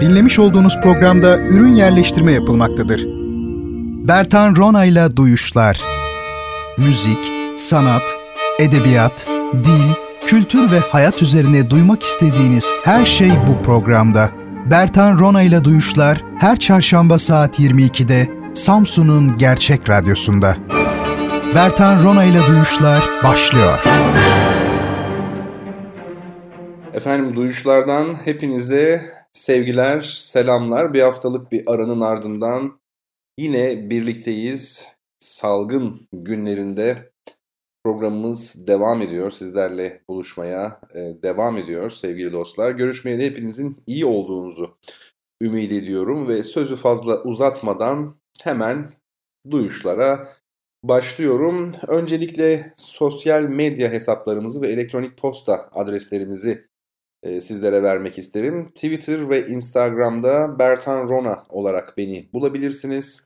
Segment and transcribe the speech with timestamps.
[0.00, 3.04] Dinlemiş olduğunuz programda ürün yerleştirme yapılmaktadır.
[4.08, 5.80] Bertan Ronayla Duyuşlar
[6.78, 7.18] Müzik,
[7.56, 8.02] sanat,
[8.58, 9.92] edebiyat, dil,
[10.26, 14.30] kültür ve hayat üzerine duymak istediğiniz her şey bu programda.
[14.70, 20.56] Bertan Ronayla Duyuşlar her çarşamba saat 22'de Samsun'un Gerçek Radyosu'nda.
[21.54, 23.78] Bertan Ronayla Duyuşlar başlıyor.
[26.94, 30.94] Efendim duyuşlardan hepinize sevgiler, selamlar.
[30.94, 32.80] Bir haftalık bir aranın ardından
[33.38, 34.88] yine birlikteyiz.
[35.20, 37.12] Salgın günlerinde
[37.84, 39.30] programımız devam ediyor.
[39.30, 42.70] Sizlerle buluşmaya e, devam ediyor sevgili dostlar.
[42.70, 44.74] Görüşmeye de hepinizin iyi olduğunuzu
[45.42, 48.90] ümit ediyorum ve sözü fazla uzatmadan hemen
[49.50, 50.28] duyuşlara
[50.84, 51.74] başlıyorum.
[51.88, 56.67] Öncelikle sosyal medya hesaplarımızı ve elektronik posta adreslerimizi
[57.22, 58.70] e, sizlere vermek isterim.
[58.74, 63.24] Twitter ve Instagram'da Bertan Rona olarak beni bulabilirsiniz.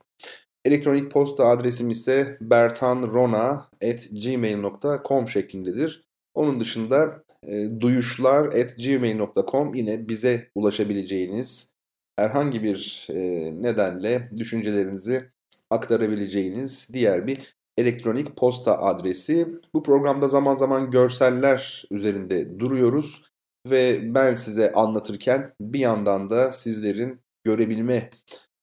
[0.65, 6.03] Elektronik posta adresim ise bertanrona.gmail.com şeklindedir.
[6.33, 11.73] Onun dışında e, duyuşlar.gmail.com yine bize ulaşabileceğiniz
[12.15, 13.15] herhangi bir e,
[13.61, 15.29] nedenle düşüncelerinizi
[15.69, 19.47] aktarabileceğiniz diğer bir elektronik posta adresi.
[19.73, 23.32] Bu programda zaman zaman görseller üzerinde duruyoruz
[23.69, 28.09] ve ben size anlatırken bir yandan da sizlerin görebilme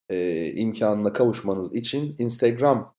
[0.09, 2.95] e, imkanına kavuşmanız için Instagram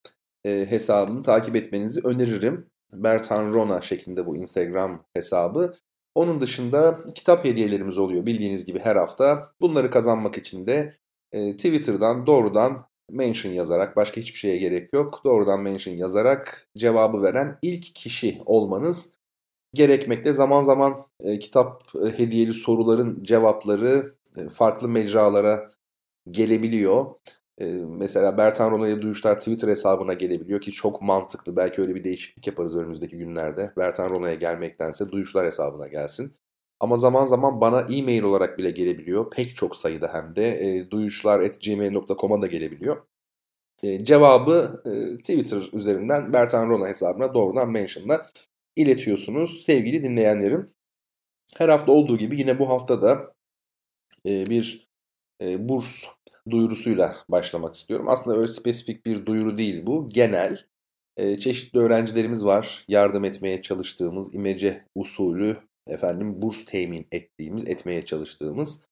[0.46, 2.66] e, hesabını takip etmenizi öneririm.
[2.92, 5.74] Bertan Rona şeklinde bu Instagram hesabı.
[6.14, 9.52] Onun dışında kitap hediyelerimiz oluyor bildiğiniz gibi her hafta.
[9.60, 10.92] Bunları kazanmak için de
[11.32, 15.20] e, Twitter'dan doğrudan mention yazarak başka hiçbir şeye gerek yok.
[15.24, 19.12] Doğrudan mention yazarak cevabı veren ilk kişi olmanız
[19.74, 20.32] gerekmekte.
[20.32, 25.68] Zaman zaman e, kitap e, hediyeli soruların cevapları e, farklı mecralara
[26.30, 27.06] gelebiliyor.
[27.58, 31.56] E, mesela Bertan Rona'ya duyuşlar Twitter hesabına gelebiliyor ki çok mantıklı.
[31.56, 33.72] Belki öyle bir değişiklik yaparız önümüzdeki günlerde.
[33.76, 36.32] Bertan Rona'ya gelmektense duyuşlar hesabına gelsin.
[36.80, 39.30] Ama zaman zaman bana e-mail olarak bile gelebiliyor.
[39.30, 42.96] Pek çok sayıda hem de e, duyuşlar.gmail.com'a da gelebiliyor.
[43.82, 48.26] E, cevabı e, Twitter üzerinden Bertan Rona hesabına doğrudan mentionla
[48.76, 50.70] iletiyorsunuz sevgili dinleyenlerim.
[51.56, 53.34] Her hafta olduğu gibi yine bu hafta da
[54.26, 54.88] e, bir
[55.42, 56.04] e, burs
[56.50, 58.08] duyurusuyla başlamak istiyorum.
[58.08, 60.08] Aslında öyle spesifik bir duyuru değil bu.
[60.08, 60.66] Genel
[61.16, 62.84] e, çeşitli öğrencilerimiz var.
[62.88, 65.56] Yardım etmeye çalıştığımız imece usulü
[65.86, 68.84] efendim burs temin ettiğimiz, etmeye çalıştığımız.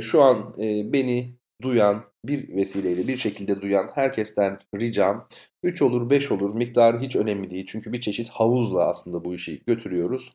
[0.00, 0.52] Şu an
[0.92, 5.28] beni duyan, bir vesileyle bir şekilde duyan herkesten ricam
[5.62, 7.66] 3 olur 5 olur miktarı hiç önemli değil.
[7.68, 10.32] Çünkü bir çeşit havuzla aslında bu işi götürüyoruz.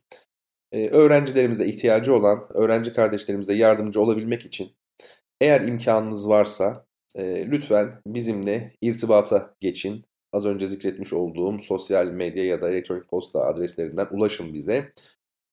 [0.72, 4.72] Ee, öğrencilerimize ihtiyacı olan, öğrenci kardeşlerimize yardımcı olabilmek için
[5.41, 6.85] eğer imkanınız varsa
[7.16, 10.06] e, lütfen bizimle irtibata geçin.
[10.34, 14.90] Az önce zikretmiş olduğum sosyal medya ya da elektronik posta adreslerinden ulaşın bize.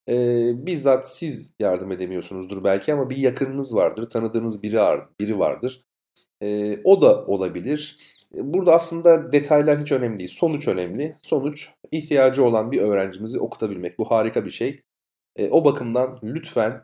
[0.09, 4.79] Ee, bizzat siz yardım edemiyorsunuzdur belki ama bir yakınınız vardır, tanıdığınız biri,
[5.21, 5.83] biri vardır.
[6.43, 7.99] Ee, o da olabilir.
[8.33, 10.31] Burada aslında detaylar hiç önemli değil.
[10.33, 11.15] Sonuç önemli.
[11.23, 13.99] Sonuç ihtiyacı olan bir öğrencimizi okutabilmek.
[13.99, 14.81] Bu harika bir şey.
[15.37, 16.83] Ee, o bakımdan lütfen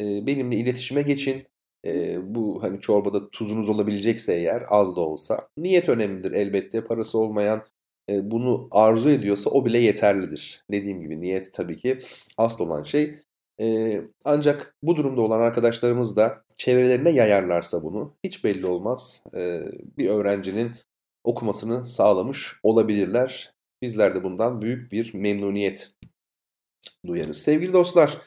[0.00, 1.44] e, benimle iletişime geçin.
[1.86, 5.48] E, bu hani çorbada tuzunuz olabilecekse eğer az da olsa.
[5.56, 6.84] Niyet önemlidir elbette.
[6.84, 7.62] Parası olmayan e,
[8.08, 10.64] bunu arzu ediyorsa o bile yeterlidir.
[10.70, 11.98] Dediğim gibi niyet tabii ki
[12.38, 13.14] asıl olan şey.
[13.60, 19.22] E, ancak bu durumda olan arkadaşlarımız da çevrelerine yayarlarsa bunu hiç belli olmaz.
[19.34, 19.62] E,
[19.98, 20.70] bir öğrencinin
[21.24, 23.54] okumasını sağlamış olabilirler.
[23.82, 25.92] Bizler de bundan büyük bir memnuniyet
[27.06, 27.42] duyarız.
[27.42, 28.18] Sevgili dostlar,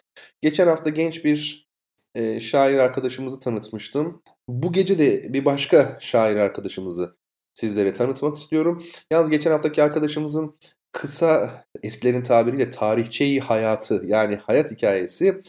[0.42, 1.68] geçen hafta genç bir
[2.16, 4.22] e, şair arkadaşımızı tanıtmıştım.
[4.48, 7.16] Bu gece de bir başka şair arkadaşımızı
[7.60, 8.84] sizlere tanıtmak istiyorum.
[9.12, 10.56] Yalnız geçen haftaki arkadaşımızın
[10.92, 15.42] kısa eskilerin tabiriyle tarihçeyi hayatı yani hayat hikayesi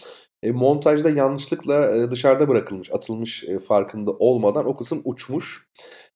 [0.42, 5.68] e, montajda yanlışlıkla e, dışarıda bırakılmış, atılmış e, farkında olmadan o kısım uçmuş.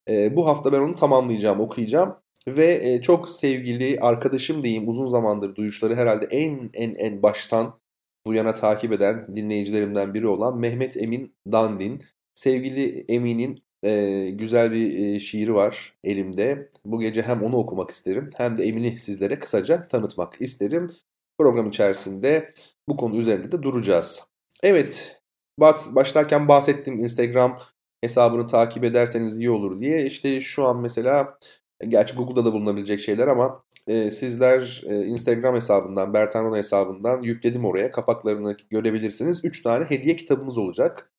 [0.09, 2.17] Bu hafta ben onu tamamlayacağım, okuyacağım.
[2.47, 7.81] Ve çok sevgili arkadaşım diyeyim uzun zamandır duyuşları herhalde en en en baştan
[8.27, 12.03] bu yana takip eden dinleyicilerimden biri olan Mehmet Emin Dandin.
[12.35, 16.69] Sevgili Emin'in e, güzel bir e, şiiri var elimde.
[16.84, 20.87] Bu gece hem onu okumak isterim hem de Emin'i sizlere kısaca tanıtmak isterim.
[21.38, 22.49] Program içerisinde
[22.88, 24.23] bu konu üzerinde de duracağız.
[24.62, 25.23] Evet,
[25.94, 27.58] başlarken bahsettim Instagram
[28.00, 30.06] hesabını takip ederseniz iyi olur diye.
[30.06, 31.38] İşte şu an mesela
[31.88, 37.64] gerçi Google'da da bulunabilecek şeyler ama e, sizler e, Instagram hesabından, Bertan Rona hesabından yükledim
[37.64, 37.90] oraya.
[37.90, 39.44] Kapaklarını görebilirsiniz.
[39.44, 41.11] 3 tane hediye kitabımız olacak.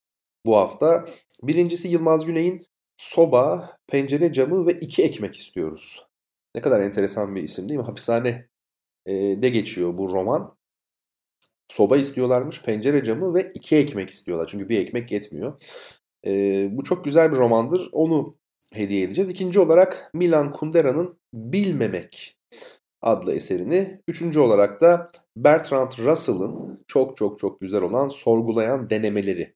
[0.45, 1.06] Bu hafta.
[1.44, 2.62] Birincisi Yılmaz Güney'in
[2.98, 6.07] Soba, Pencere Camı ve iki Ekmek istiyoruz.
[6.56, 7.86] Ne kadar enteresan bir isim değil mi?
[7.86, 8.48] Hapishane
[9.07, 10.56] de geçiyor bu roman.
[11.68, 14.48] Soba istiyorlarmış, pencere camı ve iki ekmek istiyorlar.
[14.51, 15.62] Çünkü bir ekmek yetmiyor.
[16.78, 17.89] bu çok güzel bir romandır.
[17.92, 18.34] Onu
[18.74, 19.30] hediye edeceğiz.
[19.30, 22.38] İkinci olarak Milan Kundera'nın Bilmemek
[23.04, 24.02] adlı eserini.
[24.08, 29.54] Üçüncü olarak da Bertrand Russell'ın çok çok çok güzel olan Sorgulayan Denemeleri.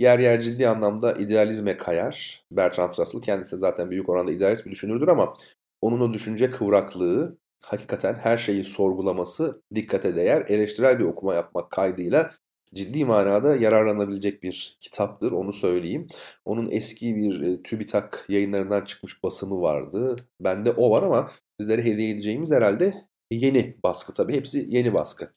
[0.00, 2.44] Yer yer ciddi anlamda idealizme kayar.
[2.50, 5.34] Bertrand Russell kendisi zaten büyük oranda idealist bir düşünürdür ama
[5.82, 10.44] onun o düşünce kıvraklığı, hakikaten her şeyi sorgulaması dikkate değer.
[10.48, 12.30] Eleştirel bir okuma yapmak kaydıyla
[12.74, 16.06] ciddi manada yararlanabilecek bir kitaptır onu söyleyeyim.
[16.44, 20.16] Onun eski bir e, TÜBİTAK yayınlarından çıkmış basımı vardı.
[20.40, 21.30] Bende o var ama
[21.60, 22.94] sizlere hediye edeceğimiz herhalde
[23.30, 24.36] yeni baskı tabii.
[24.36, 25.32] Hepsi yeni baskı.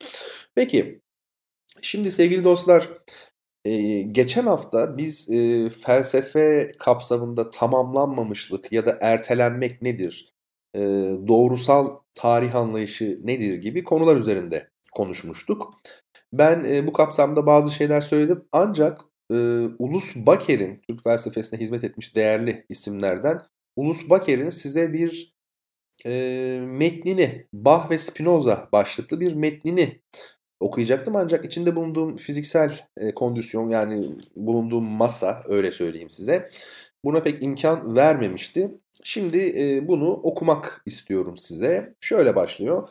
[0.56, 1.02] Peki
[1.82, 2.90] şimdi sevgili dostlar
[3.66, 10.34] e, geçen hafta biz e, felsefe kapsamında tamamlanmamışlık ya da ertelenmek nedir?
[10.76, 10.80] E,
[11.28, 15.74] doğrusal tarih anlayışı nedir gibi konular üzerinde konuşmuştuk.
[16.34, 19.02] Ben e, bu kapsamda bazı şeyler söyledim ancak
[19.32, 19.36] e,
[19.80, 23.40] Ulus Baker'in Türk felsefesine hizmet etmiş değerli isimlerden
[23.76, 25.36] Ulus Baker'in size bir
[26.06, 26.12] e,
[26.68, 30.02] metnini Bach ve Spinoza başlıklı bir metnini
[30.60, 36.48] okuyacaktım ancak içinde bulunduğum fiziksel e, kondisyon yani bulunduğum masa öyle söyleyeyim size
[37.04, 38.72] buna pek imkan vermemişti.
[39.04, 41.96] Şimdi e, bunu okumak istiyorum size.
[42.00, 42.90] Şöyle başlıyor.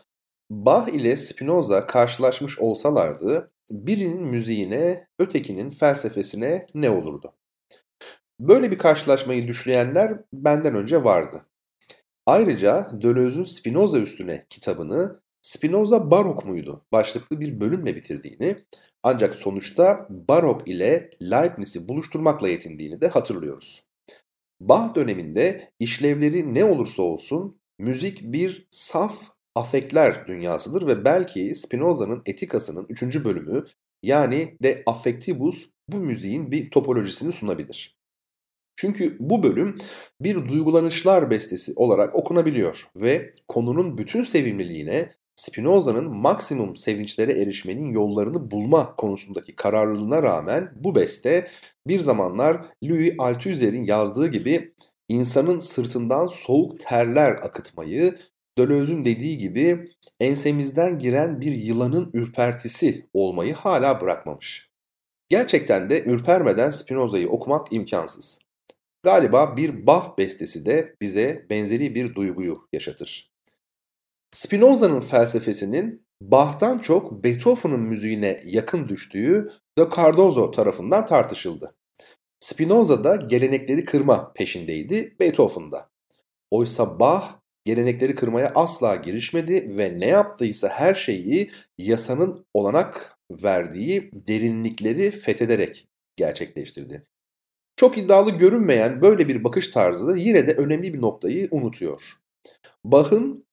[0.51, 7.33] Bach ile Spinoza karşılaşmış olsalardı birinin müziğine, ötekinin felsefesine ne olurdu?
[8.41, 11.47] Böyle bir karşılaşmayı düşleyenler benden önce vardı.
[12.27, 18.57] Ayrıca Deleuze'ün Spinoza üstüne kitabını Spinoza barok muydu başlıklı bir bölümle bitirdiğini
[19.03, 23.85] ancak sonuçta barok ile Leibniz'i buluşturmakla yetindiğini de hatırlıyoruz.
[24.61, 32.87] Bach döneminde işlevleri ne olursa olsun müzik bir saf afekler dünyasıdır ve belki Spinoza'nın Etikası'nın
[32.89, 33.25] 3.
[33.25, 33.65] bölümü
[34.03, 38.01] yani De Affectibus bu müziğin bir topolojisini sunabilir.
[38.77, 39.77] Çünkü bu bölüm
[40.21, 48.97] bir duygulanışlar bestesi olarak okunabiliyor ve konunun bütün sevimliliğine Spinoza'nın maksimum sevinçlere erişmenin yollarını bulma
[48.97, 51.49] konusundaki kararlılığına rağmen bu beste
[51.87, 54.75] bir zamanlar Louis Althusser'in yazdığı gibi
[55.09, 58.17] insanın sırtından soğuk terler akıtmayı,
[58.61, 59.89] Deleuze'ün dediği gibi
[60.21, 64.71] ensemizden giren bir yılanın ürpertisi olmayı hala bırakmamış.
[65.29, 68.39] Gerçekten de ürpermeden Spinoza'yı okumak imkansız.
[69.03, 73.31] Galiba bir Bach bestesi de bize benzeri bir duyguyu yaşatır.
[74.33, 81.75] Spinoza'nın felsefesinin Bach'tan çok Beethoven'ın müziğine yakın düştüğü de Cardozo tarafından tartışıldı.
[82.41, 85.91] Spinoza da gelenekleri kırma peşindeydi, Beethoven'da.
[86.51, 95.11] Oysa Bach gelenekleri kırmaya asla girişmedi ve ne yaptıysa her şeyi yasanın olanak verdiği derinlikleri
[95.11, 97.07] fethederek gerçekleştirdi.
[97.77, 102.17] Çok iddialı görünmeyen böyle bir bakış tarzı yine de önemli bir noktayı unutuyor.
[102.85, 103.45] Bach'ın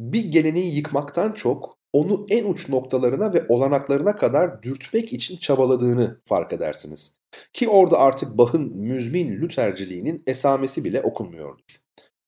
[0.00, 6.52] bir geleneği yıkmaktan çok onu en uç noktalarına ve olanaklarına kadar dürtmek için çabaladığını fark
[6.52, 7.14] edersiniz.
[7.52, 11.83] Ki orada artık Bach'ın müzmin Lüterciliğinin esamesi bile okunmuyordur.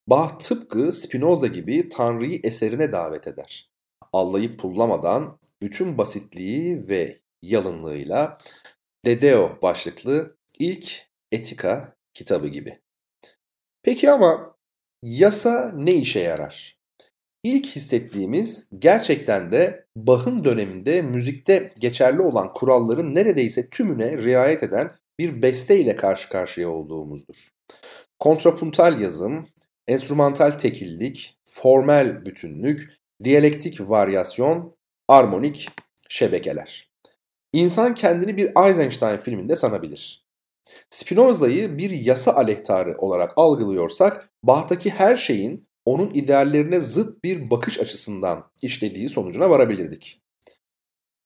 [0.08, 3.70] Bach tıpkı Spinoza gibi Tanrı'yı eserine davet eder.
[4.12, 8.38] Allayıp pullamadan bütün basitliği ve yalınlığıyla
[9.04, 12.78] Dedeo başlıklı ilk etika kitabı gibi.
[13.82, 14.56] Peki ama
[15.02, 16.76] yasa ne işe yarar?
[17.42, 25.42] İlk hissettiğimiz gerçekten de Bach'ın döneminde müzikte geçerli olan kuralların neredeyse tümüne riayet eden bir
[25.42, 27.50] beste ile karşı karşıya olduğumuzdur.
[28.18, 29.46] Kontrapuntal yazım,
[29.88, 32.93] enstrümantal tekillik, formel bütünlük,
[33.25, 34.75] diyalektik varyasyon,
[35.09, 35.69] armonik
[36.09, 36.90] şebekeler.
[37.52, 40.26] İnsan kendini bir Eisenstein filminde sanabilir.
[40.90, 48.50] Spinoza'yı bir yasa aleyhtarı olarak algılıyorsak, Bach'taki her şeyin onun ideallerine zıt bir bakış açısından
[48.62, 50.23] işlediği sonucuna varabilirdik.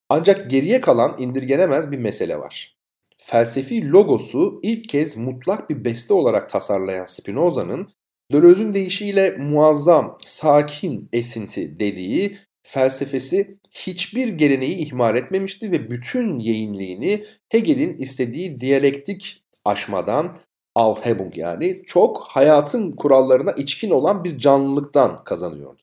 [0.08, 2.76] Ancak geriye kalan indirgenemez bir mesele var.
[3.18, 7.88] Felsefi logosu ilk kez mutlak bir beste olarak tasarlayan Spinoza'nın
[8.32, 17.98] Deleuze'ün deyişiyle muazzam, sakin esinti dediği felsefesi hiçbir geleneği ihmal etmemişti ve bütün yayınlığını Hegel'in
[17.98, 20.38] istediği diyalektik aşmadan
[20.74, 25.82] Aufhebung yani çok hayatın kurallarına içkin olan bir canlılıktan kazanıyordu.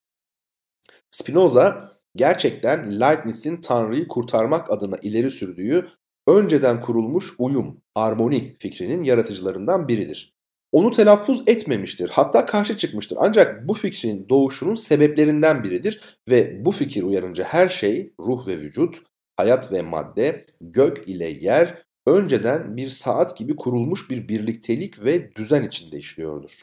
[1.12, 5.88] Spinoza gerçekten Leibniz'in Tanrı'yı kurtarmak adına ileri sürdüğü
[6.28, 10.37] önceden kurulmuş uyum, armoni fikrinin yaratıcılarından biridir.
[10.72, 13.18] Onu telaffuz etmemiştir, hatta karşı çıkmıştır.
[13.22, 18.98] Ancak bu fikrin doğuşunun sebeplerinden biridir ve bu fikir uyarınca her şey, ruh ve vücut,
[19.38, 25.64] hayat ve madde, gök ile yer önceden bir saat gibi kurulmuş bir birliktelik ve düzen
[25.64, 26.62] içinde işliyordur.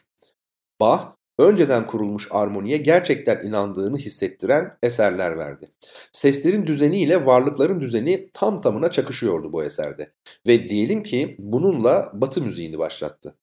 [0.80, 1.04] Bach,
[1.38, 5.70] önceden kurulmuş armoniye gerçekten inandığını hissettiren eserler verdi.
[6.12, 10.12] Seslerin düzeniyle varlıkların düzeni tam tamına çakışıyordu bu eserde.
[10.46, 13.34] Ve diyelim ki bununla batı müziğini başlattı.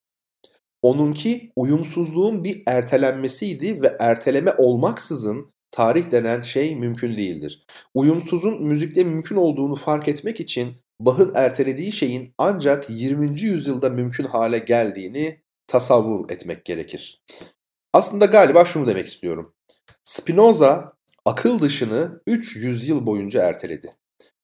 [0.82, 7.66] Onunki uyumsuzluğun bir ertelenmesiydi ve erteleme olmaksızın tarih denen şey mümkün değildir.
[7.94, 13.42] Uyumsuzun müzikte mümkün olduğunu fark etmek için Bach'ın ertelediği şeyin ancak 20.
[13.42, 17.22] yüzyılda mümkün hale geldiğini tasavvur etmek gerekir.
[17.94, 19.54] Aslında galiba şunu demek istiyorum.
[20.04, 20.94] Spinoza
[21.26, 23.96] akıl dışını 3 yüzyıl boyunca erteledi.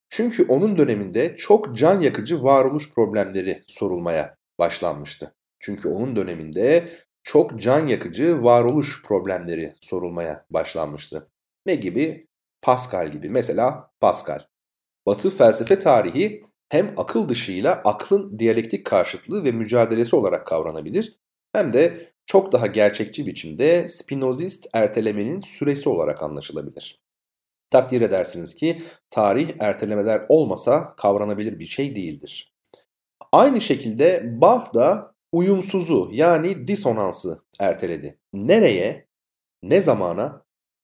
[0.09, 5.36] Çünkü onun döneminde çok can yakıcı varoluş problemleri sorulmaya başlanmıştı.
[5.59, 6.89] Çünkü onun döneminde
[7.23, 11.31] çok can yakıcı varoluş problemleri sorulmaya başlanmıştı.
[11.65, 12.27] Ne gibi?
[12.61, 13.29] Pascal gibi.
[13.29, 14.39] Mesela Pascal.
[15.05, 21.19] Batı felsefe tarihi hem akıl dışıyla aklın diyalektik karşıtlığı ve mücadelesi olarak kavranabilir
[21.53, 27.01] hem de çok daha gerçekçi biçimde Spinozist ertelemenin süresi olarak anlaşılabilir.
[27.69, 32.53] Takdir edersiniz ki tarih ertelemeler olmasa kavranabilir bir şey değildir.
[33.31, 38.19] Aynı şekilde Bach da uyumsuzu yani disonansı erteledi.
[38.33, 39.07] Nereye?
[39.63, 40.41] Ne zamana?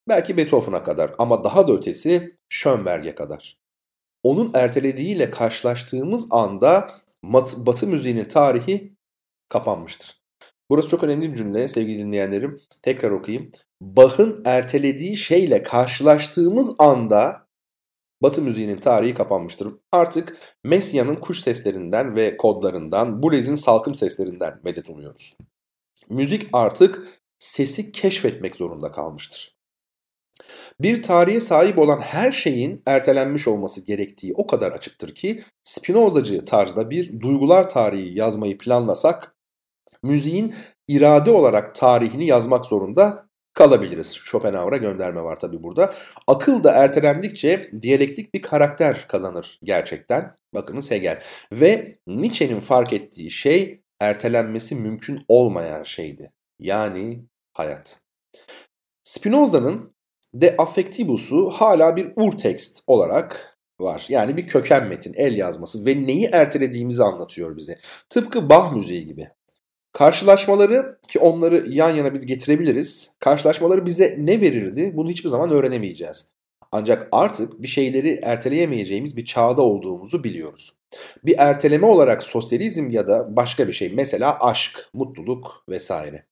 [0.10, 3.60] Belki Beethoven'a kadar ama daha da ötesi Schönberg'e kadar.
[4.24, 6.88] Onun ertelediğiyle karşılaştığımız anda
[7.58, 8.94] Batı müziğinin tarihi
[9.50, 10.24] kapanmıştır.
[10.70, 12.62] Burası çok önemli bir cümle sevgili dinleyenlerim.
[12.82, 13.52] Tekrar okuyayım.
[13.82, 17.43] Bach'ın ertelediği şeyle karşılaştığımız anda
[18.24, 19.74] Batı müziğinin tarihi kapanmıştır.
[19.92, 25.38] Artık Messia'nın kuş seslerinden ve kodlarından, Boulez'in salkım seslerinden medet umuyoruz.
[26.10, 29.58] Müzik artık sesi keşfetmek zorunda kalmıştır.
[30.82, 36.90] Bir tarihe sahip olan her şeyin ertelenmiş olması gerektiği o kadar açıktır ki Spinozacı tarzda
[36.90, 39.36] bir duygular tarihi yazmayı planlasak
[40.04, 40.56] müziğin
[40.88, 44.18] irade olarak tarihini yazmak zorunda kalabiliriz.
[44.26, 45.94] Schopenhauer'a gönderme var tabi burada.
[46.28, 50.36] Akıl da ertelendikçe diyalektik bir karakter kazanır gerçekten.
[50.54, 51.22] Bakınız Hegel.
[51.52, 56.32] Ve Nietzsche'nin fark ettiği şey ertelenmesi mümkün olmayan şeydi.
[56.60, 58.00] Yani hayat.
[59.04, 59.94] Spinoza'nın
[60.34, 64.06] De Affectibus'u hala bir urtext olarak var.
[64.10, 67.80] Yani bir köken metin, el yazması ve neyi ertelediğimizi anlatıyor bize.
[68.10, 69.30] Tıpkı Bach müziği gibi.
[69.94, 73.12] Karşılaşmaları ki onları yan yana biz getirebiliriz.
[73.20, 76.30] Karşılaşmaları bize ne verirdi bunu hiçbir zaman öğrenemeyeceğiz.
[76.72, 80.76] Ancak artık bir şeyleri erteleyemeyeceğimiz bir çağda olduğumuzu biliyoruz.
[81.26, 86.26] Bir erteleme olarak sosyalizm ya da başka bir şey mesela aşk, mutluluk vesaire.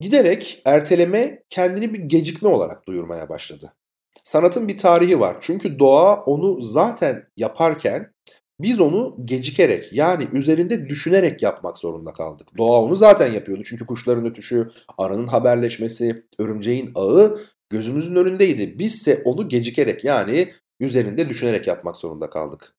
[0.00, 3.72] Giderek erteleme kendini bir gecikme olarak duyurmaya başladı.
[4.24, 5.36] Sanatın bir tarihi var.
[5.40, 8.14] Çünkü doğa onu zaten yaparken
[8.60, 12.48] biz onu gecikerek yani üzerinde düşünerek yapmak zorunda kaldık.
[12.58, 18.78] Doğa onu zaten yapıyordu çünkü kuşların ötüşü, arının haberleşmesi, örümceğin ağı gözümüzün önündeydi.
[18.78, 22.74] Bizse onu gecikerek yani üzerinde düşünerek yapmak zorunda kaldık.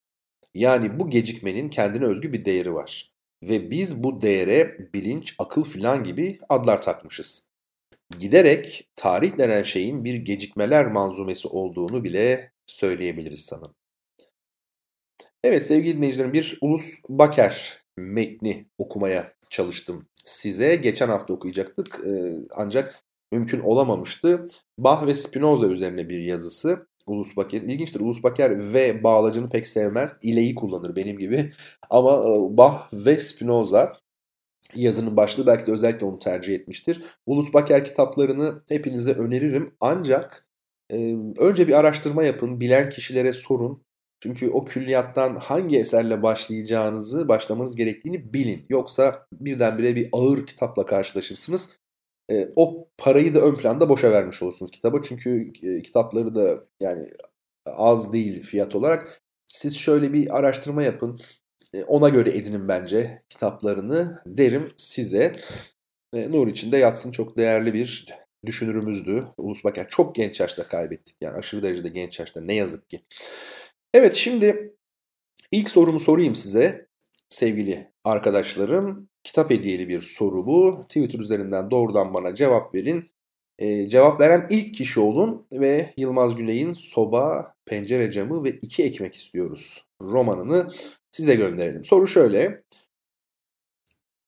[0.55, 3.11] Yani bu gecikmenin kendine özgü bir değeri var.
[3.43, 7.47] Ve biz bu değere bilinç, akıl filan gibi adlar takmışız.
[8.19, 13.76] Giderek tarih denen şeyin bir gecikmeler manzumesi olduğunu bile söyleyebiliriz sanırım.
[15.47, 20.75] Evet sevgili dinleyicilerim bir Ulus Baker metni okumaya çalıştım size.
[20.75, 21.99] Geçen hafta okuyacaktık
[22.55, 24.47] ancak mümkün olamamıştı.
[24.77, 26.87] Bach ve Spinoza üzerine bir yazısı.
[27.07, 27.61] Ulus Baker.
[27.61, 27.99] İlginçtir.
[27.99, 30.17] Ulus Baker ve bağlacını pek sevmez.
[30.21, 31.51] İleyi kullanır benim gibi.
[31.89, 32.23] Ama
[32.57, 33.93] Bach ve Spinoza
[34.75, 37.01] yazının başlığı belki de özellikle onu tercih etmiştir.
[37.25, 39.75] Ulus Baker kitaplarını hepinize öneririm.
[39.79, 40.47] Ancak
[41.37, 42.59] önce bir araştırma yapın.
[42.59, 43.86] Bilen kişilere sorun.
[44.19, 48.65] Çünkü o külliyattan hangi eserle başlayacağınızı, başlamanız gerektiğini bilin.
[48.69, 51.69] Yoksa birdenbire bir ağır kitapla karşılaşırsınız.
[52.31, 55.01] E, o parayı da ön planda boşa vermiş olursunuz kitaba.
[55.01, 57.07] Çünkü e, kitapları da yani
[57.65, 59.21] az değil fiyat olarak.
[59.45, 61.19] Siz şöyle bir araştırma yapın.
[61.73, 65.31] E, ona göre edinin bence kitaplarını derim size.
[66.13, 68.07] E, Nur içinde yatsın çok değerli bir
[68.45, 69.27] düşünürümüzdü.
[69.37, 71.15] Ulus Baker çok genç yaşta kaybettik.
[71.21, 73.01] Yani aşırı derecede genç yaşta ne yazık ki.
[73.93, 74.75] Evet şimdi
[75.51, 76.87] ilk sorumu sorayım size
[77.29, 79.09] sevgili arkadaşlarım.
[79.23, 80.85] Kitap hediyeli bir soru bu.
[80.89, 83.09] Twitter üzerinden doğrudan bana cevap verin.
[83.59, 89.15] Ee, cevap veren ilk kişi olun ve Yılmaz Güney'in soba, pencere camı ve iki ekmek
[89.15, 90.67] istiyoruz romanını
[91.11, 91.85] size gönderelim.
[91.85, 92.63] Soru şöyle.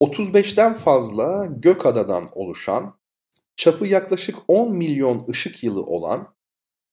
[0.02, 3.00] 35'ten fazla gök adadan oluşan,
[3.56, 6.32] çapı yaklaşık 10 milyon ışık yılı olan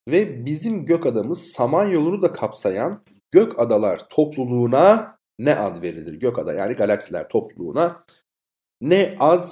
[0.09, 6.15] ve bizim gök adamız Samanyolu'nu da kapsayan gök adalar topluluğuna ne ad verilir?
[6.15, 8.05] Gök ada yani galaksiler topluluğuna
[8.81, 9.47] ne ad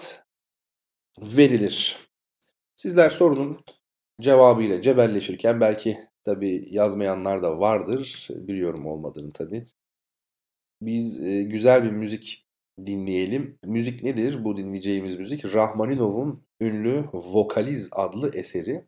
[1.19, 1.99] verilir?
[2.77, 3.65] Sizler sorunun
[4.21, 8.29] cevabıyla cebelleşirken belki tabi yazmayanlar da vardır.
[8.31, 9.67] Biliyorum olmadığını tabi.
[10.83, 12.47] Biz e, güzel bir müzik
[12.87, 13.59] dinleyelim.
[13.65, 14.45] Müzik nedir?
[14.45, 18.85] Bu dinleyeceğimiz müzik Rahmaninov'un ünlü Vokaliz adlı eseri.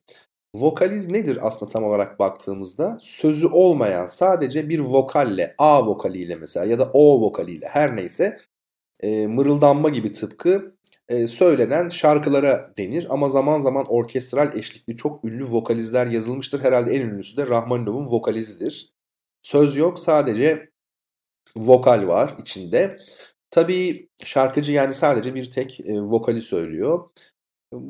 [0.60, 2.98] Vokaliz nedir aslında tam olarak baktığımızda?
[3.00, 8.38] Sözü olmayan sadece bir vokalle, A vokaliyle mesela ya da O vokaliyle her neyse
[9.00, 10.76] e, mırıldanma gibi tıpkı
[11.08, 13.06] e, söylenen şarkılara denir.
[13.10, 16.60] Ama zaman zaman orkestral eşlikli çok ünlü vokalizler yazılmıştır.
[16.60, 18.92] Herhalde en ünlüsü de Rahmaninov'un vokalizidir.
[19.42, 20.70] Söz yok sadece
[21.56, 22.98] vokal var içinde.
[23.50, 27.10] Tabii şarkıcı yani sadece bir tek e, vokali söylüyor.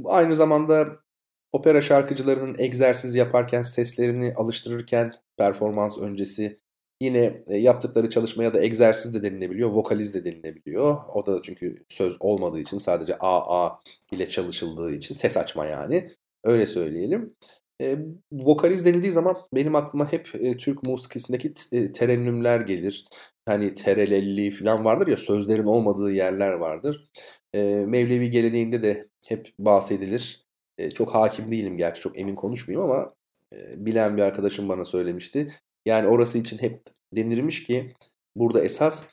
[0.04, 1.05] Aynı zamanda
[1.52, 6.56] opera şarkıcılarının egzersiz yaparken, seslerini alıştırırken performans öncesi
[7.00, 10.96] yine e, yaptıkları çalışmaya da egzersiz de denilebiliyor, vokaliz de denilebiliyor.
[11.14, 13.80] O da çünkü söz olmadığı için sadece A A
[14.12, 16.08] ile çalışıldığı için ses açma yani.
[16.44, 17.34] Öyle söyleyelim.
[17.82, 17.98] E,
[18.32, 23.06] vokaliz denildiği zaman benim aklıma hep e, Türk musikisindeki e, terennümler gelir.
[23.46, 27.08] Hani terelelli falan vardır ya sözlerin olmadığı yerler vardır.
[27.54, 30.45] E, Mevlevi geleneğinde de hep bahsedilir.
[30.94, 33.10] Çok hakim değilim gerçi çok emin konuşmayayım ama
[33.54, 35.48] e, bilen bir arkadaşım bana söylemişti.
[35.86, 36.82] Yani orası için hep
[37.16, 37.92] denirmiş ki
[38.36, 39.06] burada esas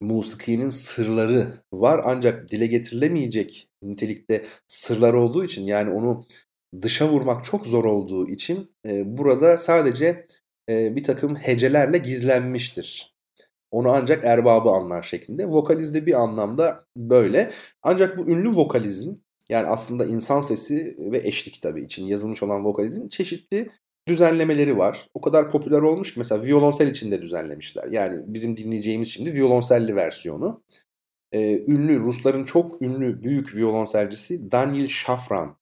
[0.00, 6.24] musikinin sırları var ancak dile getirilemeyecek nitelikte sırlar olduğu için yani onu
[6.82, 10.26] dışa vurmak çok zor olduğu için e, burada sadece
[10.70, 13.14] e, bir takım hecelerle gizlenmiştir.
[13.70, 15.46] Onu ancak erbabı anlar şeklinde.
[15.46, 17.50] Vokalizde bir anlamda böyle.
[17.82, 19.14] Ancak bu ünlü vokalizm
[19.50, 23.70] yani aslında insan sesi ve eşlik tabii için yazılmış olan vokalizm çeşitli
[24.08, 25.06] düzenlemeleri var.
[25.14, 27.84] O kadar popüler olmuş ki mesela violonsel için de düzenlemişler.
[27.90, 30.62] Yani bizim dinleyeceğimiz şimdi violonselli versiyonu.
[31.32, 35.56] Ee, ünlü Rusların çok ünlü büyük violonselcisi Daniel Shafran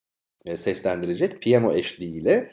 [0.47, 2.53] e, seslendirecek piyano eşliğiyle.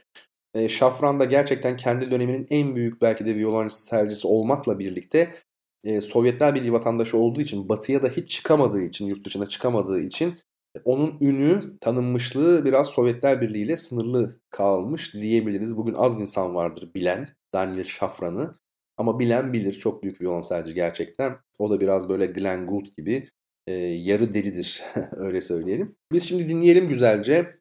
[0.54, 5.36] E, Shafran da gerçekten kendi döneminin en büyük belki de violonselcisi olmakla birlikte
[5.84, 10.36] e, Sovyetler Birliği vatandaşı olduğu için batıya da hiç çıkamadığı için, yurt dışına çıkamadığı için
[10.86, 15.78] onun ünü, tanınmışlığı biraz Sovyetler Birliği ile sınırlı kalmış diyebiliriz.
[15.78, 18.56] Bugün az insan vardır bilen Daniel Şafran'ı.
[18.98, 19.74] Ama bilen bilir.
[19.74, 21.36] Çok büyük violonselci gerçekten.
[21.60, 23.30] O da biraz böyle Glenn Gould gibi
[23.68, 24.84] e, yarı delidir.
[25.12, 25.96] Öyle söyleyelim.
[26.12, 27.60] Biz şimdi dinleyelim güzelce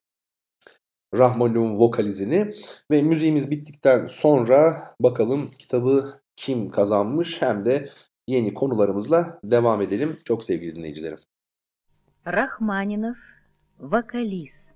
[1.14, 2.50] Rahmanov'un vokalizini
[2.90, 7.88] ve müziğimiz bittikten sonra bakalım kitabı kim kazanmış hem de
[8.28, 10.18] yeni konularımızla devam edelim.
[10.24, 11.18] Çok sevgili dinleyicilerim.
[12.24, 13.18] Рахманинов,
[13.78, 14.73] вокалист.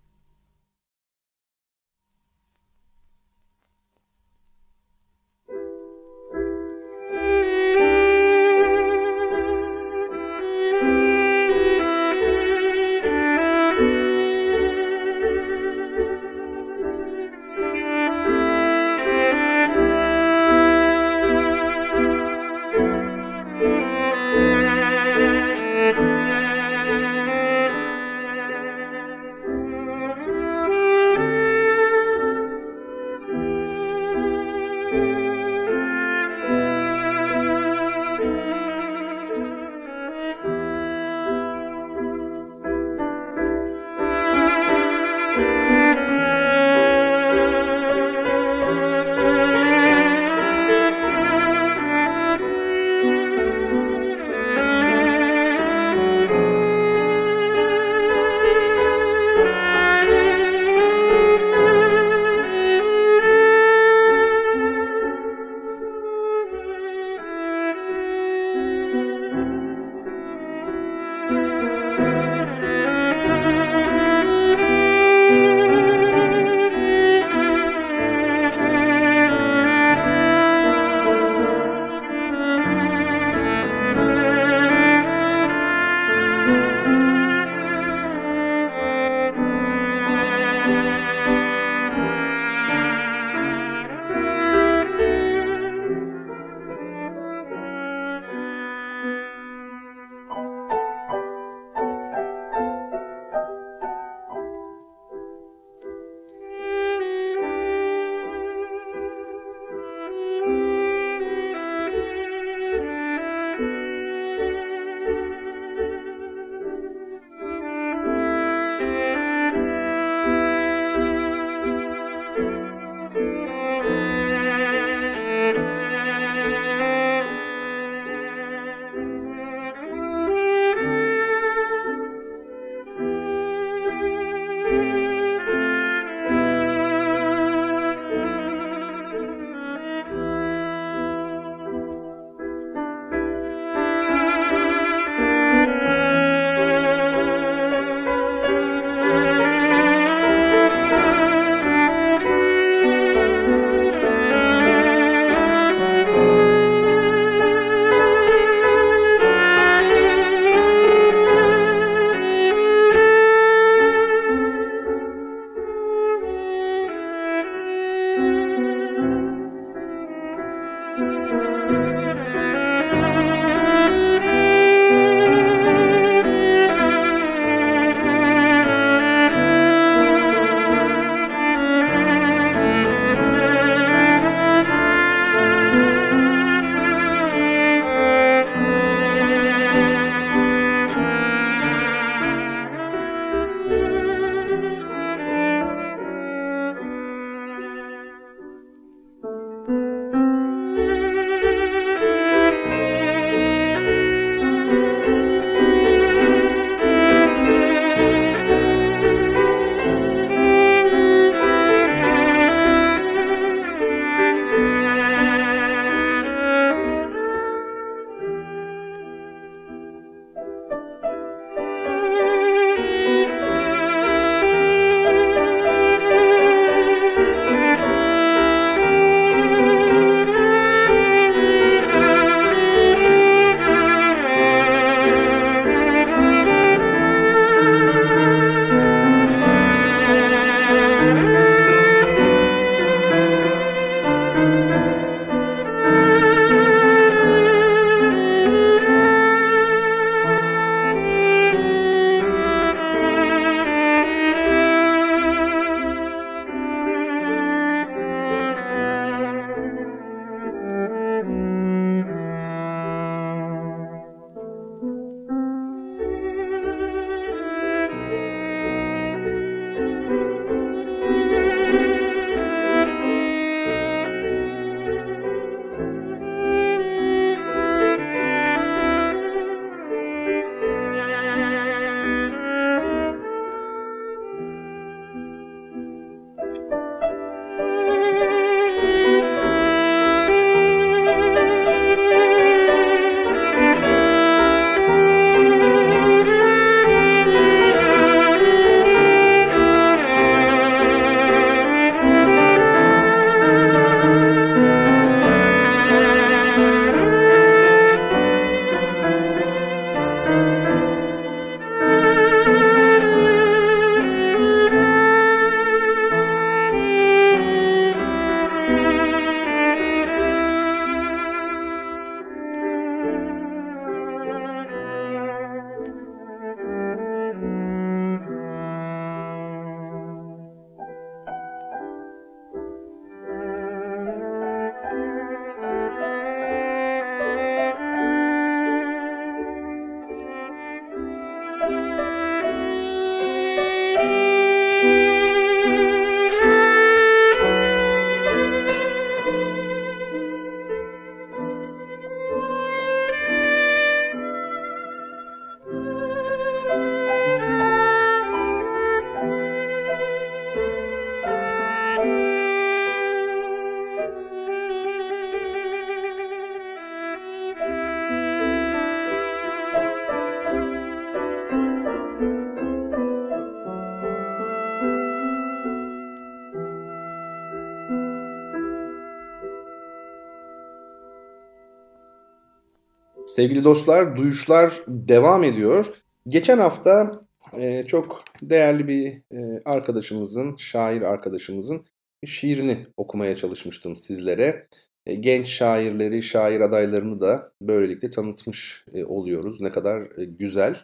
[383.39, 385.95] Sevgili dostlar, duyuşlar devam ediyor.
[386.29, 387.23] Geçen hafta
[387.59, 389.07] e, çok değerli bir
[389.39, 391.85] e, arkadaşımızın, şair arkadaşımızın
[392.27, 394.69] şiirini okumaya çalışmıştım sizlere.
[395.07, 399.61] E, genç şairleri, şair adaylarını da böylelikle tanıtmış e, oluyoruz.
[399.61, 400.77] Ne kadar e, güzel.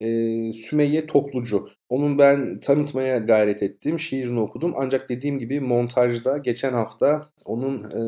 [0.00, 0.08] E,
[0.52, 1.68] Sümeyye Toklucu.
[1.88, 4.00] Onun ben tanıtmaya gayret ettim.
[4.00, 4.72] Şiirini okudum.
[4.76, 8.02] Ancak dediğim gibi montajda geçen hafta onun e,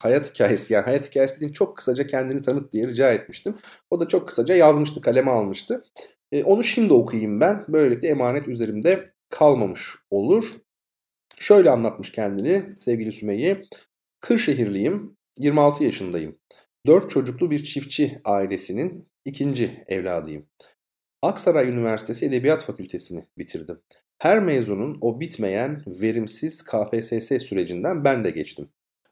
[0.00, 3.54] hayat hikayesi yani hayat hikayesi dediğim çok kısaca kendini tanıt diye rica etmiştim.
[3.90, 5.82] O da çok kısaca yazmıştı, kaleme almıştı.
[6.32, 7.64] E, onu şimdi okuyayım ben.
[7.68, 10.56] Böylelikle emanet üzerimde kalmamış olur.
[11.38, 13.62] Şöyle anlatmış kendini sevgili Sümeyye.
[14.20, 16.38] Kırşehirliyim, 26 yaşındayım.
[16.86, 20.46] Dört çocuklu bir çiftçi ailesinin ikinci evladıyım.
[21.22, 23.80] Aksaray Üniversitesi Edebiyat Fakültesini bitirdim.
[24.18, 28.68] Her mezunun o bitmeyen verimsiz KPSS sürecinden ben de geçtim.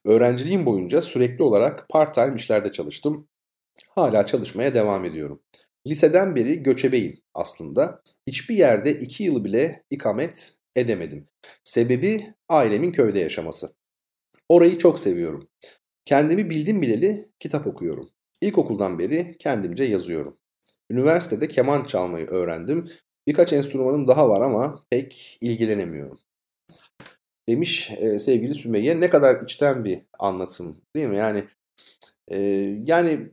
[0.09, 3.29] Öğrenciliğim boyunca sürekli olarak part-time işlerde çalıştım.
[3.89, 5.43] Hala çalışmaya devam ediyorum.
[5.87, 8.03] Liseden beri göçebeyim aslında.
[8.27, 11.29] Hiçbir yerde iki yıl bile ikamet edemedim.
[11.65, 13.75] Sebebi ailemin köyde yaşaması.
[14.49, 15.49] Orayı çok seviyorum.
[16.05, 18.11] Kendimi bildim bileli kitap okuyorum.
[18.41, 20.39] İlkokuldan beri kendimce yazıyorum.
[20.91, 22.89] Üniversitede keman çalmayı öğrendim.
[23.27, 26.19] Birkaç enstrümanım daha var ama pek ilgilenemiyorum.
[27.49, 31.17] Demiş e, sevgili Sümeyye ne kadar içten bir anlatım değil mi?
[31.17, 31.45] Yani
[32.29, 32.39] e,
[32.87, 33.31] yani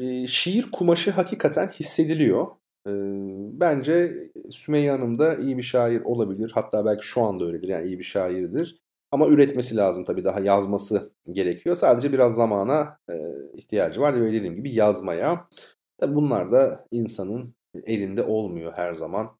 [0.00, 2.46] e, şiir kumaşı hakikaten hissediliyor.
[2.86, 2.92] E,
[3.60, 4.12] bence
[4.50, 6.50] Sümeyye Hanım da iyi bir şair olabilir.
[6.54, 8.78] Hatta belki şu anda öyledir yani iyi bir şairdir.
[9.12, 11.76] Ama üretmesi lazım tabii daha yazması gerekiyor.
[11.76, 13.14] Sadece biraz zamana e,
[13.54, 15.48] ihtiyacı var ve dediğim gibi yazmaya.
[15.98, 17.54] Tabii bunlar da insanın
[17.86, 19.30] elinde olmuyor her zaman.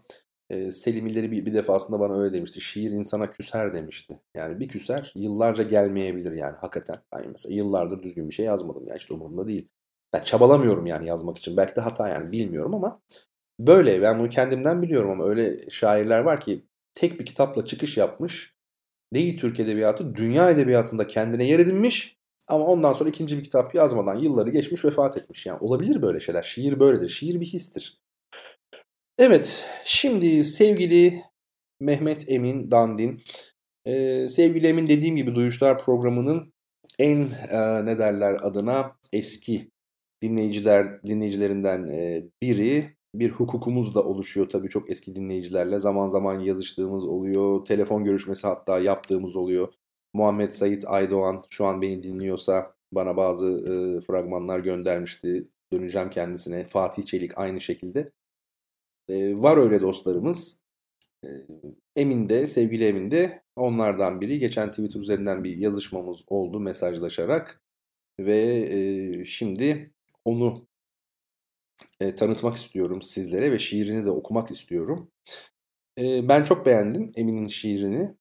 [0.50, 2.60] E, Selim İlleri bir, bir defasında bana öyle demişti.
[2.60, 4.20] Şiir insana küser demişti.
[4.34, 6.96] Yani bir küser yıllarca gelmeyebilir yani hakikaten.
[7.14, 8.86] Yani mesela yıllardır düzgün bir şey yazmadım.
[8.86, 9.68] Yani işte umurumda değil.
[10.12, 11.56] Ben çabalamıyorum yani yazmak için.
[11.56, 13.00] Belki de hata yani bilmiyorum ama
[13.60, 14.02] böyle.
[14.02, 18.54] Ben bunu kendimden biliyorum ama öyle şairler var ki tek bir kitapla çıkış yapmış.
[19.14, 22.20] Değil Türk Edebiyatı, dünya edebiyatında kendine yer edinmiş.
[22.48, 25.46] Ama ondan sonra ikinci bir kitap yazmadan yılları geçmiş vefat etmiş.
[25.46, 26.42] Yani olabilir böyle şeyler.
[26.42, 27.08] Şiir böyledir.
[27.08, 28.00] Şiir bir histir.
[29.20, 31.22] Evet, şimdi sevgili
[31.80, 33.20] Mehmet Emin Dandin,
[33.86, 36.52] e, sevgili Emin dediğim gibi Duyuşlar programının
[36.98, 39.70] en e, ne derler adına eski
[40.22, 42.96] dinleyiciler dinleyicilerinden e, biri.
[43.14, 45.78] Bir hukukumuz da oluşuyor tabii çok eski dinleyicilerle.
[45.78, 49.72] Zaman zaman yazıştığımız oluyor, telefon görüşmesi hatta yaptığımız oluyor.
[50.14, 55.48] Muhammed Sait Aydoğan şu an beni dinliyorsa bana bazı e, fragmanlar göndermişti.
[55.72, 56.66] Döneceğim kendisine.
[56.66, 58.12] Fatih Çelik aynı şekilde.
[59.42, 60.60] Var öyle dostlarımız.
[61.96, 64.38] Emin de, sevgili Emin de onlardan biri.
[64.38, 67.62] Geçen Twitter üzerinden bir yazışmamız oldu mesajlaşarak.
[68.20, 69.94] Ve şimdi
[70.24, 70.66] onu
[72.16, 75.10] tanıtmak istiyorum sizlere ve şiirini de okumak istiyorum.
[75.98, 78.14] Ben çok beğendim Emin'in şiirini.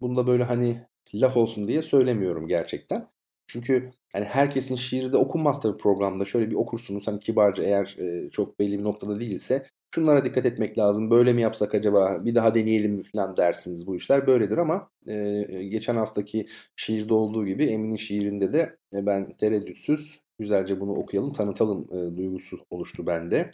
[0.00, 3.13] Bunda böyle hani laf olsun diye söylemiyorum gerçekten.
[3.46, 6.24] Çünkü hani herkesin şiiri de okunmaz tabii programda.
[6.24, 10.78] Şöyle bir okursunuz hani kibarca eğer e, çok belli bir noktada değilse şunlara dikkat etmek
[10.78, 11.10] lazım.
[11.10, 15.42] Böyle mi yapsak acaba bir daha deneyelim mi falan dersiniz bu işler böyledir ama e,
[15.70, 21.88] geçen haftaki şiirde olduğu gibi Emin'in şiirinde de e, ben tereddütsüz güzelce bunu okuyalım tanıtalım
[21.92, 23.50] e, duygusu oluştu bende.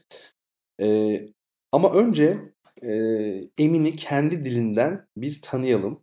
[0.83, 1.20] E,
[1.72, 2.38] ama önce
[2.83, 2.92] e,
[3.59, 6.03] Emin'i kendi dilinden bir tanıyalım.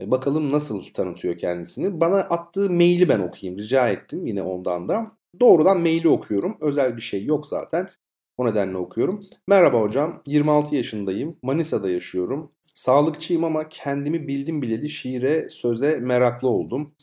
[0.00, 2.00] E, bakalım nasıl tanıtıyor kendisini.
[2.00, 5.04] Bana attığı maili ben okuyayım rica ettim yine ondan da.
[5.40, 6.56] Doğrudan maili okuyorum.
[6.60, 7.90] Özel bir şey yok zaten.
[8.36, 9.20] O nedenle okuyorum.
[9.48, 12.52] Merhaba hocam, 26 yaşındayım, Manisa'da yaşıyorum.
[12.74, 16.94] Sağlıkçıyım ama kendimi bildim bileli şiire, söze meraklı oldum.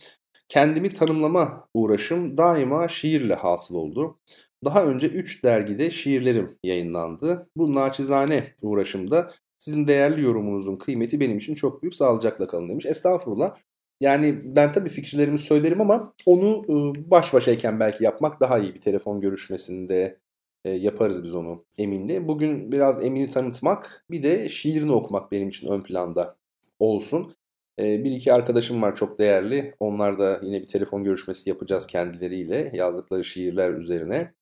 [0.49, 4.19] Kendimi tanımlama uğraşım daima şiirle hasıl oldu.
[4.65, 7.47] Daha önce 3 dergide şiirlerim yayınlandı.
[7.57, 9.31] Bu naçizane uğraşımda
[9.63, 11.95] sizin değerli yorumunuzun kıymeti benim için çok büyük.
[11.95, 12.85] Sağlıcakla kalın demiş.
[12.85, 13.55] Estağfurullah.
[14.01, 16.63] Yani ben tabii fikirlerimi söylerim ama onu
[16.97, 20.19] baş başayken belki yapmak daha iyi bir telefon görüşmesinde
[20.65, 22.27] e, yaparız biz onu Emin'le.
[22.27, 26.35] Bugün biraz Emin'i tanıtmak bir de şiirini okumak benim için ön planda
[26.79, 27.35] olsun.
[27.79, 29.75] E, bir iki arkadaşım var çok değerli.
[29.79, 34.33] Onlar da yine bir telefon görüşmesi yapacağız kendileriyle yazdıkları şiirler üzerine.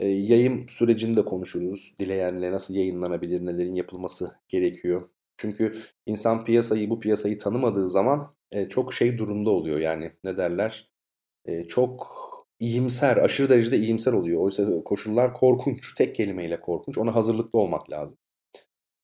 [0.00, 1.94] E, yayın sürecini de konuşuruz.
[2.00, 5.08] Dileyenle nasıl yayınlanabilir, nelerin yapılması gerekiyor.
[5.36, 9.78] Çünkü insan piyasayı, bu piyasayı tanımadığı zaman e, çok şey durumda oluyor.
[9.78, 10.90] Yani ne derler?
[11.44, 12.06] E, çok
[12.60, 14.40] iyimser, aşırı derecede iyimser oluyor.
[14.40, 15.94] Oysa koşullar korkunç.
[15.94, 16.98] Tek kelimeyle korkunç.
[16.98, 18.18] Ona hazırlıklı olmak lazım.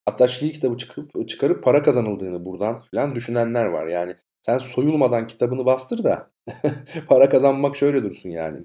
[0.06, 3.87] Hatta şiir kitabı çıkıp çıkarıp para kazanıldığını buradan falan düşünenler var.
[3.87, 6.30] Yani sen soyulmadan kitabını bastır da
[7.09, 8.64] para kazanmak şöyle dursun yani.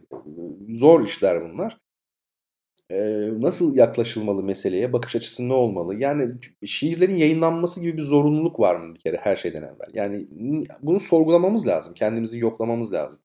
[0.69, 1.77] zor işler bunlar.
[3.41, 4.93] Nasıl yaklaşılmalı meseleye?
[4.93, 5.95] Bakış açısı ne olmalı?
[5.95, 6.31] Yani
[6.65, 9.89] şiirlerin yayınlanması gibi bir zorunluluk var mı bir kere her şeyden evvel?
[9.93, 10.27] Yani
[10.81, 11.93] bunu sorgulamamız lazım.
[11.93, 13.21] Kendimizi yoklamamız lazım.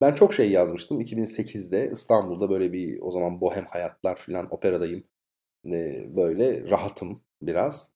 [0.00, 1.00] Ben çok şey yazmıştım.
[1.00, 5.04] 2008'de İstanbul'da böyle bir o zaman bohem hayatlar filan operadayım.
[5.72, 7.92] Ee, böyle rahatım biraz.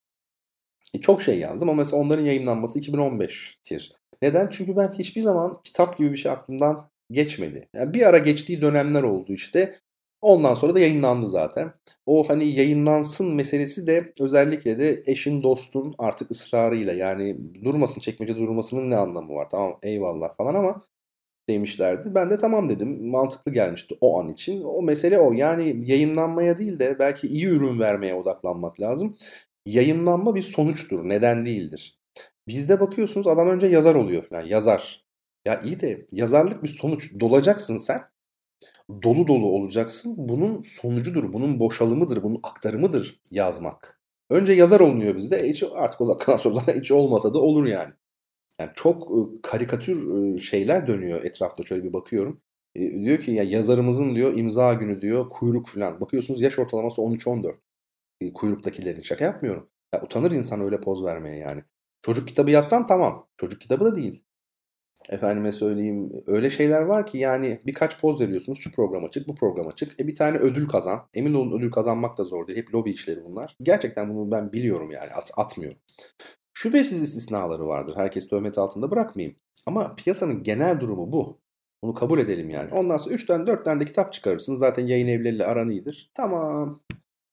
[0.95, 3.93] E, çok şey yazdım ama mesela onların yayınlanması 2015'tir.
[4.23, 4.49] Neden?
[4.51, 7.69] Çünkü ben hiçbir zaman kitap gibi bir şey aklımdan geçmedi.
[7.75, 9.79] Yani bir ara geçtiği dönemler oldu işte.
[10.23, 11.73] Ondan sonra da yayınlandı zaten.
[12.07, 18.91] O hani yayınlansın meselesi de özellikle de eşin dostun artık ısrarıyla yani durmasın çekmece durmasının
[18.91, 20.83] ne anlamı var tamam eyvallah falan ama
[21.49, 22.15] demişlerdi.
[22.15, 23.07] Ben de tamam dedim.
[23.11, 24.63] Mantıklı gelmişti o an için.
[24.65, 25.33] O mesele o.
[25.33, 29.17] Yani yayınlanmaya değil de belki iyi ürün vermeye odaklanmak lazım.
[29.67, 31.99] Yayınlanma bir sonuçtur, neden değildir.
[32.49, 34.43] Bizde bakıyorsunuz adam önce yazar oluyor falan.
[34.43, 35.05] Yazar.
[35.45, 37.21] Ya iyi de yazarlık bir sonuç.
[37.21, 38.01] Dolacaksın sen
[39.03, 40.15] dolu dolu olacaksın.
[40.19, 44.01] Bunun sonucudur, bunun boşalımıdır, bunun aktarımıdır yazmak.
[44.31, 45.49] Önce yazar olunuyor bizde.
[45.49, 47.93] Hiç artık o dakikadan sonra hiç olmasa da olur yani.
[48.61, 52.43] Yani çok karikatür şeyler dönüyor etrafta şöyle bir bakıyorum.
[52.75, 56.01] E, diyor ki ya yazarımızın diyor imza günü diyor kuyruk falan.
[56.01, 57.55] Bakıyorsunuz yaş ortalaması 13-14.
[58.21, 59.71] E, kuyruktakilerin şaka yapmıyorum.
[59.95, 61.65] Ya, utanır insan öyle poz vermeye yani.
[62.03, 63.29] Çocuk kitabı yazsan tamam.
[63.37, 64.25] Çocuk kitabı da değil.
[65.11, 69.73] Efendime söyleyeyim öyle şeyler var ki yani birkaç poz veriyorsunuz şu programa çık bu programa
[69.73, 70.01] çık.
[70.01, 71.09] E bir tane ödül kazan.
[71.15, 72.59] Emin olun ödül kazanmak da zor değil.
[72.59, 73.57] Hep lobi işleri bunlar.
[73.63, 75.79] Gerçekten bunu ben biliyorum yani at, atmıyorum.
[76.55, 77.97] Şüphesiz istisnaları vardır.
[77.97, 79.37] Herkes töhmet altında bırakmayayım.
[79.67, 81.41] Ama piyasanın genel durumu bu.
[81.83, 82.75] Bunu kabul edelim yani.
[82.75, 84.57] Ondan sonra 3'ten 4'ten de kitap çıkarırsın.
[84.57, 86.11] Zaten yayın evleriyle aran iyidir.
[86.15, 86.81] Tamam.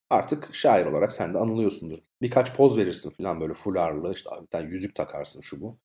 [0.10, 1.98] Artık şair olarak sen de anılıyorsundur.
[2.22, 4.14] Birkaç poz verirsin falan böyle fularlı.
[4.14, 5.78] işte bir tane yüzük takarsın şu bu.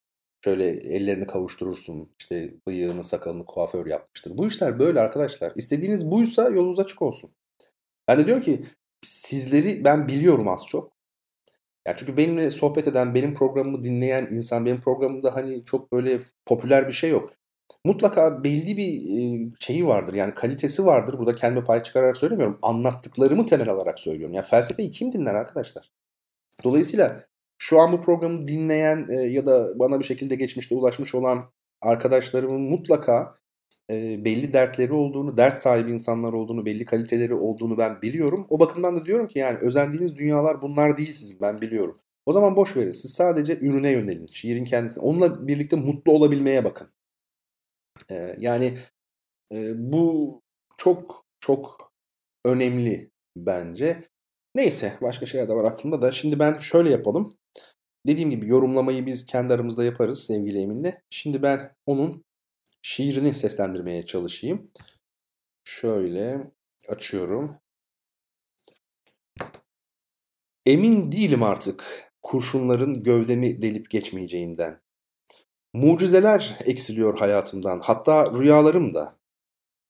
[0.44, 2.10] Şöyle ellerini kavuşturursun.
[2.18, 4.38] İşte bıyığını, sakalını kuaför yapmıştır.
[4.38, 5.52] Bu işler böyle arkadaşlar.
[5.56, 7.30] İstediğiniz buysa yolunuz açık olsun.
[8.08, 8.64] Ben de diyorum ki
[9.02, 10.92] sizleri ben biliyorum az çok.
[11.86, 16.88] Yani çünkü benimle sohbet eden, benim programımı dinleyen insan, benim programımda hani çok böyle popüler
[16.88, 17.30] bir şey yok.
[17.84, 21.18] Mutlaka belli bir şeyi vardır yani kalitesi vardır.
[21.18, 22.58] Burada kendime pay çıkararak söylemiyorum.
[22.62, 24.34] Anlattıklarımı temel alarak söylüyorum.
[24.34, 25.90] Yani felsefeyi kim dinler arkadaşlar?
[26.64, 27.26] Dolayısıyla
[27.62, 31.44] şu an bu programı dinleyen e, ya da bana bir şekilde geçmişte ulaşmış olan
[31.80, 33.36] arkadaşlarımın mutlaka
[33.90, 38.46] e, belli dertleri olduğunu, dert sahibi insanlar olduğunu, belli kaliteleri olduğunu ben biliyorum.
[38.50, 41.98] O bakımdan da diyorum ki yani özendiğiniz dünyalar bunlar değil sizin ben biliyorum.
[42.26, 42.92] O zaman boş verin.
[42.92, 44.26] Siz sadece ürüne yönelin.
[44.26, 45.02] Şiirin kendisine.
[45.02, 46.88] Onunla birlikte mutlu olabilmeye bakın.
[48.10, 48.78] E, yani
[49.52, 50.42] e, bu
[50.76, 51.92] çok çok
[52.44, 54.04] önemli bence.
[54.54, 56.12] Neyse başka şeyler de var aklımda da.
[56.12, 57.36] Şimdi ben şöyle yapalım.
[58.06, 60.94] Dediğim gibi yorumlamayı biz kendi aramızda yaparız sevgili Emin'le.
[61.10, 62.24] Şimdi ben onun
[62.82, 64.70] şiirini seslendirmeye çalışayım.
[65.64, 66.50] Şöyle
[66.88, 67.58] açıyorum.
[70.66, 74.80] Emin değilim artık kurşunların gövdemi delip geçmeyeceğinden.
[75.74, 79.18] Mucizeler eksiliyor hayatımdan, hatta rüyalarım da.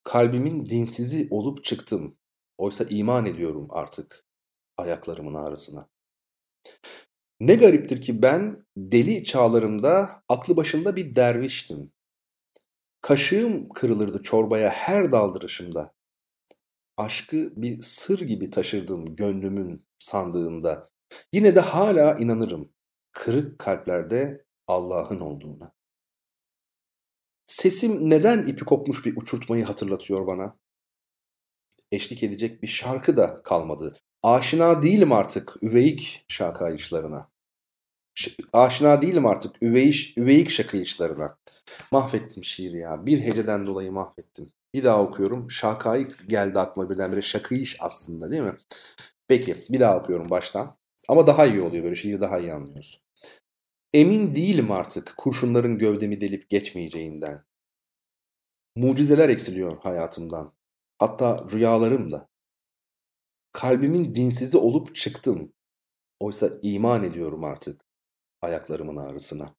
[0.05, 2.17] Kalbimin dinsizi olup çıktım.
[2.59, 4.27] Oysa iman ediyorum artık
[4.77, 5.89] ayaklarımın ağrısına.
[7.41, 11.93] Ne gariptir ki ben deli çağlarımda aklı başında bir derviştim.
[13.01, 15.95] Kaşığım kırılırdı çorbaya her daldırışımda.
[16.97, 20.89] Aşkı bir sır gibi taşırdım gönlümün sandığında.
[21.33, 22.73] Yine de hala inanırım
[23.13, 25.73] kırık kalplerde Allah'ın olduğuna.
[27.47, 30.59] Sesim neden ipi kopmuş bir uçurtmayı hatırlatıyor bana?
[31.93, 33.97] Eşlik edecek bir şarkı da kalmadı.
[34.23, 37.29] Aşina değilim artık üveyik şakayışlarına.
[38.53, 41.39] Aşina değilim artık üveyiş, üveyik şakayışlarına.
[41.93, 43.07] Mahvettim şiiri ya.
[43.07, 44.53] Bir heceden dolayı mahvettim.
[44.75, 45.51] Bir daha okuyorum.
[45.51, 47.23] Şakayık geldi aklıma birdenbire.
[47.23, 48.57] Şakayış aslında değil mi?
[49.29, 50.77] Peki bir daha okuyorum baştan.
[51.09, 53.03] Ama daha iyi oluyor böyle şiiri daha iyi anlıyoruz.
[53.95, 57.45] Emin değilim artık kurşunların gövdemi delip geçmeyeceğinden.
[58.77, 60.53] Mucizeler eksiliyor hayatımdan.
[60.99, 62.32] Hatta rüyalarım da.
[63.53, 65.53] Kalbimin dinsizi olup çıktım.
[66.21, 67.81] Oysa iman ediyorum artık
[68.43, 69.55] ayaklarımın ağrısına.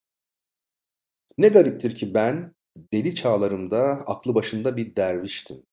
[1.37, 2.55] Ne gariptir ki ben
[2.93, 5.63] deli çağlarımda aklı başında bir derviştim.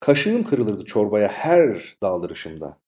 [0.00, 2.80] Kaşığım kırılırdı çorbaya her daldırışımda.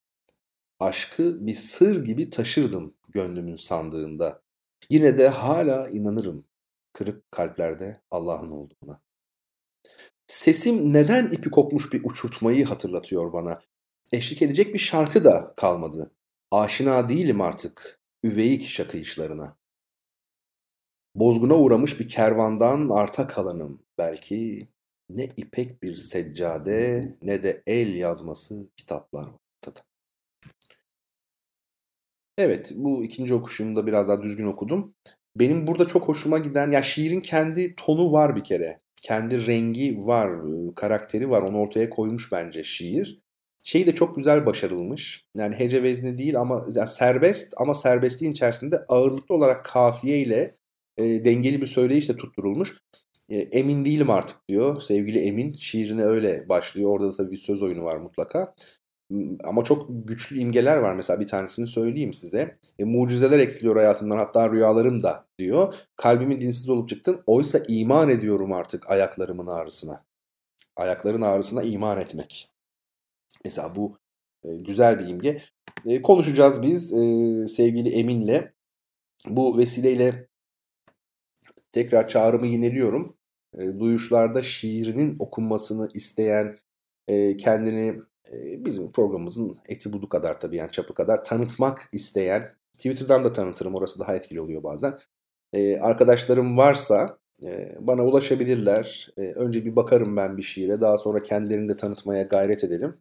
[0.81, 4.43] Aşkı bir sır gibi taşırdım gönlümün sandığında.
[4.91, 6.45] Yine de hala inanırım
[6.93, 9.00] kırık kalplerde Allah'ın olduğuna.
[10.27, 13.61] Sesim neden ipi kopmuş bir uçurtmayı hatırlatıyor bana.
[14.13, 16.10] Eşlik edecek bir şarkı da kalmadı.
[16.50, 19.56] Aşina değilim artık üveyik şakayışlarına.
[21.15, 24.69] Bozguna uğramış bir kervandan arta kalanım belki.
[25.10, 29.81] Ne ipek bir seccade ne de el yazması kitaplar ortada.
[32.38, 34.94] Evet bu ikinci okuşumda biraz daha düzgün okudum.
[35.37, 38.81] Benim burada çok hoşuma giden ya şiirin kendi tonu var bir kere.
[39.02, 40.31] Kendi rengi var,
[40.77, 41.42] karakteri var.
[41.42, 43.21] Onu ortaya koymuş bence şiir.
[43.65, 45.27] Şey de çok güzel başarılmış.
[45.37, 50.54] Yani hece vezni değil ama yani serbest ama serbestliğin içerisinde ağırlıklı olarak kafiye ile
[50.96, 52.77] e, dengeli bir söyleyişle tutturulmuş.
[53.29, 55.52] E, emin değilim artık diyor sevgili Emin.
[55.52, 56.90] Şiirine öyle başlıyor.
[56.90, 58.54] Orada da tabii bir söz oyunu var mutlaka.
[59.44, 60.94] Ama çok güçlü imgeler var.
[60.94, 62.58] Mesela bir tanesini söyleyeyim size.
[62.79, 65.75] E, mucizeler eksiliyor hayatımdan hatta rüyalarım da diyor.
[65.96, 67.23] Kalbimin dinsiz olup çıktım.
[67.27, 70.04] Oysa iman ediyorum artık ayaklarımın ağrısına.
[70.77, 72.52] Ayakların ağrısına iman etmek.
[73.45, 73.99] Mesela bu
[74.45, 75.43] e, güzel bir imge.
[75.87, 78.53] E, konuşacağız biz e, sevgili Emin'le.
[79.27, 80.29] Bu vesileyle
[81.73, 83.17] tekrar çağrımı yineliyorum.
[83.59, 86.59] E, duyuşlarda şiirinin okunmasını isteyen,
[87.09, 93.25] e, kendini e, bizim programımızın eti budu kadar tabii yani çapı kadar tanıtmak isteyen, Twitter'dan
[93.25, 94.99] da tanıtırım orası daha etkili oluyor bazen.
[95.53, 99.09] E, arkadaşlarım varsa e, bana ulaşabilirler.
[99.17, 102.97] E, önce bir bakarım ben bir şiire daha sonra kendilerini de tanıtmaya gayret edelim.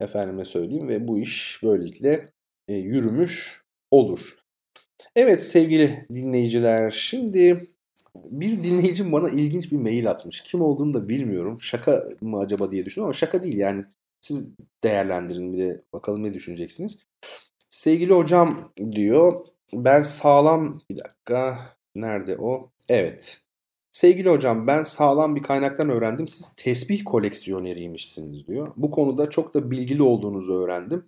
[0.00, 2.26] Efendime söyleyeyim ve bu iş böylelikle
[2.68, 4.38] e, yürümüş olur.
[5.16, 7.70] Evet sevgili dinleyiciler şimdi
[8.24, 10.40] bir dinleyicim bana ilginç bir mail atmış.
[10.40, 11.60] Kim olduğunu da bilmiyorum.
[11.60, 13.84] Şaka mı acaba diye düşünüyorum ama şaka değil yani.
[14.20, 14.50] Siz
[14.84, 16.98] değerlendirin bir de bakalım ne düşüneceksiniz.
[17.70, 21.58] Sevgili hocam diyor ben sağlam bir dakika
[21.94, 22.70] nerede o?
[22.88, 23.45] Evet.
[23.96, 26.28] Sevgili hocam ben sağlam bir kaynaktan öğrendim.
[26.28, 28.72] Siz tesbih koleksiyoneriymişsiniz diyor.
[28.76, 31.04] Bu konuda çok da bilgili olduğunuzu öğrendim.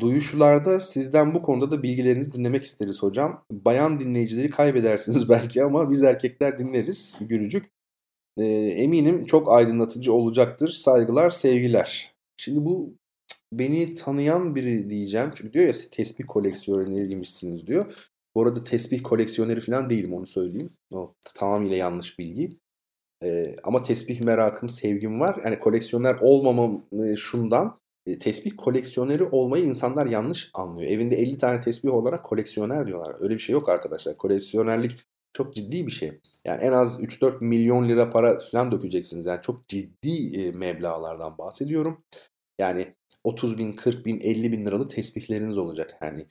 [0.00, 3.44] Duyuşlarda sizden bu konuda da bilgilerinizi dinlemek isteriz hocam.
[3.50, 7.66] Bayan dinleyicileri kaybedersiniz belki ama biz erkekler dinleriz gülücük.
[8.38, 10.68] E, eminim çok aydınlatıcı olacaktır.
[10.68, 12.14] Saygılar, sevgiler.
[12.36, 12.94] Şimdi bu
[13.52, 15.30] beni tanıyan biri diyeceğim.
[15.34, 17.94] Çünkü diyor ya tesbih koleksiyoneriymişsiniz diyor.
[18.38, 20.70] Bu arada tesbih koleksiyoneri falan değilim onu söyleyeyim.
[20.92, 22.58] O tamamıyla yanlış bilgi.
[23.24, 25.40] Ee, ama tesbih merakım, sevgim var.
[25.44, 27.78] Yani koleksiyoner olmamam e, şundan.
[28.06, 30.90] E, tesbih koleksiyoneri olmayı insanlar yanlış anlıyor.
[30.90, 33.16] Evinde 50 tane tesbih olarak koleksiyoner diyorlar.
[33.20, 34.16] Öyle bir şey yok arkadaşlar.
[34.16, 34.92] Koleksiyonerlik
[35.32, 36.20] çok ciddi bir şey.
[36.44, 39.26] Yani en az 3-4 milyon lira para falan dökeceksiniz.
[39.26, 42.04] Yani çok ciddi e, meblalardan bahsediyorum.
[42.58, 45.98] Yani 30 bin, 40 bin, 50 bin liralık tesbihleriniz olacak.
[46.02, 46.26] Yani e,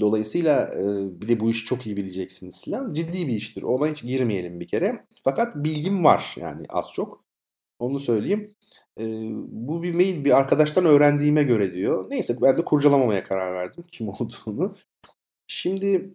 [0.00, 0.82] dolayısıyla e,
[1.20, 2.92] bir de bu işi çok iyi bileceksiniz falan.
[2.92, 3.62] Ciddi bir iştir.
[3.62, 5.06] Ona hiç girmeyelim bir kere.
[5.24, 7.24] Fakat bilgim var yani az çok.
[7.78, 8.54] Onu söyleyeyim.
[9.00, 9.04] E,
[9.48, 12.10] bu bir mail bir arkadaştan öğrendiğime göre diyor.
[12.10, 14.76] Neyse ben de kurcalamamaya karar verdim kim olduğunu.
[15.46, 16.14] Şimdi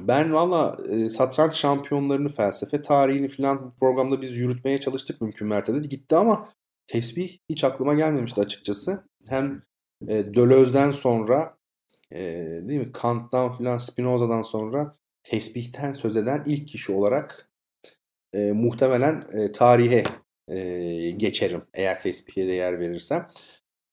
[0.00, 5.78] ben valla e, satranç şampiyonlarını, felsefe tarihini falan programda biz yürütmeye çalıştık mümkün mertebe.
[5.78, 6.48] Gitti ama
[6.86, 9.04] tesbih hiç aklıma gelmemişti açıkçası.
[9.28, 9.62] Hem
[10.08, 10.32] e,
[10.92, 11.57] sonra
[12.14, 12.20] e,
[12.68, 17.50] değil mi Kant'tan filan Spinoza'dan sonra tesbihten söz eden ilk kişi olarak
[18.34, 20.04] e, muhtemelen e, tarihe
[20.48, 23.28] e, geçerim eğer tesbihe de yer verirsem.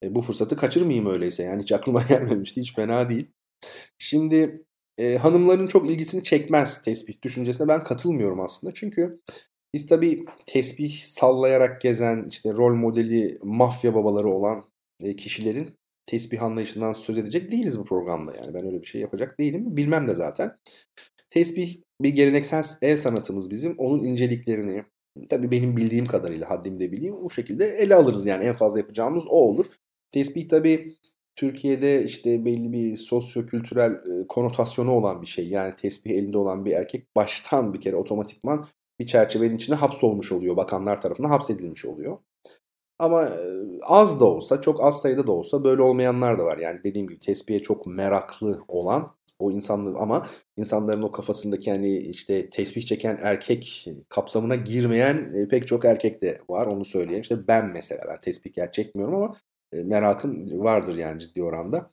[0.04, 3.28] E, bu fırsatı kaçırmayayım öyleyse yani hiç aklıma gelmemişti hiç fena değil.
[3.98, 4.66] Şimdi
[4.98, 9.20] e, hanımların çok ilgisini çekmez tesbih düşüncesine ben katılmıyorum aslında çünkü
[9.74, 14.64] biz tabii tesbih sallayarak gezen işte rol modeli mafya babaları olan
[15.04, 18.34] e, kişilerin tesbih anlayışından söz edecek değiliz bu programda.
[18.38, 19.78] Yani ben öyle bir şey yapacak değilim.
[19.78, 20.52] Bilmem de zaten.
[21.30, 23.76] Tesbih bir geleneksel el sanatımız bizim.
[23.78, 24.84] Onun inceliklerini
[25.30, 29.36] tabii benim bildiğim kadarıyla haddimde bileyim o şekilde ele alırız yani en fazla yapacağımız o
[29.36, 29.66] olur.
[30.12, 30.96] Tesbih tabii
[31.36, 35.48] Türkiye'de işte belli bir sosyo-kültürel e, konotasyonu olan bir şey.
[35.50, 38.68] Yani tesbih elinde olan bir erkek baştan bir kere otomatikman
[39.00, 40.58] bir çerçevenin içine hapsolmuş oluyor.
[40.58, 42.18] Bakanlar tarafından hapsedilmiş oluyor.
[43.00, 43.30] Ama
[43.82, 46.58] az da olsa, çok az sayıda da olsa böyle olmayanlar da var.
[46.58, 50.28] Yani dediğim gibi tespihe çok meraklı olan o insanlığı ama
[50.58, 56.68] insanların o kafasındaki hani işte tesbih çeken erkek kapsamına girmeyen pek çok erkek de var
[56.68, 57.22] onu söyleyeyim.
[57.22, 59.36] İşte ben mesela ben tesbih çekmiyorum ama
[59.72, 61.92] merakım vardır yani ciddi oranda.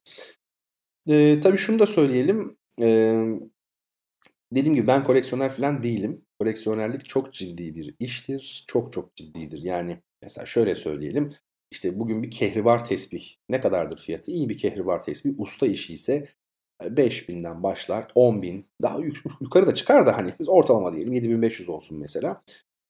[1.09, 2.57] E, tabii şunu da söyleyelim.
[2.81, 3.17] E,
[4.53, 6.25] dediğim gibi ben koleksiyoner falan değilim.
[6.41, 8.65] Koleksiyonerlik çok ciddi bir iştir.
[8.67, 9.63] Çok çok ciddidir.
[9.63, 11.33] Yani Mesela şöyle söyleyelim.
[11.71, 14.31] İşte bugün bir kehribar tesbih ne kadardır fiyatı?
[14.31, 16.29] İyi bir kehribar tesbih usta işi ise
[16.81, 18.99] 5000'den e, başlar 10.000 daha
[19.41, 22.43] yukarı da çıkar da hani biz ortalama diyelim 7500 olsun mesela.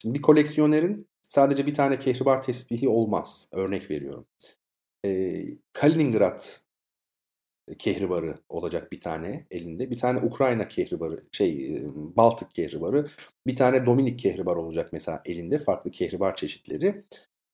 [0.02, 3.48] Şimdi bir koleksiyonerin sadece bir tane kehribar tesbihi olmaz.
[3.52, 4.26] Örnek veriyorum.
[5.04, 6.40] Ee, Kaliningrad
[7.78, 9.90] kehribarı olacak bir tane elinde.
[9.90, 13.06] Bir tane Ukrayna kehribarı, şey Baltık kehribarı,
[13.46, 15.58] bir tane Dominik kehribar olacak mesela elinde.
[15.58, 17.02] Farklı kehribar çeşitleri.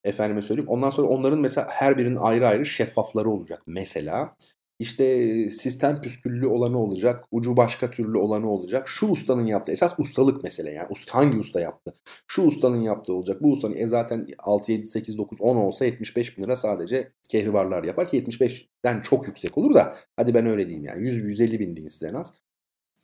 [0.04, 0.68] Efendime söyleyeyim.
[0.68, 4.36] Ondan sonra onların mesela her birinin ayrı ayrı şeffafları olacak mesela.
[4.79, 8.89] İşte sistem püsküllü olanı olacak, ucu başka türlü olanı olacak.
[8.89, 11.95] Şu ustanın yaptığı, esas ustalık mesele yani hangi usta yaptı?
[12.26, 16.39] Şu ustanın yaptığı olacak, bu ustanın e zaten 6, 7, 8, 9, 10 olsa 75
[16.39, 20.85] bin lira sadece kehribarlar yapar ki 75'den çok yüksek olur da hadi ben öyle diyeyim
[20.87, 22.47] yani 100-150 bin deyin size en az.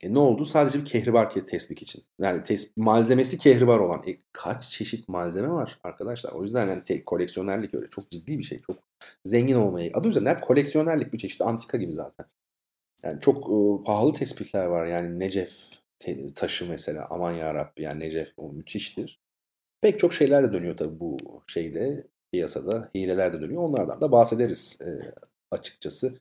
[0.04, 0.44] E ne oldu?
[0.44, 2.04] Sadece bir kehribar tespit için.
[2.20, 4.02] Yani tes malzemesi kehribar olan.
[4.06, 6.32] E kaç çeşit malzeme var arkadaşlar?
[6.32, 8.58] O yüzden yani te- koleksiyonerlik öyle çok ciddi bir şey.
[8.58, 8.76] Çok
[9.24, 9.90] zengin olmayı.
[9.94, 11.40] Adı üzerinde koleksiyonerlik bir çeşit.
[11.40, 12.26] Antika gibi zaten.
[13.04, 14.86] Yani çok e, pahalı tespitler var.
[14.86, 15.70] Yani Necef
[16.34, 17.06] taşı mesela.
[17.10, 19.20] Aman ya Rabbi yani Necef o müthiştir.
[19.80, 22.90] Pek çok şeyler de dönüyor tabii bu şeyde piyasada.
[22.94, 23.62] Hileler de dönüyor.
[23.62, 25.14] Onlardan da bahsederiz e,
[25.50, 26.14] açıkçası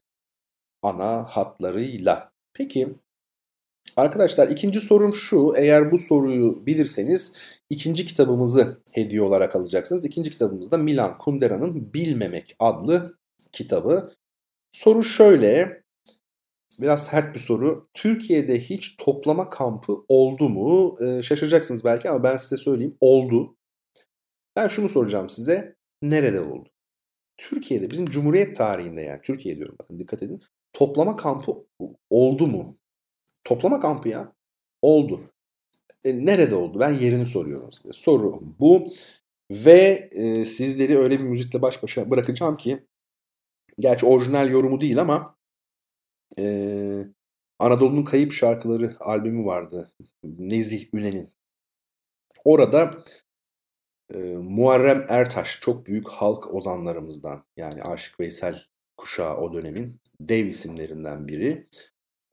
[0.82, 2.32] ana hatlarıyla.
[2.54, 2.94] Peki
[3.96, 5.52] Arkadaşlar ikinci sorum şu.
[5.56, 7.32] Eğer bu soruyu bilirseniz
[7.70, 10.04] ikinci kitabımızı hediye olarak alacaksınız.
[10.04, 13.18] İkinci kitabımız da Milan Kundera'nın Bilmemek adlı
[13.52, 14.12] kitabı.
[14.72, 15.84] Soru şöyle.
[16.80, 17.88] Biraz sert bir soru.
[17.94, 20.96] Türkiye'de hiç toplama kampı oldu mu?
[21.00, 22.96] Ee, şaşıracaksınız belki ama ben size söyleyeyim.
[23.00, 23.56] Oldu.
[24.56, 25.76] Ben şunu soracağım size.
[26.02, 26.68] Nerede oldu?
[27.36, 30.42] Türkiye'de bizim Cumhuriyet tarihinde yani Türkiye diyorum bakın dikkat edin.
[30.72, 31.52] Toplama kampı
[32.10, 32.78] oldu mu?
[33.44, 34.32] Toplama kampı ya.
[34.82, 35.20] Oldu.
[36.04, 36.80] E, nerede oldu?
[36.80, 37.92] Ben yerini soruyorum size.
[37.92, 38.92] Soru bu.
[39.50, 42.86] Ve e, sizleri öyle bir müzikle baş başa bırakacağım ki
[43.78, 45.36] gerçi orijinal yorumu değil ama
[46.38, 46.44] e,
[47.58, 49.90] Anadolu'nun Kayıp Şarkıları albümü vardı.
[50.24, 51.30] Nezih Ünen'in.
[52.44, 53.04] Orada
[54.14, 58.62] e, Muharrem Ertaş çok büyük halk ozanlarımızdan yani Aşık Veysel
[58.96, 61.68] kuşağı o dönemin dev isimlerinden biri.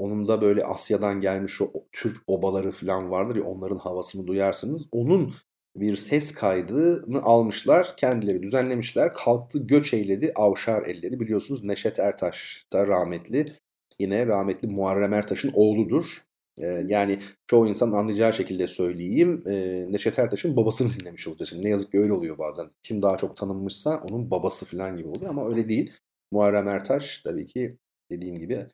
[0.02, 4.88] Onun da böyle Asya'dan gelmiş o Türk obaları falan vardır ya onların havasını duyarsınız.
[4.92, 5.34] Onun
[5.76, 9.14] bir ses kaydını almışlar, kendileri düzenlemişler.
[9.14, 11.20] Kalktı göç eyledi avşar elleri.
[11.20, 13.54] Biliyorsunuz Neşet Ertaş da rahmetli.
[14.00, 16.22] Yine rahmetli Muharrem Ertaş'ın oğludur.
[16.58, 19.44] Ee, yani çoğu insan anlayacağı şekilde söyleyeyim.
[19.48, 21.64] Ee, Neşet Ertaş'ın babasını dinlemiş olacaksın.
[21.64, 22.66] Ne yazık ki öyle oluyor bazen.
[22.84, 25.94] Kim daha çok tanınmışsa onun babası falan gibi oluyor ama öyle değil.
[26.32, 27.78] Muharrem Ertaş tabii ki
[28.12, 28.68] dediğim gibi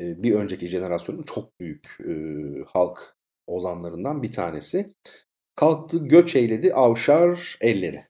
[0.00, 2.12] bir önceki jenerasyonun çok büyük e,
[2.66, 4.94] halk ozanlarından bir tanesi.
[5.56, 8.07] Kalktı göç eyledi avşar elleri.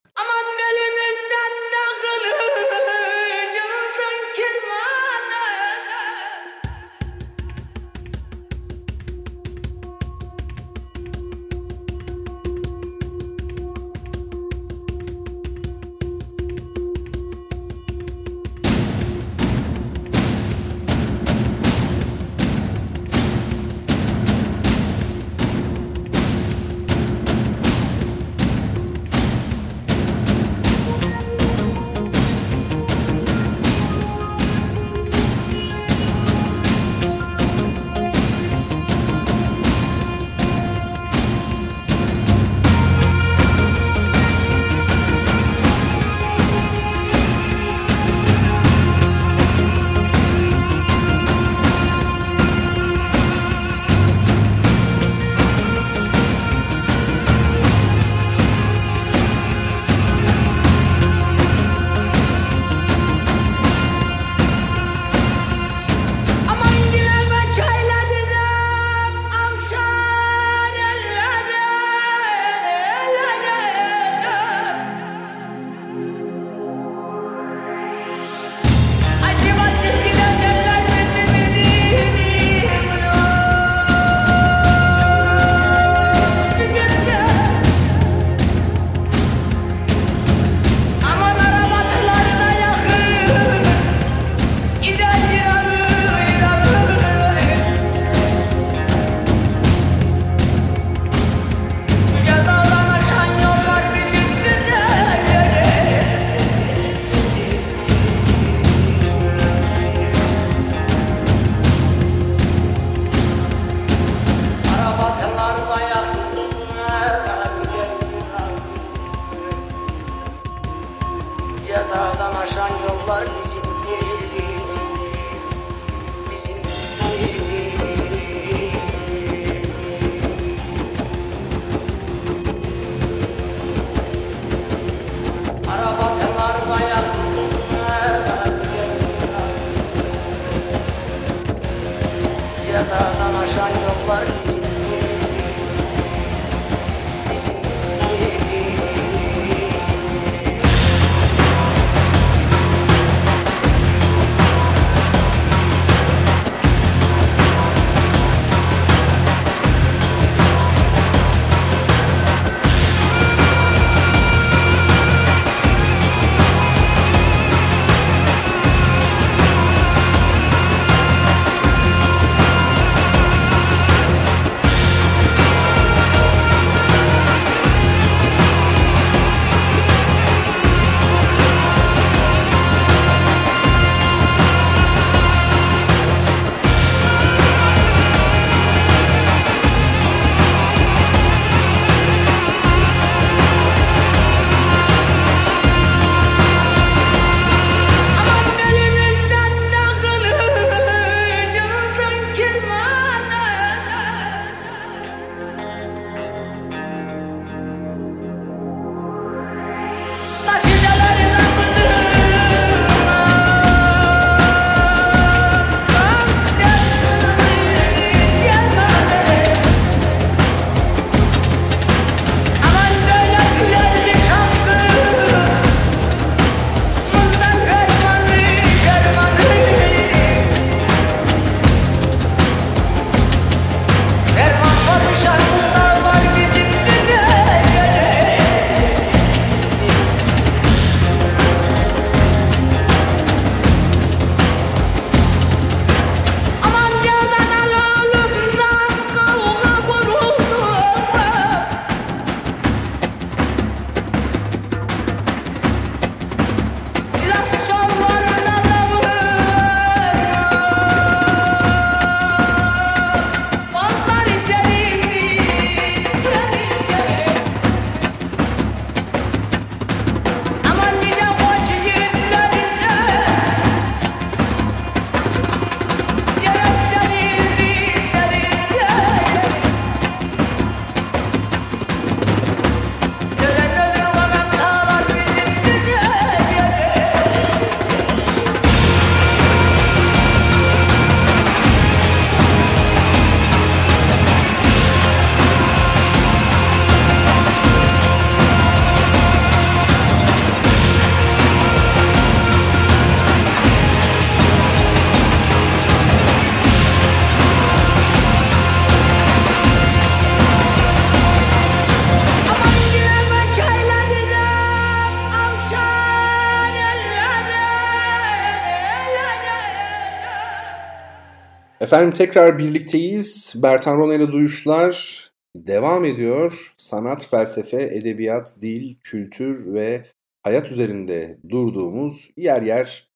[321.88, 323.54] Efendim tekrar birlikteyiz.
[323.56, 325.24] Bertan Rona ile Duyuşlar
[325.56, 326.74] devam ediyor.
[326.76, 330.06] Sanat, felsefe, edebiyat, dil, kültür ve
[330.42, 333.10] hayat üzerinde durduğumuz yer yer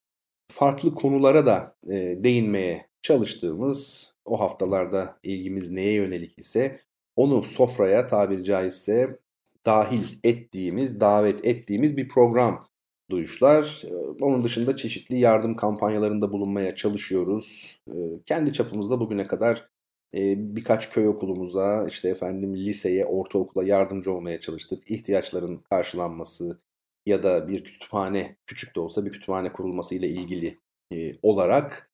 [0.49, 1.95] farklı konulara da e,
[2.25, 6.81] değinmeye çalıştığımız o haftalarda ilgimiz neye yönelik ise
[7.17, 9.19] onu sofraya tabiri caizse
[9.67, 12.67] dahil ettiğimiz, davet ettiğimiz bir program
[13.13, 13.83] duyuşlar.
[14.21, 17.77] Onun dışında çeşitli yardım kampanyalarında bulunmaya çalışıyoruz.
[17.89, 17.93] Ee,
[18.27, 19.69] kendi çapımızda bugüne kadar
[20.17, 24.91] e, birkaç köy okulumuza, işte efendim liseye, ortaokula yardımcı olmaya çalıştık.
[24.91, 26.59] İhtiyaçların karşılanması
[27.07, 30.59] ya da bir kütüphane, küçük de olsa bir kütüphane kurulması ile ilgili
[30.93, 31.91] e, olarak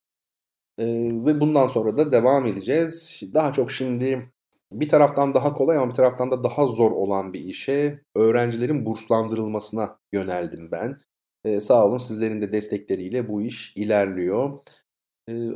[0.78, 0.86] e,
[1.26, 3.20] ve bundan sonra da devam edeceğiz.
[3.34, 4.32] Daha çok şimdi
[4.72, 9.98] bir taraftan daha kolay ama bir taraftan da daha zor olan bir işe öğrencilerin burslandırılmasına
[10.12, 10.98] yöneldim ben.
[11.48, 14.58] Ee, sağ olun sizlerin de destekleriyle bu iş ilerliyor.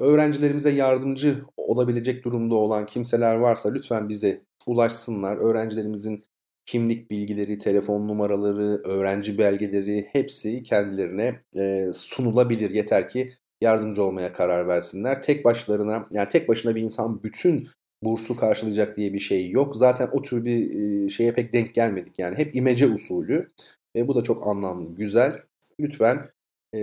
[0.01, 5.37] Öğrencilerimize yardımcı olabilecek durumda olan kimseler varsa lütfen bize ulaşsınlar.
[5.37, 6.25] Öğrencilerimizin
[6.67, 12.71] kimlik bilgileri, telefon numaraları, öğrenci belgeleri hepsi kendilerine e, sunulabilir.
[12.71, 15.23] Yeter ki yardımcı olmaya karar versinler.
[15.23, 17.69] Tek başlarına yani tek başına bir insan bütün
[18.05, 19.77] bursu karşılayacak diye bir şey yok.
[19.77, 22.19] Zaten o tür bir e, şeye pek denk gelmedik.
[22.19, 23.49] Yani hep imece usulü.
[23.97, 25.43] ve bu da çok anlamlı, güzel.
[25.83, 26.31] Lütfen
[26.75, 26.79] e,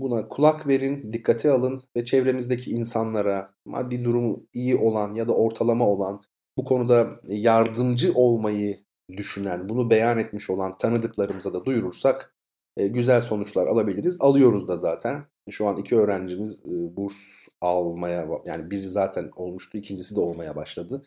[0.00, 5.86] buna kulak verin, dikkate alın ve çevremizdeki insanlara maddi durumu iyi olan ya da ortalama
[5.86, 6.20] olan
[6.58, 8.84] bu konuda yardımcı olmayı
[9.16, 12.34] düşünen, bunu beyan etmiş olan tanıdıklarımıza da duyurursak
[12.76, 14.20] e, güzel sonuçlar alabiliriz.
[14.20, 15.24] Alıyoruz da zaten.
[15.50, 21.02] Şu an iki öğrencimiz e, burs almaya, yani biri zaten olmuştu, ikincisi de olmaya başladı.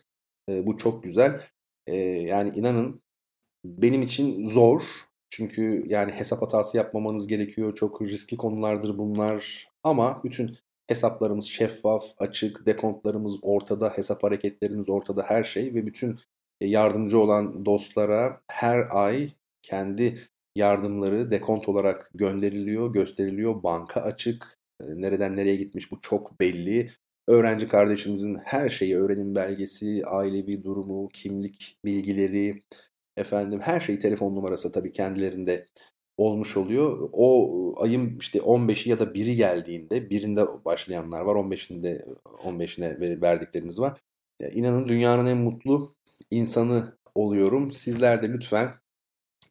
[0.48, 1.42] E, bu çok güzel.
[2.26, 3.02] Yani inanın
[3.64, 4.82] benim için zor.
[5.30, 7.74] Çünkü yani hesap hatası yapmamanız gerekiyor.
[7.74, 9.68] Çok riskli konulardır bunlar.
[9.84, 10.56] Ama bütün
[10.86, 16.18] hesaplarımız şeffaf, açık, dekontlarımız ortada, hesap hareketlerimiz ortada, her şey ve bütün
[16.60, 19.30] yardımcı olan dostlara her ay
[19.62, 20.18] kendi
[20.56, 23.62] yardımları dekont olarak gönderiliyor, gösteriliyor.
[23.62, 24.58] Banka açık.
[24.88, 26.90] Nereden nereye gitmiş bu çok belli.
[27.28, 32.62] Öğrenci kardeşimizin her şeyi, öğrenim belgesi, ailevi durumu, kimlik bilgileri,
[33.20, 35.66] efendim her şey telefon numarası tabii kendilerinde
[36.16, 37.08] olmuş oluyor.
[37.12, 41.36] O ayın işte 15'i ya da 1'i geldiğinde birinde başlayanlar var.
[41.36, 44.00] 15'inde 15'ine verdiklerimiz var.
[44.40, 45.94] Ya inanın dünyanın en mutlu
[46.30, 47.72] insanı oluyorum.
[47.72, 48.74] Sizler de lütfen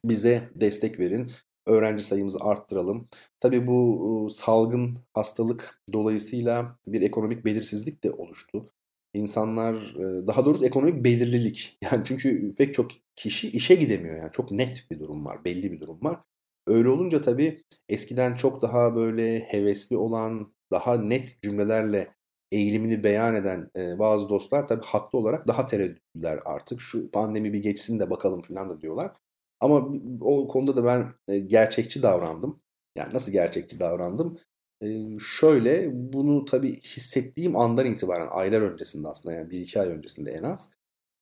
[0.04, 1.30] bize destek verin.
[1.66, 3.08] Öğrenci sayımızı arttıralım.
[3.40, 8.72] Tabii bu salgın hastalık dolayısıyla bir ekonomik belirsizlik de oluştu.
[9.14, 9.94] İnsanlar
[10.26, 11.78] daha doğrusu ekonomik belirlilik.
[11.92, 15.80] Yani çünkü pek çok kişi işe gidemiyor yani çok net bir durum var, belli bir
[15.80, 16.20] durum var.
[16.66, 22.14] Öyle olunca tabii eskiden çok daha böyle hevesli olan, daha net cümlelerle
[22.52, 26.80] eğilimini beyan eden e, bazı dostlar tabii haklı olarak daha tereddütler artık.
[26.80, 29.12] Şu pandemi bir geçsin de bakalım falan da diyorlar.
[29.60, 29.88] Ama
[30.20, 32.60] o konuda da ben e, gerçekçi davrandım.
[32.96, 34.38] Yani nasıl gerçekçi davrandım?
[34.82, 40.32] E, şöyle bunu tabii hissettiğim andan itibaren aylar öncesinde aslında yani bir iki ay öncesinde
[40.32, 40.70] en az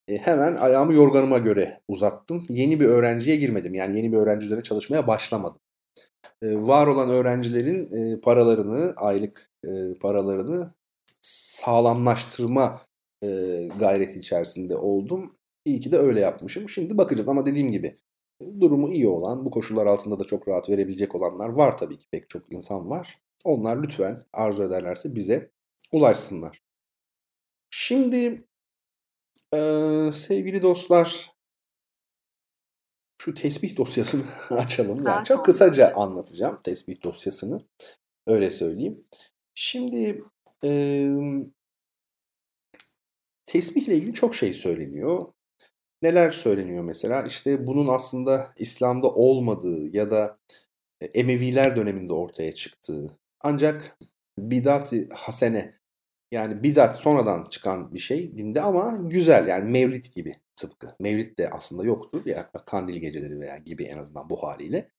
[0.08, 2.46] e, hemen ayağımı yorganıma göre uzattım.
[2.48, 3.74] Yeni bir öğrenciye girmedim.
[3.74, 5.60] Yani yeni bir öğrenci üzerine çalışmaya başlamadım.
[6.42, 9.50] E, var olan öğrencilerin e, paralarını, aylık
[10.00, 10.74] paralarını
[11.22, 12.80] sağlamlaştırma
[13.78, 15.32] gayreti içerisinde oldum.
[15.64, 16.68] İyi ki de öyle yapmışım.
[16.68, 17.96] Şimdi bakacağız ama dediğim gibi
[18.60, 22.28] durumu iyi olan, bu koşullar altında da çok rahat verebilecek olanlar var tabii ki pek
[22.30, 23.18] çok insan var.
[23.44, 25.50] Onlar lütfen arzu ederlerse bize
[25.92, 26.62] ulaşsınlar.
[27.70, 28.48] Şimdi
[29.54, 31.32] ee, sevgili dostlar,
[33.22, 35.06] şu tesbih dosyasını açalım.
[35.06, 37.64] Yani çok kısaca anlatacağım tesbih dosyasını.
[38.26, 39.04] Öyle söyleyeyim.
[39.54, 40.24] Şimdi
[40.64, 40.70] e,
[43.46, 45.32] tesbihle ilgili çok şey söyleniyor.
[46.02, 47.22] Neler söyleniyor mesela?
[47.22, 50.38] İşte bunun aslında İslam'da olmadığı ya da
[51.00, 53.98] Emeviler döneminde ortaya çıktığı ancak
[54.38, 55.74] bidat-ı hasene
[56.32, 60.96] yani bidat sonradan çıkan bir şey dinde ama güzel yani mevlid gibi tıpkı.
[61.00, 64.90] Mevlid de aslında yoktur ya kandil geceleri veya gibi en azından bu haliyle.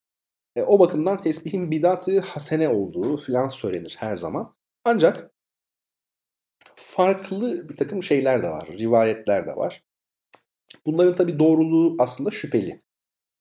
[0.55, 4.55] E, o bakımdan tesbihin bidatı hasene olduğu filan söylenir her zaman.
[4.85, 5.31] Ancak
[6.75, 9.83] farklı bir takım şeyler de var, rivayetler de var.
[10.85, 12.81] Bunların tabi doğruluğu aslında şüpheli.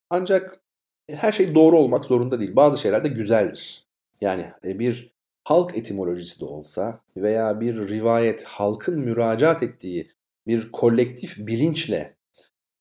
[0.09, 0.61] Ancak
[1.09, 2.55] her şey doğru olmak zorunda değil.
[2.55, 3.88] Bazı şeyler de güzeldir.
[4.21, 5.13] Yani e, bir
[5.43, 10.09] halk etimolojisi de olsa veya bir rivayet halkın müracaat ettiği
[10.47, 12.17] bir kolektif bilinçle,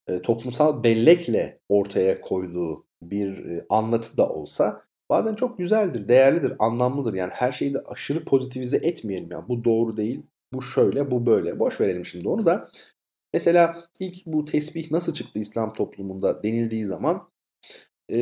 [0.09, 7.14] e, toplumsal bellekle ortaya koyduğu bir e, anlatı da olsa bazen çok güzeldir, değerlidir, anlamlıdır.
[7.14, 9.28] Yani her şeyi de aşırı pozitivize etmeyelim.
[9.32, 11.59] Yani bu doğru değil, bu şöyle, bu böyle.
[11.59, 12.68] Boş verelim şimdi onu da.
[13.34, 17.28] Mesela ilk bu tesbih nasıl çıktı İslam toplumunda denildiği zaman
[18.12, 18.18] e,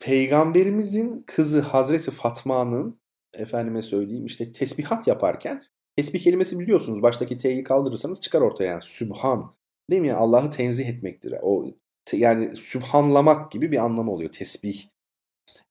[0.00, 3.00] Peygamberimizin kızı Hazreti Fatma'nın
[3.34, 5.62] efendime söyleyeyim işte tesbihat yaparken
[5.96, 9.54] tesbih kelimesi biliyorsunuz baştaki T'yi kaldırırsanız çıkar ortaya yani Sübhan
[9.90, 10.08] değil mi?
[10.08, 11.34] Yani Allah'ı tenzih etmektir.
[11.42, 11.66] O
[12.12, 14.88] yani sübhanlamak gibi bir anlamı oluyor tesbih.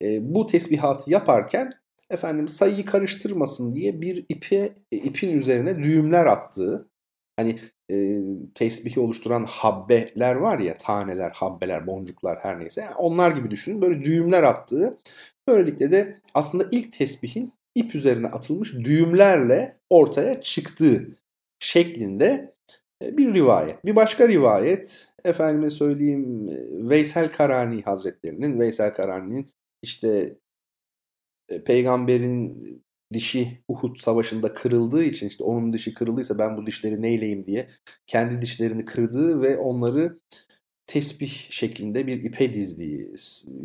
[0.02, 1.72] E, bu tesbihatı yaparken
[2.10, 6.90] efendim sayıyı karıştırmasın diye bir ipe ipin üzerine düğümler attığı
[7.36, 7.58] hani
[7.90, 8.20] e,
[8.54, 14.42] tesbihi oluşturan habbeler var ya taneler, habbeler, boncuklar her neyse onlar gibi düşünün böyle düğümler
[14.42, 14.96] attığı
[15.48, 21.16] böylelikle de aslında ilk tesbihin ip üzerine atılmış düğümlerle ortaya çıktığı
[21.58, 22.54] şeklinde
[23.02, 23.84] bir rivayet.
[23.84, 26.48] Bir başka rivayet efendime söyleyeyim
[26.90, 29.46] Veysel Karani Hazretlerinin Veysel Karani'nin
[29.82, 30.36] işte
[31.64, 32.62] peygamberin
[33.12, 37.66] dişi Uhud savaşında kırıldığı için işte onun dişi kırıldıysa ben bu dişleri neyleyim diye
[38.06, 40.18] kendi dişlerini kırdığı ve onları
[40.86, 43.14] tesbih şeklinde bir ipe dizdiği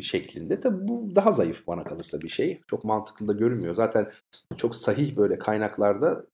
[0.00, 0.60] şeklinde.
[0.60, 2.60] Tabi bu daha zayıf bana kalırsa bir şey.
[2.66, 3.74] Çok mantıklı da görünmüyor.
[3.74, 4.08] Zaten
[4.56, 6.26] çok sahih böyle kaynaklarda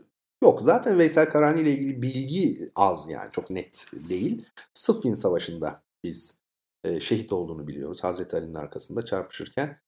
[0.42, 0.62] yok.
[0.62, 4.44] Zaten Veysel Karani ile ilgili bilgi az yani çok net değil.
[4.72, 6.38] Sıffin Savaşı'nda biz
[6.84, 8.04] e, şehit olduğunu biliyoruz.
[8.04, 9.78] Hazreti Ali'nin arkasında çarpışırken.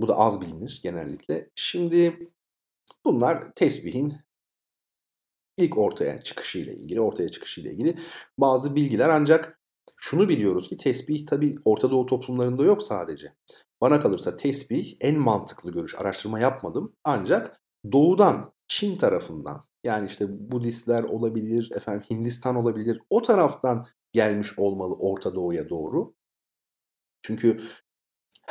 [0.00, 1.50] Bu da az bilinir genellikle.
[1.54, 2.28] Şimdi
[3.04, 4.14] bunlar tesbihin
[5.56, 7.98] ilk ortaya çıkışıyla ilgili, ortaya çıkışıyla ilgili
[8.38, 9.60] bazı bilgiler ancak
[9.96, 13.34] şunu biliyoruz ki tesbih tabi Orta Doğu toplumlarında yok sadece.
[13.80, 15.94] Bana kalırsa tesbih en mantıklı görüş.
[15.94, 16.96] Araştırma yapmadım.
[17.04, 17.62] Ancak
[17.92, 23.00] doğudan, Çin tarafından yani işte Budistler olabilir, efendim Hindistan olabilir.
[23.10, 26.14] O taraftan gelmiş olmalı Orta Doğu'ya doğru.
[27.22, 27.60] Çünkü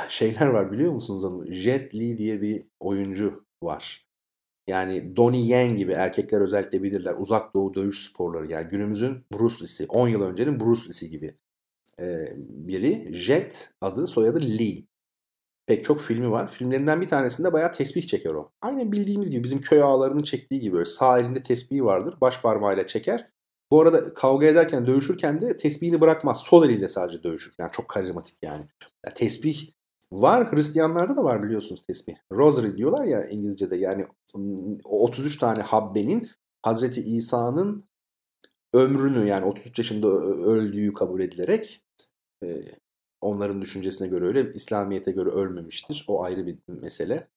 [0.10, 1.52] şeyler var biliyor musunuz onu?
[1.52, 4.07] Jet Li diye bir oyuncu var.
[4.68, 7.16] Yani Donnie Yen gibi erkekler özellikle bilirler.
[7.18, 9.86] Uzak Doğu dövüş sporları yani günümüzün Bruce Lee'si.
[9.90, 11.38] 10 yıl öncenin Bruce Lee'si gibi
[12.00, 13.14] ee, biri.
[13.14, 14.84] Jet adı soyadı Lee.
[15.68, 16.48] Pek çok filmi var.
[16.48, 18.52] Filmlerinden bir tanesinde bayağı tesbih çeker o.
[18.62, 22.16] Aynı bildiğimiz gibi bizim köy ağalarının çektiği gibi böyle sağ elinde tesbihi vardır.
[22.22, 23.32] Baş parmağıyla çeker.
[23.72, 26.40] Bu arada kavga ederken, dövüşürken de tesbihini bırakmaz.
[26.40, 27.54] Sol eliyle sadece dövüşür.
[27.60, 28.66] Yani çok karizmatik yani.
[29.06, 29.72] yani tesbih
[30.12, 32.16] Var Hristiyanlarda da var biliyorsunuz tesbih.
[32.32, 34.06] Rosary diyorlar ya İngilizce'de yani
[34.84, 36.30] 33 tane habbenin
[36.62, 37.84] Hazreti İsa'nın
[38.74, 41.84] ömrünü yani 33 yaşında öldüğü kabul edilerek
[43.22, 46.06] onların düşüncesine göre öyle İslamiyet'e göre ölmemiştir.
[46.08, 47.28] O ayrı bir mesele.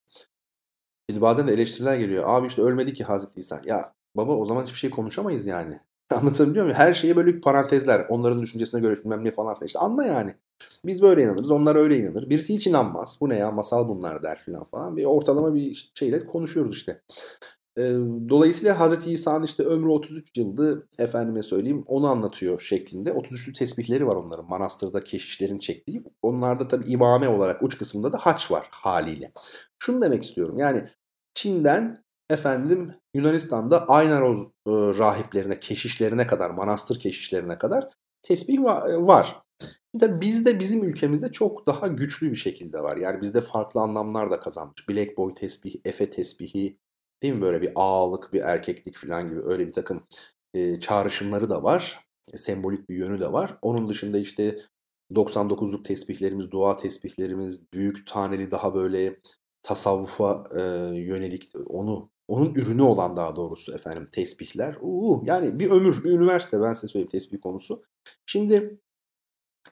[1.10, 2.24] Şimdi bazen de eleştiriler geliyor.
[2.26, 3.62] Abi işte ölmedi ki Hazreti İsa.
[3.64, 5.80] Ya baba o zaman hiçbir şey konuşamayız yani.
[6.14, 6.78] Anlatabiliyor muyum?
[6.78, 8.06] Her şeye böyle parantezler.
[8.08, 9.66] Onların düşüncesine göre bilmem ne falan filan.
[9.66, 10.34] İşte anla yani.
[10.84, 12.30] Biz böyle inanırız, onlar öyle inanır.
[12.30, 13.18] Birisi hiç inanmaz.
[13.20, 14.96] Bu ne ya masal bunlar der filan falan.
[14.96, 17.02] Bir ortalama bir şeyle konuşuyoruz işte.
[18.28, 19.06] Dolayısıyla Hz.
[19.06, 23.10] İsa'nın işte ömrü 33 yıldı efendime söyleyeyim onu anlatıyor şeklinde.
[23.10, 26.04] 33'lü tesbihleri var onların manastırda keşişlerin çektiği.
[26.22, 29.32] Onlarda tabi imame olarak uç kısmında da haç var haliyle.
[29.78, 30.88] Şunu demek istiyorum yani
[31.34, 34.48] Çin'den efendim Yunanistan'da Aynaroz
[34.98, 37.88] rahiplerine, keşişlerine kadar, manastır keşişlerine kadar
[38.22, 39.42] tesbih var.
[39.94, 42.96] Bir de bizde bizim ülkemizde çok daha güçlü bir şekilde var.
[42.96, 44.88] Yani bizde farklı anlamlar da kazanmış.
[44.88, 46.78] Black boy tesbihi, Efe tesbihi
[47.22, 50.06] değil mi böyle bir ağalık, bir erkeklik falan gibi öyle bir takım
[50.54, 52.00] e, çağrışımları da var.
[52.32, 53.58] E, sembolik bir yönü de var.
[53.62, 54.58] Onun dışında işte
[55.12, 59.20] 99'luk tesbihlerimiz, dua tesbihlerimiz, büyük taneli daha böyle
[59.62, 60.60] tasavvufa e,
[60.96, 64.76] yönelik onu onun ürünü olan daha doğrusu efendim tesbihler.
[64.80, 67.82] Uuu, yani bir ömür, bir üniversite ben size söyleyeyim tesbih konusu.
[68.26, 68.80] Şimdi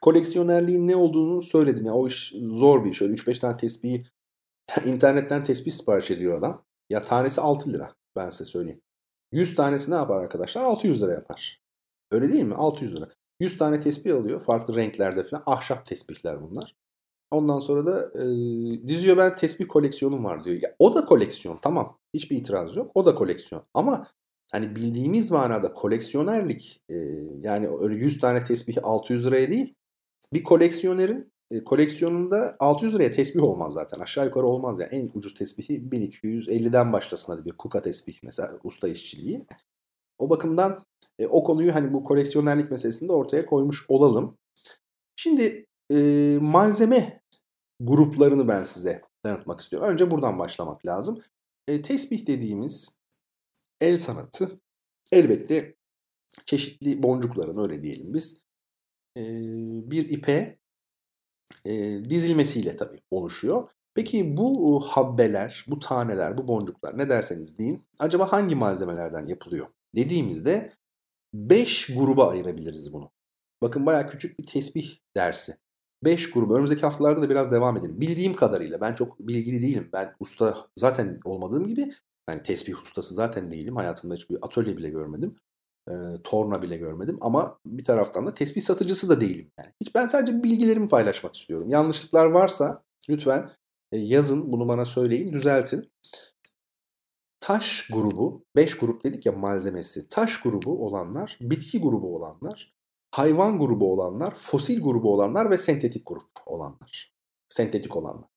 [0.01, 1.87] koleksiyonerliğin ne olduğunu söyledim.
[1.87, 3.03] Ya o iş zor bir iş.
[3.03, 4.05] Öyle 3-5 tane tesbihi
[4.87, 6.65] internetten tesbih sipariş ediyor adam.
[6.91, 8.81] Ya tanesi 6 lira ben size söyleyeyim.
[9.33, 10.63] 100 tanesi ne yapar arkadaşlar?
[10.63, 11.63] 600 lira yapar.
[12.11, 12.55] Öyle değil mi?
[12.55, 13.09] 600 lira.
[13.41, 14.41] 100 tane tesbih alıyor.
[14.41, 15.43] Farklı renklerde falan.
[15.47, 16.77] Ahşap tesbihler bunlar.
[17.31, 18.26] Ondan sonra da e,
[18.87, 20.62] diziyor ben tesbih koleksiyonum var diyor.
[20.62, 21.99] Ya, o da koleksiyon tamam.
[22.14, 22.91] Hiçbir itiraz yok.
[22.95, 23.62] O da koleksiyon.
[23.74, 24.07] Ama
[24.53, 26.97] hani bildiğimiz manada koleksiyonerlik e,
[27.43, 29.74] yani öyle 100 tane tesbih 600 liraya değil
[30.33, 34.01] bir koleksiyonerin e, koleksiyonunda 600 liraya tesbih olmaz zaten.
[34.01, 34.91] Aşağı yukarı olmaz yani.
[34.91, 39.47] En ucuz tesbihi 1250'den başlasın hadi bir kuka tesbih mesela usta işçiliği.
[40.18, 40.85] O bakımdan
[41.18, 44.37] e, o konuyu hani bu koleksiyonerlik meselesinde ortaya koymuş olalım.
[45.16, 47.22] Şimdi e, malzeme
[47.80, 49.89] gruplarını ben size tanıtmak istiyorum.
[49.89, 51.22] Önce buradan başlamak lazım.
[51.68, 52.97] E, tesbih dediğimiz
[53.80, 54.61] el sanatı
[55.12, 55.76] elbette
[56.47, 58.41] çeşitli boncukların öyle diyelim biz
[59.91, 60.59] bir ipe
[62.09, 63.68] dizilmesiyle tabii oluşuyor.
[63.95, 69.66] Peki bu habbeler, bu taneler, bu boncuklar ne derseniz deyin acaba hangi malzemelerden yapılıyor?
[69.95, 70.72] Dediğimizde
[71.34, 73.11] 5 gruba ayırabiliriz bunu.
[73.62, 75.57] Bakın bayağı küçük bir tesbih dersi.
[76.05, 76.55] 5 grubu.
[76.55, 78.01] Önümüzdeki haftalarda da biraz devam edelim.
[78.01, 79.88] Bildiğim kadarıyla ben çok bilgili değilim.
[79.92, 81.92] Ben usta zaten olmadığım gibi
[82.30, 83.76] yani tesbih ustası zaten değilim.
[83.76, 85.36] Hayatımda hiçbir atölye bile görmedim.
[85.90, 85.92] E,
[86.24, 87.18] torna bile görmedim.
[87.20, 89.51] Ama bir taraftan da tesbih satıcısı da değilim.
[89.59, 89.72] Yani.
[89.80, 91.68] Hiç ben sadece bilgilerimi paylaşmak istiyorum.
[91.68, 93.51] Yanlışlıklar varsa lütfen
[93.92, 95.90] e, yazın bunu bana söyleyin, düzeltin.
[97.40, 100.09] Taş grubu, 5 grup dedik ya malzemesi.
[100.09, 102.78] Taş grubu olanlar, bitki grubu olanlar,
[103.11, 107.13] hayvan grubu olanlar, fosil grubu olanlar ve sentetik grup olanlar.
[107.49, 108.29] Sentetik olanlar.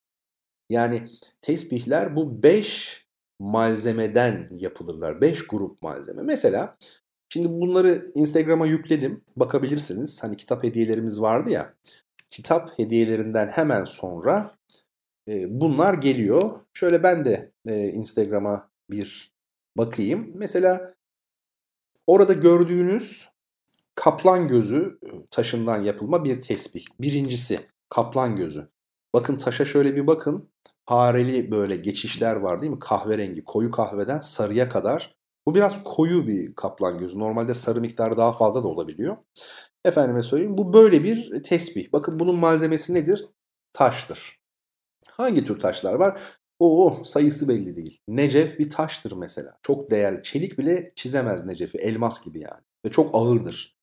[0.69, 1.07] Yani
[1.41, 3.07] tesbihler bu 5
[3.39, 5.21] malzemeden yapılırlar.
[5.21, 6.21] 5 grup malzeme.
[6.21, 6.77] Mesela
[7.29, 9.23] şimdi bunları Instagram'a yükledim.
[9.35, 10.23] Bakabilirsiniz.
[10.23, 11.73] Hani kitap hediyelerimiz vardı ya.
[12.29, 14.57] Kitap hediyelerinden hemen sonra
[15.27, 16.59] e, bunlar geliyor.
[16.73, 19.31] Şöyle ben de e, Instagram'a bir
[19.77, 20.31] bakayım.
[20.35, 20.93] Mesela
[22.07, 23.30] orada gördüğünüz
[24.01, 24.99] kaplan gözü
[25.31, 26.85] taşından yapılma bir tesbih.
[27.01, 28.69] Birincisi kaplan gözü.
[29.13, 30.49] Bakın taşa şöyle bir bakın.
[30.85, 32.79] Hareli böyle geçişler var değil mi?
[32.79, 35.15] Kahverengi, koyu kahveden sarıya kadar.
[35.45, 37.19] Bu biraz koyu bir kaplan gözü.
[37.19, 39.17] Normalde sarı miktarı daha fazla da olabiliyor.
[39.85, 41.93] Efendime söyleyeyim bu böyle bir tesbih.
[41.93, 43.25] Bakın bunun malzemesi nedir?
[43.73, 44.39] Taştır.
[45.11, 46.21] Hangi tür taşlar var?
[46.59, 48.01] Oo sayısı belli değil.
[48.07, 49.57] Necef bir taştır mesela.
[49.63, 50.23] Çok değerli.
[50.23, 51.77] Çelik bile çizemez Necef'i.
[51.77, 52.61] Elmas gibi yani.
[52.85, 53.80] Ve çok ağırdır.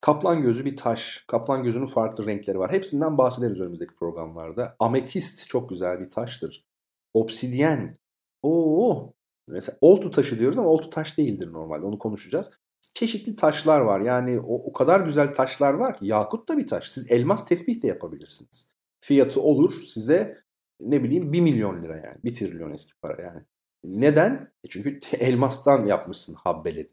[0.00, 1.24] Kaplan gözü bir taş.
[1.28, 2.72] Kaplan gözünün farklı renkleri var.
[2.72, 4.76] Hepsinden bahsederiz önümüzdeki programlarda.
[4.78, 6.66] Ametist çok güzel bir taştır.
[7.14, 7.98] Obsidyen.
[8.42, 9.12] Oo.
[9.48, 11.86] Mesela oltu taşı diyoruz ama oltu taş değildir normalde.
[11.86, 12.50] Onu konuşacağız.
[12.94, 14.00] Çeşitli taşlar var.
[14.00, 16.06] Yani o, o kadar güzel taşlar var ki.
[16.06, 16.88] Yakut da bir taş.
[16.88, 18.70] Siz elmas tesbih de yapabilirsiniz.
[19.00, 20.38] Fiyatı olur size
[20.80, 22.16] ne bileyim 1 milyon lira yani.
[22.24, 23.42] 1 trilyon eski para yani.
[23.84, 24.52] Neden?
[24.64, 26.92] E çünkü elmastan yapmışsın habbeleri.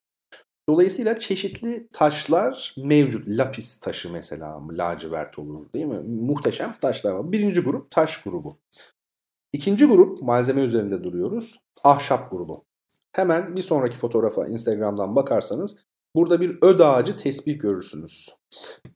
[0.69, 3.27] Dolayısıyla çeşitli taşlar mevcut.
[3.27, 5.99] Lapis taşı mesela lacivert olur değil mi?
[5.99, 7.31] Muhteşem taşlar var.
[7.31, 8.57] Birinci grup taş grubu.
[9.53, 11.59] İkinci grup malzeme üzerinde duruyoruz.
[11.83, 12.65] Ahşap grubu.
[13.11, 15.77] Hemen bir sonraki fotoğrafa Instagram'dan bakarsanız
[16.15, 18.29] burada bir öd ağacı tesbih görürsünüz.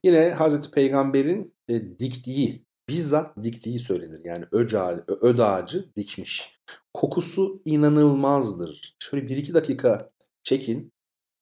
[0.04, 4.20] Yine Hazreti Peygamber'in e, diktiği, bizzat diktiği söylenir.
[4.24, 6.60] Yani öd ağacı, öd ağacı dikmiş.
[6.94, 8.96] Kokusu inanılmazdır.
[8.98, 10.10] Şöyle bir iki dakika
[10.42, 10.92] çekin.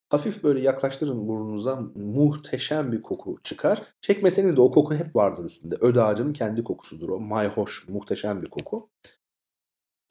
[0.09, 3.83] Hafif böyle yaklaştırın burnunuza muhteşem bir koku çıkar.
[4.01, 5.75] Çekmeseniz de o koku hep vardır üstünde.
[5.75, 7.21] Öd ağacının kendi kokusudur o.
[7.21, 8.91] Mayhoş, muhteşem bir koku.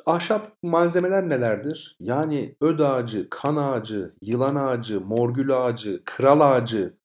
[0.05, 1.97] Ahşap malzemeler nelerdir?
[1.99, 6.97] Yani öd ağacı, kan ağacı, yılan ağacı, morgül ağacı, kral ağacı,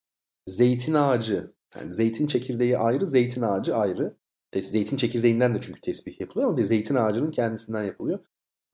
[0.46, 1.54] zeytin ağacı.
[1.76, 4.16] Yani zeytin çekirdeği ayrı, zeytin ağacı ayrı.
[4.60, 8.18] Zeytin çekirdeğinden de çünkü tesbih yapılıyor ama zeytin ağacının kendisinden yapılıyor.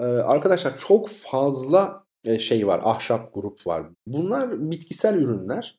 [0.00, 2.05] Ee, arkadaşlar çok fazla
[2.38, 3.86] şey var, ahşap grup var.
[4.06, 5.78] Bunlar bitkisel ürünler.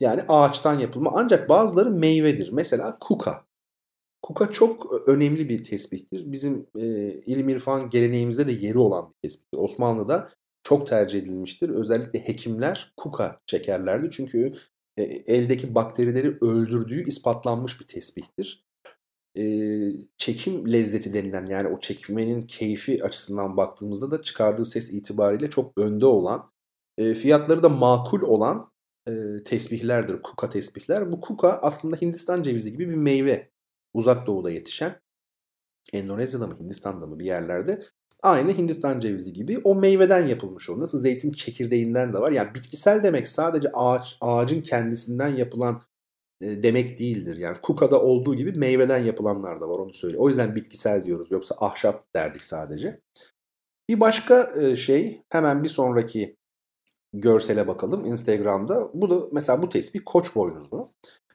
[0.00, 2.52] Yani ağaçtan yapılma ancak bazıları meyvedir.
[2.52, 3.44] Mesela kuka.
[4.22, 6.32] Kuka çok önemli bir tesbihtir.
[6.32, 9.58] Bizim e, ilim irfan geleneğimizde de yeri olan bir tesbihtir.
[9.58, 10.28] Osmanlı'da
[10.62, 11.68] çok tercih edilmiştir.
[11.68, 14.10] Özellikle hekimler kuka çekerlerdi.
[14.10, 14.52] Çünkü
[14.96, 18.64] e, eldeki bakterileri öldürdüğü ispatlanmış bir tesbihtir
[19.38, 19.44] e,
[20.18, 26.06] çekim lezzeti denilen yani o çekmenin keyfi açısından baktığımızda da çıkardığı ses itibariyle çok önde
[26.06, 26.50] olan
[26.98, 28.72] e, fiyatları da makul olan
[29.08, 29.12] e,
[29.44, 30.22] tesbihlerdir.
[30.22, 31.12] Kuka tesbihler.
[31.12, 33.50] Bu kuka aslında Hindistan cevizi gibi bir meyve.
[33.94, 35.00] Uzak doğuda yetişen.
[35.92, 37.82] Endonezya'da mı Hindistan'da mı bir yerlerde.
[38.22, 40.80] Aynı Hindistan cevizi gibi o meyveden yapılmış o.
[40.80, 42.30] Nasıl zeytin çekirdeğinden de var.
[42.30, 45.82] Yani bitkisel demek sadece ağaç, ağacın kendisinden yapılan
[46.42, 47.36] demek değildir.
[47.36, 50.16] Yani kukada olduğu gibi meyveden yapılanlar da var onu söyle.
[50.18, 51.30] O yüzden bitkisel diyoruz.
[51.30, 53.00] Yoksa ahşap derdik sadece.
[53.88, 56.36] Bir başka e, şey hemen bir sonraki
[57.12, 58.90] görsele bakalım Instagram'da.
[58.94, 60.92] Bu da mesela bu tesbih koç boynuzu.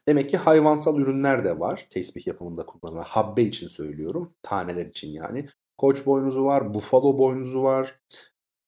[0.08, 3.04] Demek ki hayvansal ürünler de var tesbih yapımında kullanılan.
[3.04, 4.34] Habbe için söylüyorum.
[4.44, 5.46] Taneler için yani.
[5.78, 8.00] Koç boynuzu var, bufalo boynuzu var.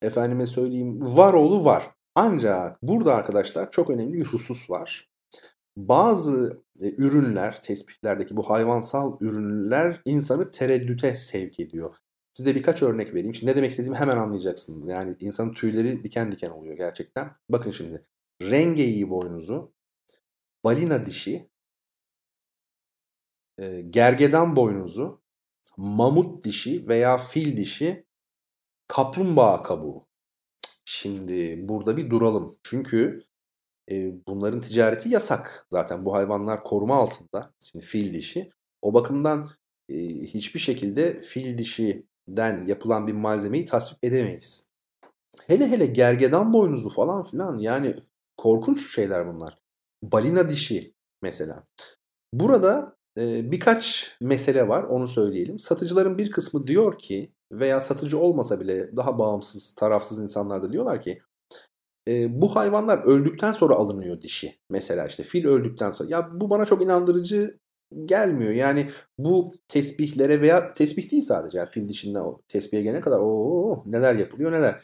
[0.02, 1.90] Efendime söyleyeyim varoğlu var.
[2.16, 5.09] Ancak burada arkadaşlar çok önemli bir husus var
[5.88, 11.94] bazı e, ürünler, tespihlerdeki bu hayvansal ürünler insanı tereddüte sevk ediyor.
[12.34, 13.36] Size birkaç örnek vereyim.
[13.36, 14.88] Şimdi ne demek istediğimi hemen anlayacaksınız.
[14.88, 17.32] Yani insanın tüyleri diken diken oluyor gerçekten.
[17.50, 18.06] Bakın şimdi.
[18.42, 19.74] Rengeyi boynuzu,
[20.64, 21.50] balina dişi,
[23.58, 25.22] e, gergedan boynuzu,
[25.78, 28.06] mamut dişi veya fil dişi,
[28.88, 30.08] kaplumbağa kabuğu.
[30.86, 32.56] Şimdi burada bir duralım.
[32.64, 33.29] Çünkü
[34.28, 35.68] bunların ticareti yasak.
[35.72, 37.50] Zaten bu hayvanlar koruma altında.
[37.66, 38.50] Şimdi fil dişi.
[38.82, 39.50] O bakımdan
[40.24, 44.66] hiçbir şekilde fil dişiden yapılan bir malzemeyi tasvip edemeyiz.
[45.48, 47.96] Hele hele gergedan boynuzu falan filan yani
[48.38, 49.58] korkunç şeyler bunlar.
[50.04, 51.64] Balina dişi mesela.
[52.34, 55.60] Burada e, birkaç mesele var onu söyleyelim.
[55.60, 61.02] Satıcıların bir kısmı diyor ki veya satıcı olmasa bile daha bağımsız, tarafsız insanlar da diyorlar
[61.02, 61.22] ki
[62.08, 64.60] e, bu hayvanlar öldükten sonra alınıyor dişi.
[64.70, 66.10] Mesela işte fil öldükten sonra.
[66.10, 67.60] Ya bu bana çok inandırıcı
[68.06, 68.52] gelmiyor.
[68.52, 71.58] Yani bu tesbihlere veya tesbih değil sadece.
[71.58, 74.84] Yani fil dişinden o tesbihe gelene kadar o neler yapılıyor neler.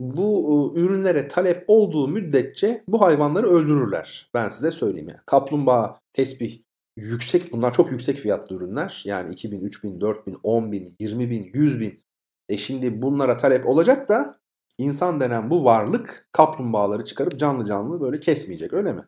[0.00, 4.30] Bu e, ürünlere talep olduğu müddetçe bu hayvanları öldürürler.
[4.34, 5.20] Ben size söyleyeyim yani.
[5.26, 6.62] Kaplumbağa, tesbih
[6.96, 9.02] yüksek bunlar çok yüksek fiyatlı ürünler.
[9.06, 12.04] Yani 2000, 3000, 4000, 10000, 20000, 100000.
[12.48, 14.38] E şimdi bunlara talep olacak da
[14.78, 19.02] insan denen bu varlık kaplumbağaları çıkarıp canlı canlı böyle kesmeyecek öyle mi?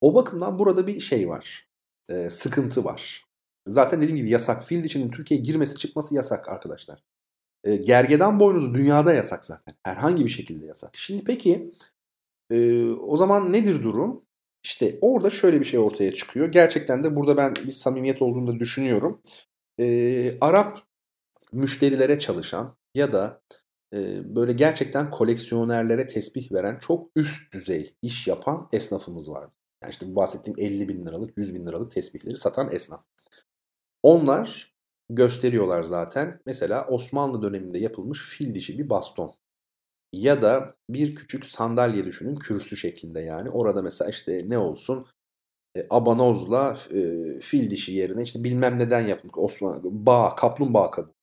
[0.00, 1.68] O bakımdan burada bir şey var.
[2.08, 3.24] E, sıkıntı var.
[3.66, 4.64] Zaten dediğim gibi yasak.
[4.64, 7.04] Fil dişinin Türkiye'ye girmesi çıkması yasak arkadaşlar.
[7.64, 9.74] E, gergedan boynuzu dünyada yasak zaten.
[9.82, 10.96] Herhangi bir şekilde yasak.
[10.96, 11.72] Şimdi peki
[12.50, 14.24] e, o zaman nedir durum?
[14.64, 16.52] İşte orada şöyle bir şey ortaya çıkıyor.
[16.52, 19.22] Gerçekten de burada ben bir samimiyet olduğunu da düşünüyorum.
[19.80, 20.78] E, Arap
[21.52, 23.42] müşterilere çalışan ya da
[24.24, 29.48] böyle gerçekten koleksiyonerlere tesbih veren çok üst düzey iş yapan esnafımız var.
[29.82, 33.04] Yani işte bu bahsettiğim 50 bin liralık, 100 bin liralık tesbihleri satan esnaf.
[34.02, 34.74] Onlar
[35.10, 36.40] gösteriyorlar zaten.
[36.46, 39.34] Mesela Osmanlı döneminde yapılmış fil dişi bir baston.
[40.12, 43.50] Ya da bir küçük sandalye düşünün kürsü şeklinde yani.
[43.50, 45.06] Orada mesela işte ne olsun
[45.76, 47.00] e, abanozla e,
[47.40, 51.17] fil dişi yerine işte bilmem neden yapılmış Osmanlı bağ, kaplumbağa kabı.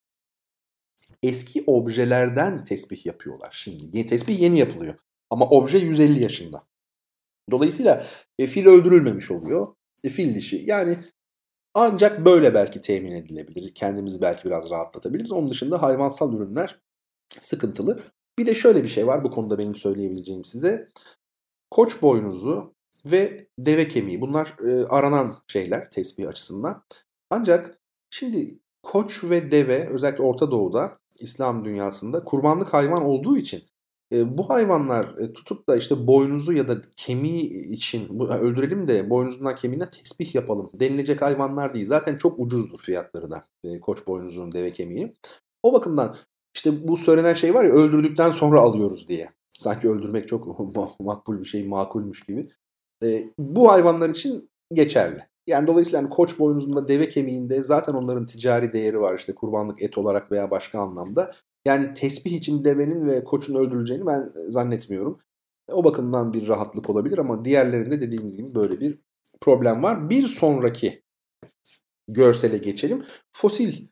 [1.27, 4.05] Eski objelerden tesbih yapıyorlar şimdi.
[4.05, 4.95] Tesbih yeni yapılıyor.
[5.29, 6.67] Ama obje 150 yaşında.
[7.51, 8.05] Dolayısıyla
[8.39, 9.75] e, fil öldürülmemiş oluyor.
[10.03, 10.63] E, fil dişi.
[10.65, 10.97] Yani
[11.73, 13.73] ancak böyle belki temin edilebilir.
[13.73, 15.31] Kendimizi belki biraz rahatlatabiliriz.
[15.31, 16.79] Onun dışında hayvansal ürünler
[17.39, 18.03] sıkıntılı.
[18.39, 20.87] Bir de şöyle bir şey var bu konuda benim söyleyebileceğim size.
[21.71, 26.83] Koç boynuzu ve deve kemiği bunlar e, aranan şeyler tesbih açısından.
[27.29, 33.63] Ancak şimdi koç ve deve özellikle Orta Doğu'da İslam dünyasında kurbanlık hayvan olduğu için
[34.11, 39.09] e, bu hayvanlar e, tutup da işte boynuzu ya da kemiği için bu, öldürelim de
[39.09, 41.87] boynuzundan kemiğinden tesbih yapalım denilecek hayvanlar değil.
[41.87, 45.13] Zaten çok ucuzdur fiyatları da e, koç boynuzunun deve kemiği.
[45.63, 46.15] O bakımdan
[46.55, 49.29] işte bu söylenen şey var ya öldürdükten sonra alıyoruz diye.
[49.51, 50.59] Sanki öldürmek çok
[50.99, 52.49] makbul bir şey, makulmüş gibi.
[53.03, 55.27] E, bu hayvanlar için geçerli.
[55.47, 59.97] Yani dolayısıyla hani koç boynuzunda deve kemiğinde zaten onların ticari değeri var işte kurbanlık et
[59.97, 61.31] olarak veya başka anlamda.
[61.65, 65.19] Yani tesbih için devenin ve koçun öldürüleceğini ben zannetmiyorum.
[65.71, 68.99] O bakımdan bir rahatlık olabilir ama diğerlerinde dediğimiz gibi böyle bir
[69.41, 70.09] problem var.
[70.09, 71.03] Bir sonraki
[72.07, 73.05] görsele geçelim.
[73.31, 73.87] Fosil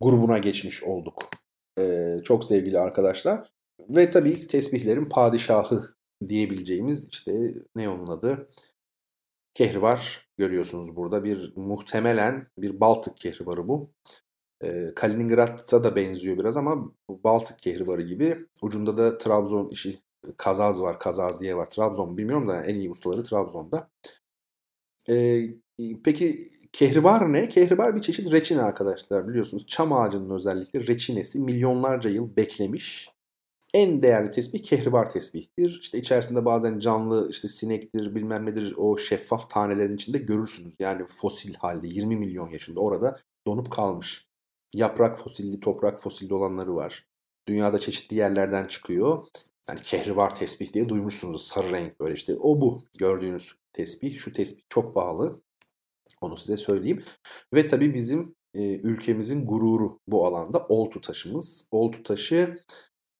[0.00, 1.30] grubuna geçmiş olduk.
[1.78, 3.50] Ee, çok sevgili arkadaşlar.
[3.88, 5.94] Ve tabii tesbihlerin padişahı
[6.28, 8.48] diyebileceğimiz işte ne onun adı?
[9.54, 11.24] Kehribar görüyorsunuz burada.
[11.24, 13.90] Bir muhtemelen bir Baltık kehribarı bu.
[14.60, 18.46] E, Kaliningrad'a da benziyor biraz ama Baltık kehribarı gibi.
[18.62, 20.00] Ucunda da Trabzon işi
[20.36, 21.70] Kazaz var, Kazaziye var.
[21.70, 23.88] Trabzon bilmiyorum da en iyi ustaları Trabzon'da.
[25.08, 25.40] E,
[26.04, 27.48] peki kehribar ne?
[27.48, 29.66] Kehribar bir çeşit reçine arkadaşlar biliyorsunuz.
[29.66, 33.10] Çam ağacının özellikle reçinesi milyonlarca yıl beklemiş.
[33.78, 35.78] En değerli tesbih kehribar tesbihtir.
[35.82, 40.74] İşte içerisinde bazen canlı işte sinektir bilmem nedir o şeffaf tanelerin içinde görürsünüz.
[40.78, 44.28] Yani fosil halde 20 milyon yaşında orada donup kalmış.
[44.74, 47.06] Yaprak fosilli, toprak fosilli olanları var.
[47.48, 49.26] Dünyada çeşitli yerlerden çıkıyor.
[49.68, 51.42] Yani kehribar tesbih diye duymuşsunuz.
[51.42, 52.36] Sarı renk böyle işte.
[52.36, 54.18] O bu gördüğünüz tesbih.
[54.18, 55.40] Şu tesbih çok pahalı.
[56.20, 57.04] Onu size söyleyeyim.
[57.54, 61.68] Ve tabii bizim e, ülkemizin gururu bu alanda oltu taşımız.
[61.70, 62.56] Oltu taşı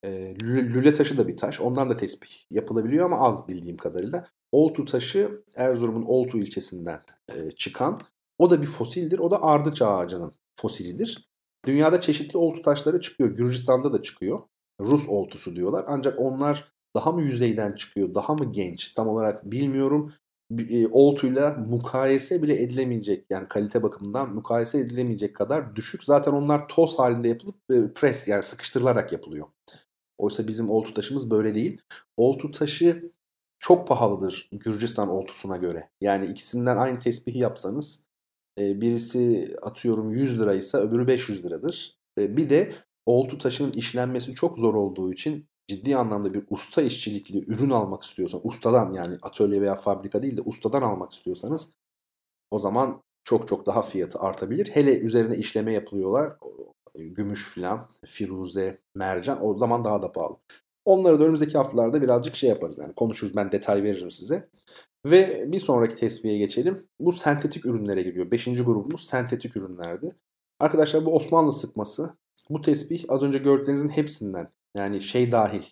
[0.05, 1.61] e, lüle taşı da bir taş.
[1.61, 4.27] Ondan da tesbih yapılabiliyor ama az bildiğim kadarıyla.
[4.53, 7.01] Oltu taşı Erzurum'un Oltu ilçesinden
[7.35, 8.01] e, çıkan.
[8.39, 9.19] O da bir fosildir.
[9.19, 11.29] O da ardıç ağacının fosilidir.
[11.67, 13.31] Dünyada çeşitli oltu taşları çıkıyor.
[13.31, 14.43] Gürcistan'da da çıkıyor.
[14.81, 15.85] Rus oltusu diyorlar.
[15.89, 20.13] Ancak onlar daha mı yüzeyden çıkıyor, daha mı genç tam olarak bilmiyorum.
[20.71, 26.05] E, oltuyla mukayese bile edilemeyecek yani kalite bakımından mukayese edilemeyecek kadar düşük.
[26.05, 29.47] Zaten onlar toz halinde yapılıp e, pres yani sıkıştırılarak yapılıyor.
[30.19, 31.81] Oysa bizim oltu taşımız böyle değil.
[32.17, 33.13] Oltu taşı
[33.59, 35.91] çok pahalıdır Gürcistan oltusuna göre.
[36.01, 38.05] Yani ikisinden aynı tesbihi yapsanız
[38.59, 41.99] birisi atıyorum 100 liraysa öbürü 500 liradır.
[42.19, 42.73] Bir de
[43.07, 48.41] oltu taşının işlenmesi çok zor olduğu için ciddi anlamda bir usta işçilikli ürün almak istiyorsan,
[48.45, 51.71] ustadan yani atölye veya fabrika değil de ustadan almak istiyorsanız
[52.51, 54.71] o zaman çok çok daha fiyatı artabilir.
[54.73, 56.37] Hele üzerine işleme yapılıyorlar.
[57.05, 60.37] Gümüş filan, firuze, mercan o zaman daha da pahalı.
[60.85, 62.79] Onları da önümüzdeki haftalarda birazcık şey yaparız.
[62.79, 64.49] Yani konuşuruz ben detay veririm size.
[65.07, 66.89] Ve bir sonraki tespihe geçelim.
[67.01, 68.31] Bu sentetik ürünlere giriyor.
[68.31, 70.17] Beşinci grubumuz sentetik ürünlerdi.
[70.61, 72.17] Arkadaşlar bu Osmanlı sıkması.
[72.51, 75.63] Bu tesbih az önce gördüklerinizin hepsinden yani şey dahil,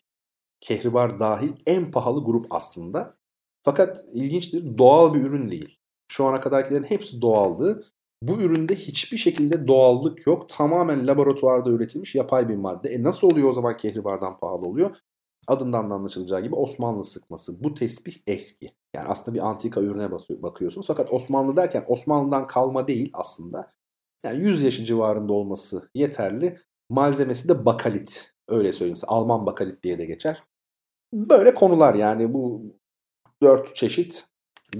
[0.60, 3.16] kehribar dahil en pahalı grup aslında.
[3.62, 5.78] Fakat ilginçtir doğal bir ürün değil.
[6.08, 7.84] Şu ana kadarkilerin hepsi doğaldı.
[8.22, 10.48] Bu üründe hiçbir şekilde doğallık yok.
[10.48, 12.88] Tamamen laboratuvarda üretilmiş yapay bir madde.
[12.88, 14.96] E nasıl oluyor o zaman kehribardan pahalı oluyor?
[15.48, 17.64] Adından da anlaşılacağı gibi Osmanlı sıkması.
[17.64, 18.72] Bu tesbih eski.
[18.96, 20.10] Yani aslında bir antika ürüne
[20.42, 20.86] bakıyorsunuz.
[20.86, 23.70] Fakat Osmanlı derken Osmanlı'dan kalma değil aslında.
[24.24, 26.58] Yani 100 yaşı civarında olması yeterli.
[26.88, 28.34] Malzemesi de bakalit.
[28.48, 28.98] Öyle söyleyeyim.
[29.06, 30.42] Alman bakalit diye de geçer.
[31.12, 32.62] Böyle konular yani bu
[33.42, 34.24] 4 çeşit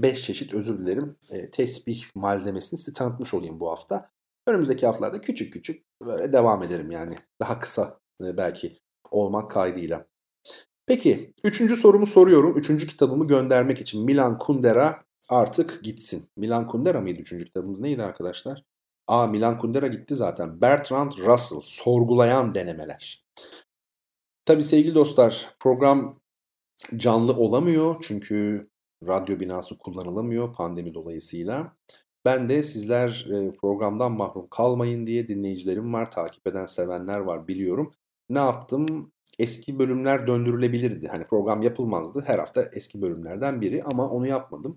[0.01, 4.09] 5 çeşit özür dilerim e, tesbih malzemesini size tanıtmış olayım bu hafta.
[4.47, 7.15] Önümüzdeki haftalarda küçük küçük böyle devam ederim yani.
[7.39, 8.77] Daha kısa e, belki
[9.11, 10.05] olmak kaydıyla.
[10.87, 12.57] Peki üçüncü sorumu soruyorum.
[12.57, 16.29] Üçüncü kitabımı göndermek için Milan Kundera artık gitsin.
[16.37, 18.63] Milan Kundera mıydı üçüncü kitabımız neydi arkadaşlar?
[19.07, 20.61] Aa Milan Kundera gitti zaten.
[20.61, 23.25] Bertrand Russell sorgulayan denemeler.
[24.45, 26.19] Tabi sevgili dostlar program
[26.97, 28.69] canlı olamıyor çünkü
[29.07, 31.73] radyo binası kullanılamıyor pandemi dolayısıyla.
[32.25, 33.27] Ben de sizler
[33.61, 37.93] programdan mahrum kalmayın diye dinleyicilerim var, takip eden sevenler var biliyorum.
[38.29, 39.11] Ne yaptım?
[39.39, 41.07] Eski bölümler döndürülebilirdi.
[41.07, 42.23] Hani program yapılmazdı.
[42.25, 44.75] Her hafta eski bölümlerden biri ama onu yapmadım.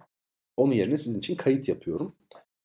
[0.57, 2.17] Onun yerine sizin için kayıt yapıyorum.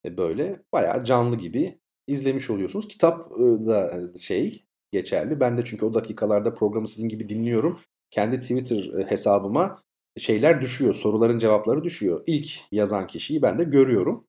[0.05, 2.87] E, böyle bayağı canlı gibi izlemiş oluyorsunuz.
[2.87, 5.39] Kitap da şey geçerli.
[5.39, 7.79] Ben de çünkü o dakikalarda programı sizin gibi dinliyorum.
[8.11, 9.81] Kendi Twitter hesabıma
[10.17, 12.23] şeyler düşüyor, soruların cevapları düşüyor.
[12.27, 14.27] İlk yazan kişiyi ben de görüyorum.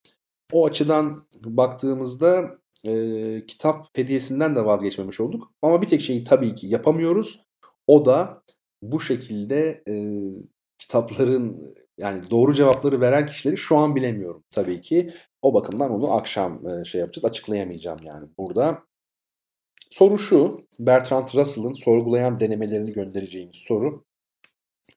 [0.52, 5.52] O açıdan baktığımızda e, kitap hediyesinden de vazgeçmemiş olduk.
[5.62, 7.40] Ama bir tek şeyi tabii ki yapamıyoruz.
[7.86, 8.42] O da
[8.82, 9.94] bu şekilde e,
[10.78, 15.14] kitapların yani doğru cevapları veren kişileri şu an bilemiyorum tabii ki.
[15.42, 17.24] O bakımdan onu akşam e, şey yapacağız.
[17.24, 18.82] Açıklayamayacağım yani burada.
[19.90, 20.66] Soru şu.
[20.78, 24.04] Bertrand Russell'ın sorgulayan denemelerini göndereceğimiz soru.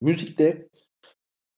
[0.02, 0.70] Müzikte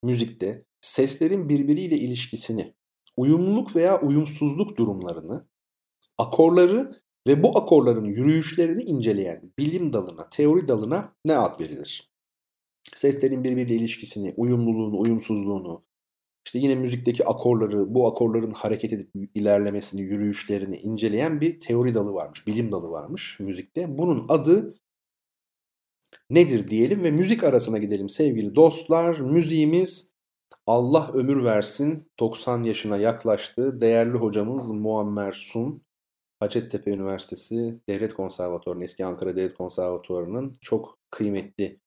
[0.04, 2.74] müzikte seslerin birbiriyle ilişkisini,
[3.18, 5.48] uyumluluk veya uyumsuzluk durumlarını,
[6.18, 12.12] akorları ve bu akorların yürüyüşlerini inceleyen bilim dalına, teori dalına ne ad verilir?
[12.96, 15.86] Seslerin birbiriyle ilişkisini, uyumluluğunu, uyumsuzluğunu,
[16.46, 22.48] işte yine müzikteki akorları, bu akorların hareket edip ilerlemesini, yürüyüşlerini inceleyen bir teori dalı varmış,
[22.48, 23.98] bilim dalı varmış müzikte.
[23.98, 24.81] Bunun adı
[26.32, 29.20] nedir diyelim ve müzik arasına gidelim sevgili dostlar.
[29.20, 30.12] Müziğimiz
[30.68, 33.82] Allah ömür versin 90 yaşına yaklaştı.
[33.82, 35.84] Değerli hocamız Muammer Sun,
[36.40, 41.80] Hacettepe Üniversitesi Devlet Konservatuvarı'nın, eski Ankara Devlet Konservatuvarı'nın çok kıymetli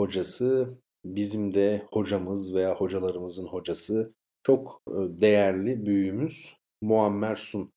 [0.00, 0.78] hocası.
[1.04, 4.12] Bizim de hocamız veya hocalarımızın hocası.
[4.42, 7.72] Çok e, değerli büyüğümüz Muammer Sun.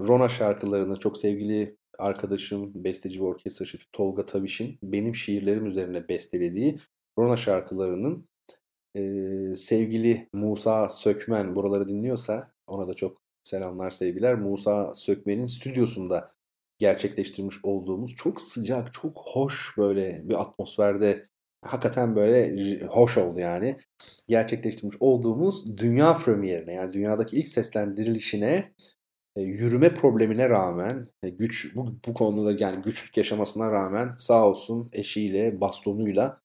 [0.00, 6.78] Rona şarkılarını çok sevgili arkadaşım, besteci ve orkestra şefi Tolga Taviş'in benim şiirlerim üzerine bestelediği
[7.18, 8.28] Rona şarkılarının
[8.96, 9.00] e,
[9.56, 14.34] sevgili Musa Sökmen buraları dinliyorsa ona da çok selamlar sevgiler.
[14.34, 16.30] Musa Sökmen'in stüdyosunda
[16.78, 21.24] gerçekleştirmiş olduğumuz çok sıcak, çok hoş böyle bir atmosferde
[21.62, 23.76] hakikaten böyle hoş oldu yani.
[24.28, 28.72] Gerçekleştirmiş olduğumuz dünya premierine yani dünyadaki ilk seslendirilişine
[29.42, 35.60] yürüme problemine rağmen e, güç bu, bu konuda yani güçlük yaşamasına rağmen sağ olsun eşiyle
[35.60, 36.40] bastonuyla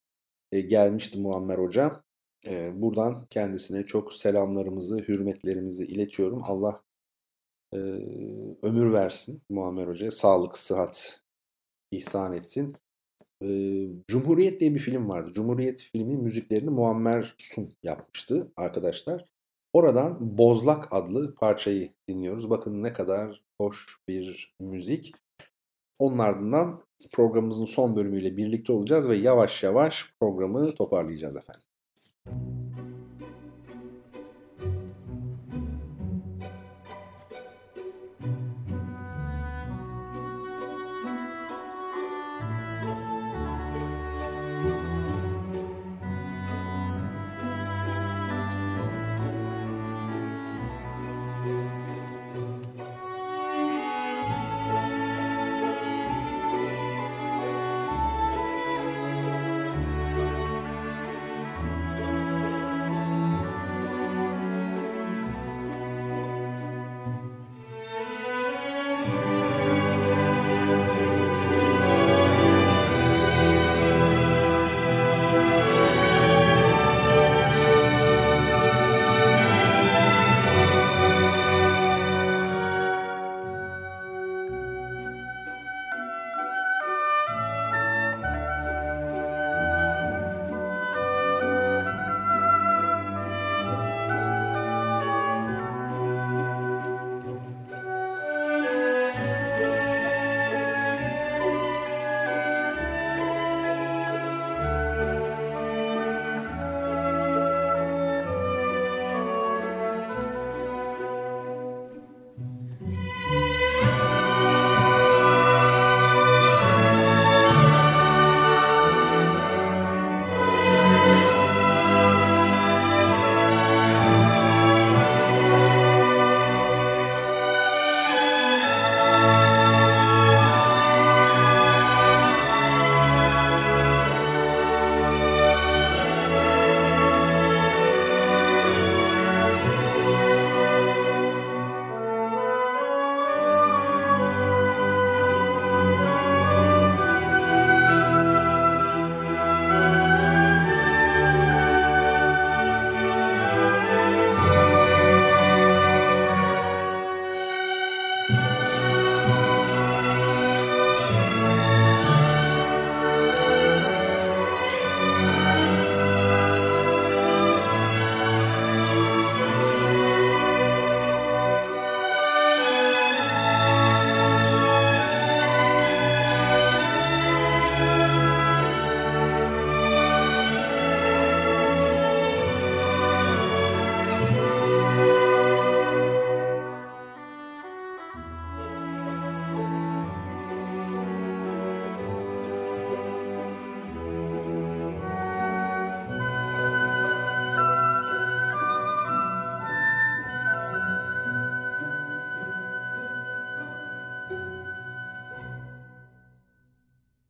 [0.51, 2.03] e, gelmişti Muammer Hoca.
[2.47, 6.41] E, buradan kendisine çok selamlarımızı, hürmetlerimizi iletiyorum.
[6.43, 6.83] Allah
[7.73, 7.77] e,
[8.63, 10.11] ömür versin Muammer Hoca'ya.
[10.11, 11.21] Sağlık, sıhhat
[11.91, 12.75] ihsan etsin.
[13.43, 13.47] E,
[14.07, 15.31] Cumhuriyet diye bir film vardı.
[15.33, 19.25] Cumhuriyet filmi müziklerini Muammer Sun yapmıştı arkadaşlar.
[19.73, 22.49] Oradan Bozlak adlı parçayı dinliyoruz.
[22.49, 25.13] Bakın ne kadar hoş bir müzik.
[25.99, 26.81] Onun ardından
[27.11, 32.58] programımızın son bölümüyle birlikte olacağız ve yavaş yavaş programı toparlayacağız efendim.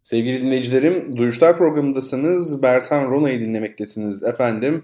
[0.10, 2.64] Sevgili dinleyicilerim, Duyuşlar programındasınız.
[2.64, 4.84] Bertan Rona'yı dinlemektesiniz efendim.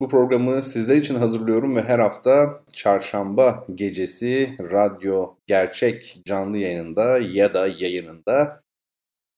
[0.00, 7.54] Bu programı sizler için hazırlıyorum ve her hafta çarşamba gecesi radyo gerçek canlı yayınında ya
[7.54, 8.60] da yayınında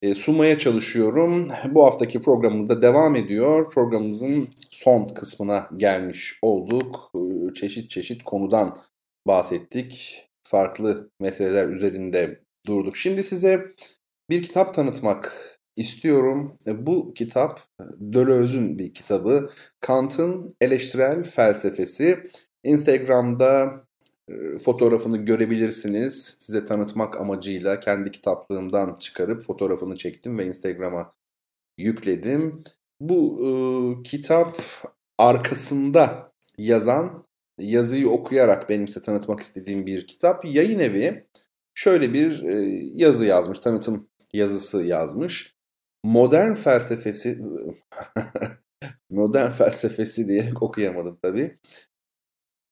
[0.03, 1.49] e, sunmaya çalışıyorum.
[1.71, 3.71] Bu haftaki programımız da devam ediyor.
[3.71, 7.11] Programımızın son kısmına gelmiş olduk.
[7.15, 8.77] E, çeşit çeşit konudan
[9.27, 10.19] bahsettik.
[10.47, 12.97] Farklı meseleler üzerinde durduk.
[12.97, 13.67] Şimdi size
[14.31, 16.59] bir kitap tanıtmak istiyorum.
[16.67, 19.51] E, bu kitap Deleuze'ün bir kitabı.
[19.81, 22.23] Kant'ın eleştirel felsefesi.
[22.65, 23.85] Instagram'da
[24.29, 26.37] e, fotoğrafını görebilirsiniz.
[26.39, 31.13] Size tanıtmak amacıyla kendi kitaplığımdan çıkarıp fotoğrafını çektim ve Instagram'a
[31.79, 32.65] yükledim.
[33.01, 33.49] Bu e,
[34.03, 34.55] kitap
[35.19, 37.25] arkasında yazan
[37.59, 40.45] yazıyı okuyarak benim size tanıtmak istediğim bir kitap.
[40.45, 41.27] Yayın evi
[41.75, 42.55] şöyle bir e,
[42.95, 45.55] yazı yazmış, tanıtım yazısı yazmış.
[46.05, 47.39] Modern felsefesi
[49.11, 51.59] modern felsefesi diyerek okuyamadım tabii.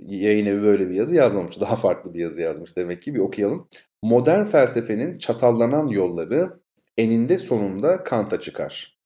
[0.00, 1.60] Yayın evi böyle bir yazı yazmamış.
[1.60, 3.14] Daha farklı bir yazı yazmış demek ki.
[3.14, 3.68] Bir okuyalım.
[4.02, 6.60] Modern felsefenin çatallanan yolları
[6.96, 8.98] eninde sonunda Kant'a çıkar.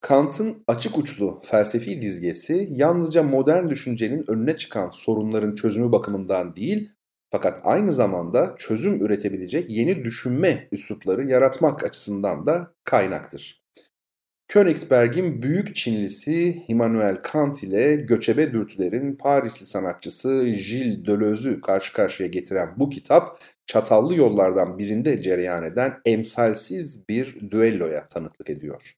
[0.00, 6.90] Kant'ın açık uçlu felsefi dizgesi yalnızca modern düşüncenin önüne çıkan sorunların çözümü bakımından değil,
[7.34, 13.62] fakat aynı zamanda çözüm üretebilecek yeni düşünme üslupları yaratmak açısından da kaynaktır.
[14.48, 22.74] Königsberg'in büyük Çinlisi Immanuel Kant ile göçebe dürtülerin Parisli sanatçısı Gilles Deleuze'ü karşı karşıya getiren
[22.76, 28.94] bu kitap, çatallı yollardan birinde cereyan eden emsalsiz bir düelloya tanıklık ediyor.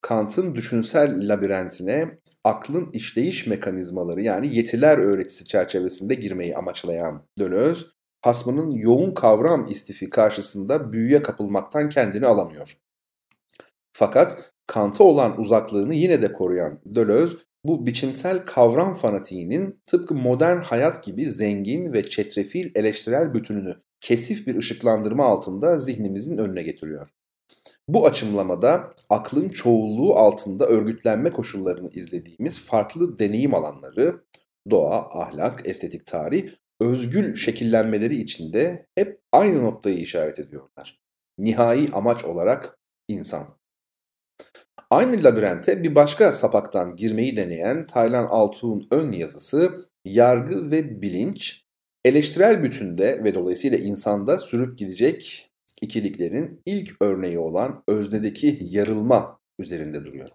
[0.00, 7.86] Kant'ın düşünsel labirentine aklın işleyiş mekanizmaları yani yetiler öğretisi çerçevesinde girmeyi amaçlayan Deleuze,
[8.22, 12.76] hasmının yoğun kavram istifi karşısında büyüye kapılmaktan kendini alamıyor.
[13.92, 21.04] Fakat Kant'a olan uzaklığını yine de koruyan Deleuze, bu biçimsel kavram fanatiğinin tıpkı modern hayat
[21.04, 27.08] gibi zengin ve çetrefil eleştirel bütününü kesif bir ışıklandırma altında zihnimizin önüne getiriyor.
[27.88, 34.24] Bu açımlamada aklın çoğulluğu altında örgütlenme koşullarını izlediğimiz farklı deneyim alanları,
[34.70, 36.50] doğa, ahlak, estetik tarih,
[36.80, 41.00] özgül şekillenmeleri içinde hep aynı noktayı işaret ediyorlar.
[41.38, 43.58] Nihai amaç olarak insan.
[44.90, 51.64] Aynı labirente bir başka sapaktan girmeyi deneyen Taylan Altuğ'un ön yazısı Yargı ve Bilinç,
[52.04, 55.45] eleştirel bütünde ve dolayısıyla insanda sürüp gidecek
[55.82, 60.28] ikiliklerin ilk örneği olan öznedeki yarılma üzerinde duruyor.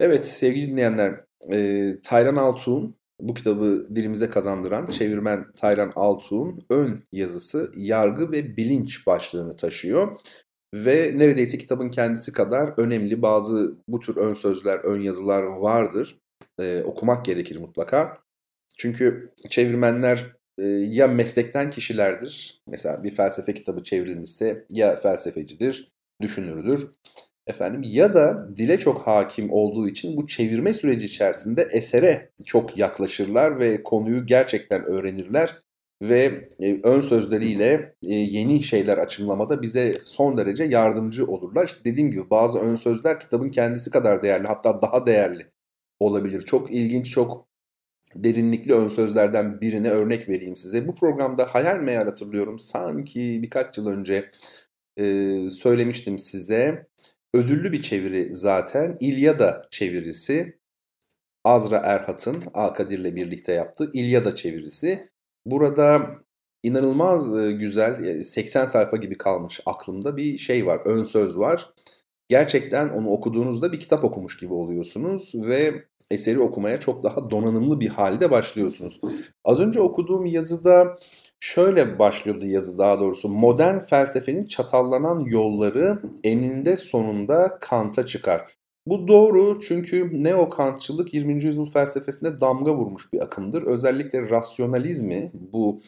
[0.00, 1.20] Evet sevgili dinleyenler,
[1.52, 9.06] e, Taylan Altuğ'un bu kitabı dilimize kazandıran çevirmen Taylan Altuğ'un ön yazısı Yargı ve Bilinç
[9.06, 10.18] başlığını taşıyor.
[10.74, 16.18] Ve neredeyse kitabın kendisi kadar önemli bazı bu tür ön sözler, ön yazılar vardır.
[16.60, 18.18] Ee, okumak gerekir mutlaka.
[18.78, 20.32] Çünkü çevirmenler
[20.68, 22.62] ya meslekten kişilerdir.
[22.66, 26.90] Mesela bir felsefe kitabı çevrilmişse ya felsefecidir, düşünürdür.
[27.46, 33.58] Efendim ya da dile çok hakim olduğu için bu çevirme süreci içerisinde esere çok yaklaşırlar
[33.58, 35.56] ve konuyu gerçekten öğrenirler
[36.02, 41.66] ve e, ön sözleriyle e, yeni şeyler açımlamada bize son derece yardımcı olurlar.
[41.66, 45.46] İşte dediğim gibi bazı ön sözler kitabın kendisi kadar değerli hatta daha değerli
[46.00, 46.42] olabilir.
[46.42, 47.51] Çok ilginç, çok
[48.14, 50.88] derinlikli ön sözlerden birine örnek vereyim size.
[50.88, 52.58] Bu programda hayal meyal hatırlıyorum.
[52.58, 54.30] Sanki birkaç yıl önce
[54.96, 55.04] e,
[55.50, 56.86] söylemiştim size.
[57.34, 58.96] Ödüllü bir çeviri zaten.
[59.00, 60.58] İlyada çevirisi.
[61.44, 65.04] Azra Erhat'ın Akadir'le birlikte yaptığı İlyada çevirisi.
[65.46, 66.16] Burada
[66.62, 70.80] inanılmaz güzel 80 sayfa gibi kalmış aklımda bir şey var.
[70.84, 71.72] Ön söz var.
[72.28, 77.88] Gerçekten onu okuduğunuzda bir kitap okumuş gibi oluyorsunuz ve eseri okumaya çok daha donanımlı bir
[77.88, 79.00] halde başlıyorsunuz.
[79.44, 80.96] Az önce okuduğum yazıda
[81.40, 83.28] şöyle başlıyordu yazı daha doğrusu.
[83.28, 88.56] Modern felsefenin çatallanan yolları eninde sonunda Kant'a çıkar.
[88.86, 91.44] Bu doğru çünkü neo-Kantçılık 20.
[91.44, 93.62] yüzyıl felsefesinde damga vurmuş bir akımdır.
[93.62, 95.80] Özellikle rasyonalizmi bu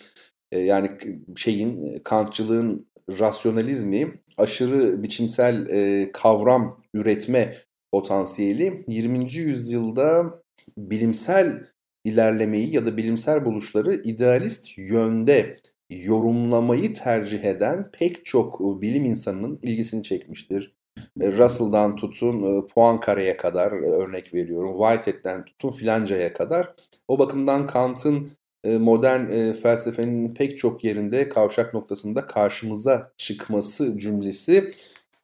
[0.52, 0.90] e, yani
[1.36, 7.54] şeyin Kantçılığın rasyonalizmi aşırı biçimsel e, kavram üretme
[7.94, 9.32] potansiyeli 20.
[9.32, 10.40] yüzyılda
[10.78, 11.66] bilimsel
[12.04, 15.56] ilerlemeyi ya da bilimsel buluşları idealist yönde
[15.90, 20.74] yorumlamayı tercih eden pek çok bilim insanının ilgisini çekmiştir.
[21.20, 24.78] E, Russell'dan tutun e, Poincaré'ye kadar e, örnek veriyorum.
[24.78, 26.74] Whitehead'den tutun filancaya kadar.
[27.08, 28.30] O bakımdan Kant'ın
[28.64, 34.72] modern felsefenin pek çok yerinde kavşak noktasında karşımıza çıkması cümlesi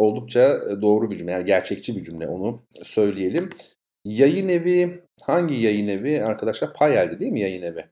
[0.00, 1.32] oldukça doğru bir cümle.
[1.32, 3.50] Yani gerçekçi bir cümle onu söyleyelim.
[4.04, 6.74] Yayın evi hangi yayın evi arkadaşlar?
[6.74, 7.84] Payel'di değil mi yayın evi?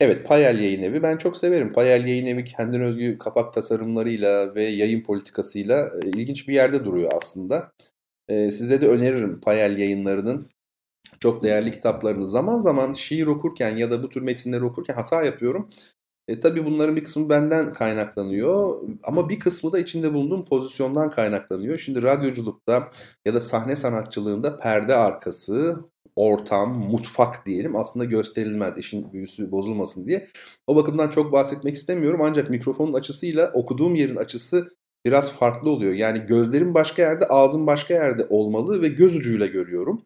[0.00, 1.72] Evet Payel Yayın Evi ben çok severim.
[1.72, 7.12] Payel Yayın Evi kendine özgü kapak tasarımlarıyla ve yayın politikasıyla e, ilginç bir yerde duruyor
[7.16, 7.72] aslında.
[8.28, 10.48] E, size de öneririm Payel yayınlarının
[11.20, 12.26] çok değerli kitaplarını.
[12.26, 15.70] Zaman zaman şiir okurken ya da bu tür metinleri okurken hata yapıyorum.
[16.28, 21.78] E, tabii bunların bir kısmı benden kaynaklanıyor ama bir kısmı da içinde bulunduğum pozisyondan kaynaklanıyor.
[21.78, 22.90] Şimdi radyoculukta
[23.24, 25.76] ya da sahne sanatçılığında perde arkası,
[26.16, 30.28] ortam, mutfak diyelim aslında gösterilmez işin büyüsü bozulmasın diye.
[30.66, 34.68] O bakımdan çok bahsetmek istemiyorum ancak mikrofonun açısıyla okuduğum yerin açısı
[35.06, 35.92] biraz farklı oluyor.
[35.94, 40.02] Yani gözlerim başka yerde, ağzım başka yerde olmalı ve göz ucuyla görüyorum.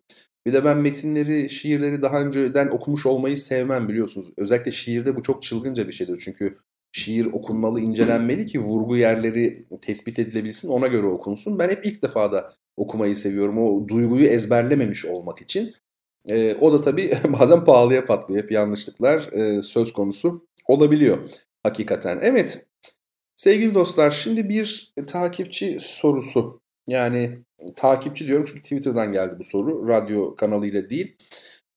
[0.49, 4.33] Bir de ben metinleri, şiirleri daha önceden okumuş olmayı sevmem biliyorsunuz.
[4.37, 6.23] Özellikle şiirde bu çok çılgınca bir şeydir.
[6.25, 6.57] Çünkü
[6.93, 11.59] şiir okunmalı, incelenmeli ki vurgu yerleri tespit edilebilsin, ona göre okunsun.
[11.59, 13.59] Ben hep ilk defa da okumayı seviyorum.
[13.59, 15.75] O duyguyu ezberlememiş olmak için.
[16.29, 18.43] E, o da tabii bazen pahalıya patlıyor.
[18.43, 21.19] Hep yanlışlıklar e, söz konusu olabiliyor
[21.63, 22.19] hakikaten.
[22.23, 22.67] Evet
[23.37, 26.61] sevgili dostlar şimdi bir takipçi sorusu.
[26.89, 27.39] Yani
[27.77, 29.89] takipçi diyorum çünkü Twitter'dan geldi bu soru.
[29.89, 31.17] Radyo kanalıyla değil.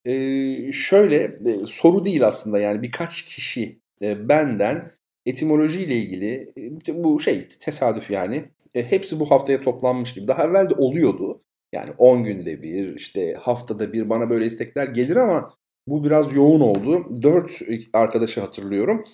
[0.05, 4.91] E, şöyle soru değil aslında yani birkaç kişi e, benden
[5.25, 6.53] etimoloji ile ilgili
[6.87, 8.43] bu şey tesadüf yani
[8.75, 10.27] e, hepsi bu haftaya toplanmış gibi.
[10.27, 11.41] Daha evvel de oluyordu.
[11.73, 15.53] Yani 10 günde bir, işte haftada bir bana böyle istekler gelir ama
[15.87, 17.21] bu biraz yoğun oldu.
[17.21, 17.61] 4
[17.93, 19.05] arkadaşı hatırlıyorum.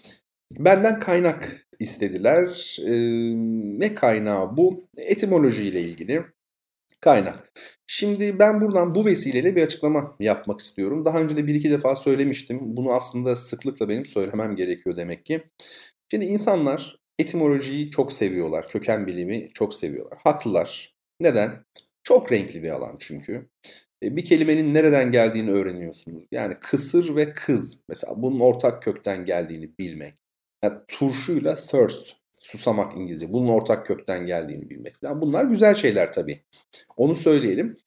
[0.59, 2.77] Benden kaynak istediler.
[2.85, 2.91] Ee,
[3.79, 4.83] ne kaynağı bu?
[4.97, 6.23] Etimoloji ile ilgili
[7.01, 7.51] kaynak.
[7.87, 11.05] Şimdi ben buradan bu vesileyle bir açıklama yapmak istiyorum.
[11.05, 12.59] Daha önce de bir iki defa söylemiştim.
[12.61, 15.43] Bunu aslında sıklıkla benim söylemem gerekiyor demek ki.
[16.11, 18.69] Şimdi insanlar etimolojiyi çok seviyorlar.
[18.69, 20.19] Köken bilimi çok seviyorlar.
[20.23, 20.95] Haklılar.
[21.19, 21.65] Neden?
[22.03, 23.49] Çok renkli bir alan çünkü.
[24.03, 26.23] E, bir kelimenin nereden geldiğini öğreniyorsunuz.
[26.31, 30.15] Yani kısır ve kız mesela bunun ortak kökten geldiğini bilmek.
[30.63, 33.33] Yani turşuyla thirst, susamak İngilizce.
[33.33, 35.21] Bunun ortak kökten geldiğini bilmek falan.
[35.21, 36.43] Bunlar güzel şeyler tabii.
[36.97, 37.77] Onu söyleyelim.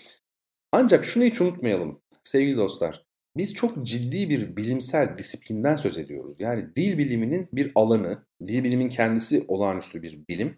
[0.73, 3.07] Ancak şunu hiç unutmayalım sevgili dostlar.
[3.37, 6.37] Biz çok ciddi bir bilimsel disiplinden söz ediyoruz.
[6.39, 10.55] Yani dil biliminin bir alanı, dil bilimin kendisi olağanüstü bir bilim.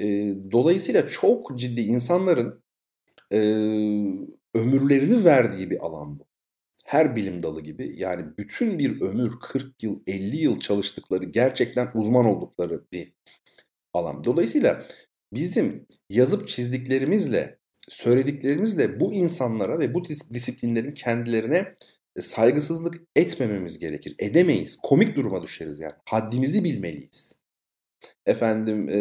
[0.00, 0.06] E,
[0.52, 2.62] dolayısıyla çok ciddi insanların
[4.54, 6.31] ömürlerini verdiği bir alan bu.
[6.92, 12.26] Her bilim dalı gibi yani bütün bir ömür 40 yıl 50 yıl çalıştıkları gerçekten uzman
[12.26, 13.12] oldukları bir
[13.92, 14.24] alan.
[14.24, 14.82] Dolayısıyla
[15.34, 17.58] bizim yazıp çizdiklerimizle
[17.88, 21.74] söylediklerimizle bu insanlara ve bu disiplinlerin kendilerine
[22.18, 24.14] saygısızlık etmememiz gerekir.
[24.18, 24.78] Edemeyiz.
[24.82, 25.94] Komik duruma düşeriz yani.
[26.04, 27.40] Haddimizi bilmeliyiz.
[28.26, 28.98] Efendim e,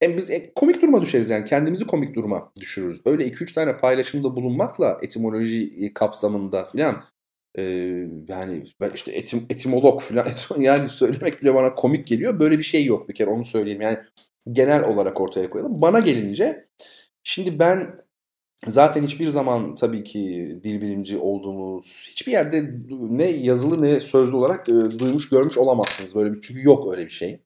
[0.00, 3.00] en biz e, komik duruma düşeriz yani kendimizi komik duruma düşürürüz.
[3.06, 7.00] Öyle 2-3 tane paylaşımda bulunmakla etimoloji e, kapsamında filan
[7.58, 7.62] e,
[8.28, 10.26] yani ben işte etim, etimolog filan
[10.58, 12.40] yani söylemek bile bana komik geliyor.
[12.40, 13.80] Böyle bir şey yok bir kere onu söyleyeyim.
[13.80, 13.98] Yani
[14.52, 15.82] genel olarak ortaya koyalım.
[15.82, 16.68] Bana gelince
[17.24, 17.94] şimdi ben
[18.66, 20.20] zaten hiçbir zaman tabii ki
[20.62, 26.32] dil bilimci olduğumuz hiçbir yerde ne yazılı ne sözlü olarak e, duymuş görmüş olamazsınız böyle
[26.32, 27.45] bir çünkü yok öyle bir şey.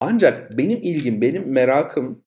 [0.00, 2.24] Ancak benim ilgim, benim merakım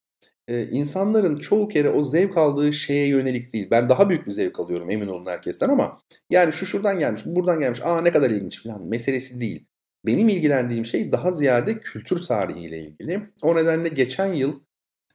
[0.48, 3.68] e, insanların çoğu kere o zevk aldığı şeye yönelik değil.
[3.72, 5.98] Ben daha büyük bir zevk alıyorum emin olun herkesten ama
[6.30, 9.66] yani şu şuradan gelmiş, buradan gelmiş, aa ne kadar ilginç falan meselesi değil.
[10.06, 13.22] Benim ilgilendiğim şey daha ziyade kültür tarihiyle ilgili.
[13.41, 14.60] O nedenle geçen yıl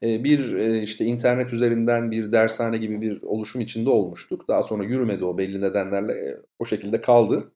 [0.02, 4.48] e, bir e, işte internet üzerinden bir dershane gibi bir oluşum içinde olmuştuk.
[4.48, 7.52] Daha sonra yürümedi o belli nedenlerle o şekilde kaldı.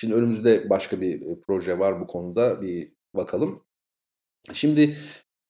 [0.00, 3.62] Şimdi önümüzde başka bir proje var bu konuda bir bakalım.
[4.52, 4.96] Şimdi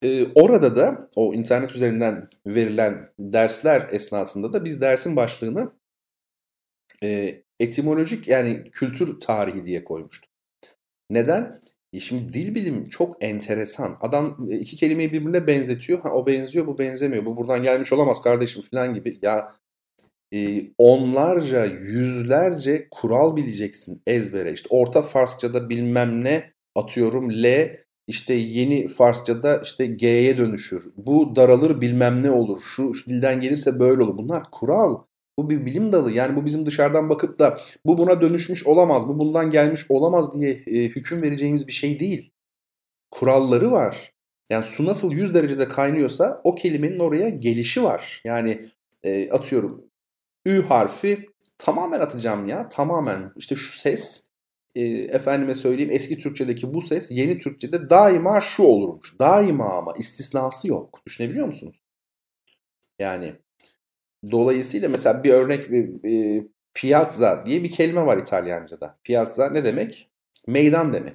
[0.03, 5.73] e, orada da o internet üzerinden verilen dersler esnasında da biz dersin başlığını
[7.03, 10.31] e, etimolojik yani kültür tarihi diye koymuştuk.
[11.11, 11.61] Neden?
[11.93, 13.97] E şimdi dil bilimi çok enteresan.
[14.01, 16.01] Adam e, iki kelimeyi birbirine benzetiyor.
[16.01, 17.25] Ha o benziyor, bu benzemiyor.
[17.25, 19.19] Bu buradan gelmiş olamaz kardeşim falan gibi.
[19.23, 19.53] Ya
[20.35, 24.53] e, onlarca, yüzlerce kural bileceksin ezbere.
[24.53, 27.77] İşte Orta Farsçada bilmem ne atıyorum L
[28.07, 30.85] işte yeni Farsçada işte G'ye dönüşür.
[30.97, 32.61] Bu daralır bilmem ne olur.
[32.63, 34.19] Şu, şu dilden gelirse böyle olur.
[34.19, 34.99] Bunlar kural.
[35.39, 36.13] Bu bir bilim dalı.
[36.13, 40.51] Yani bu bizim dışarıdan bakıp da bu buna dönüşmüş olamaz, bu bundan gelmiş olamaz diye
[40.51, 42.33] e, hüküm vereceğimiz bir şey değil.
[43.11, 44.13] Kuralları var.
[44.51, 48.23] Yani su nasıl 100 derecede kaynıyorsa o kelimenin oraya gelişi var.
[48.25, 48.69] Yani
[49.05, 49.85] e, atıyorum
[50.47, 51.27] Ü harfi
[51.59, 52.69] tamamen atacağım ya.
[52.69, 53.33] Tamamen.
[53.37, 54.26] İşte şu ses
[54.77, 59.19] e, efendime söyleyeyim eski Türkçedeki bu ses yeni Türkçede daima şu olurmuş.
[59.19, 61.01] Daima ama istisnası yok.
[61.07, 61.83] Düşünebiliyor musunuz?
[62.99, 63.33] Yani
[64.31, 65.71] dolayısıyla mesela bir örnek
[66.05, 66.43] e,
[66.75, 68.99] piazza diye bir kelime var İtalyanca'da.
[69.05, 70.11] Piazza ne demek?
[70.47, 71.15] Meydan demek.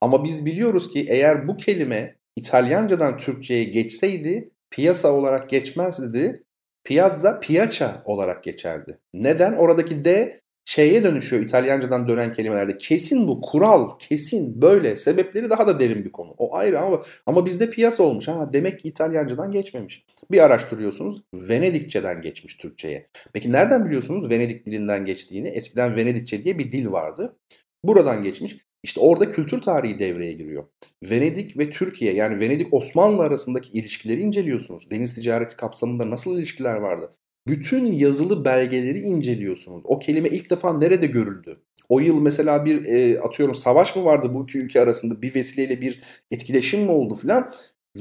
[0.00, 6.42] Ama biz biliyoruz ki eğer bu kelime İtalyancadan Türkçe'ye geçseydi piyasa olarak geçmezdi.
[6.84, 8.98] Piazza, piazza olarak geçerdi.
[9.14, 9.52] Neden?
[9.52, 12.78] Oradaki D şeye dönüşüyor İtalyancadan dönen kelimelerde.
[12.78, 14.98] Kesin bu kural, kesin böyle.
[14.98, 16.34] Sebepleri daha da derin bir konu.
[16.38, 18.28] O ayrı ama ama bizde piyasa olmuş.
[18.28, 20.04] Ha demek ki İtalyancadan geçmemiş.
[20.30, 21.22] Bir araştırıyorsunuz.
[21.34, 23.08] Venedikçeden geçmiş Türkçeye.
[23.32, 25.48] Peki nereden biliyorsunuz Venedik dilinden geçtiğini?
[25.48, 27.36] Eskiden Venedikçe diye bir dil vardı.
[27.84, 28.56] Buradan geçmiş.
[28.82, 30.64] İşte orada kültür tarihi devreye giriyor.
[31.10, 34.90] Venedik ve Türkiye yani Venedik Osmanlı arasındaki ilişkileri inceliyorsunuz.
[34.90, 37.10] Deniz ticareti kapsamında nasıl ilişkiler vardı?
[37.48, 39.82] Bütün yazılı belgeleri inceliyorsunuz.
[39.84, 41.60] O kelime ilk defa nerede görüldü?
[41.88, 45.80] O yıl mesela bir e, atıyorum savaş mı vardı bu iki ülke arasında bir vesileyle
[45.80, 47.52] bir etkileşim mi oldu filan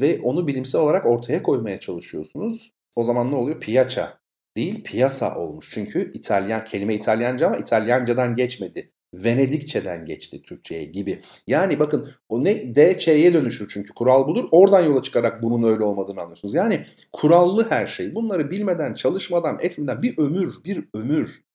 [0.01, 2.73] ve onu bilimsel olarak ortaya koymaya çalışıyorsunuz.
[2.95, 3.59] O zaman ne oluyor?
[3.59, 4.19] Piyaça
[4.57, 5.69] değil piyasa olmuş.
[5.71, 8.91] Çünkü İtalyan kelime İtalyanca ama İtalyancadan geçmedi.
[9.23, 11.19] Venedikçeden geçti Türkçe'ye gibi.
[11.47, 14.47] Yani bakın o ne DC'ye dönüşür çünkü kural budur.
[14.51, 16.53] Oradan yola çıkarak bunun öyle olmadığını anlıyorsunuz.
[16.53, 18.15] Yani kurallı her şey.
[18.15, 21.45] Bunları bilmeden, çalışmadan, etmeden bir ömür, bir ömür.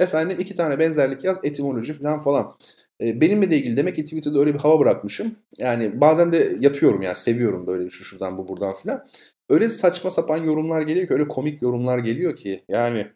[0.00, 2.54] Efendim iki tane benzerlik yaz, etimoloji falan falan.
[3.00, 5.36] Ee, benimle de ilgili demek ki Twitter'da öyle bir hava bırakmışım.
[5.58, 9.04] Yani bazen de yapıyorum yani seviyorum böyle şu şuradan bu buradan filan.
[9.48, 13.06] Öyle saçma sapan yorumlar geliyor ki öyle komik yorumlar geliyor ki yani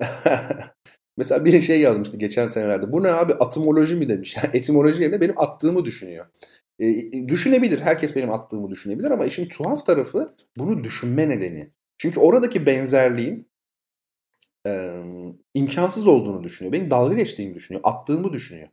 [1.16, 2.92] Mesela bir şey yazmıştı geçen senelerde.
[2.92, 4.36] Bu ne abi atımoloji mi demiş.
[4.42, 6.26] Yani etimoloji yerine benim attığımı düşünüyor.
[6.78, 7.80] E, düşünebilir.
[7.80, 11.70] Herkes benim attığımı düşünebilir ama işin tuhaf tarafı bunu düşünme nedeni.
[11.98, 13.48] Çünkü oradaki benzerliğin
[14.66, 15.02] e,
[15.54, 16.72] imkansız olduğunu düşünüyor.
[16.72, 17.80] Benim dalga geçtiğimi düşünüyor.
[17.84, 18.68] Attığımı düşünüyor.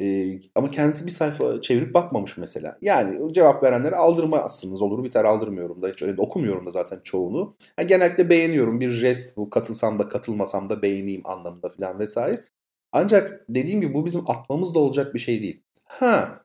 [0.00, 2.78] Ee, ama kendisi bir sayfa çevirip bakmamış mesela.
[2.80, 7.54] Yani cevap verenlere aldırmazsınız olur biter aldırmıyorum da hiç öyle okumuyorum da zaten çoğunu.
[7.78, 12.44] Yani genellikle beğeniyorum bir jest bu katılsam da katılmasam da beğeneyim anlamında falan vesaire.
[12.92, 15.62] Ancak dediğim gibi bu bizim atmamız da olacak bir şey değil.
[15.84, 16.42] Ha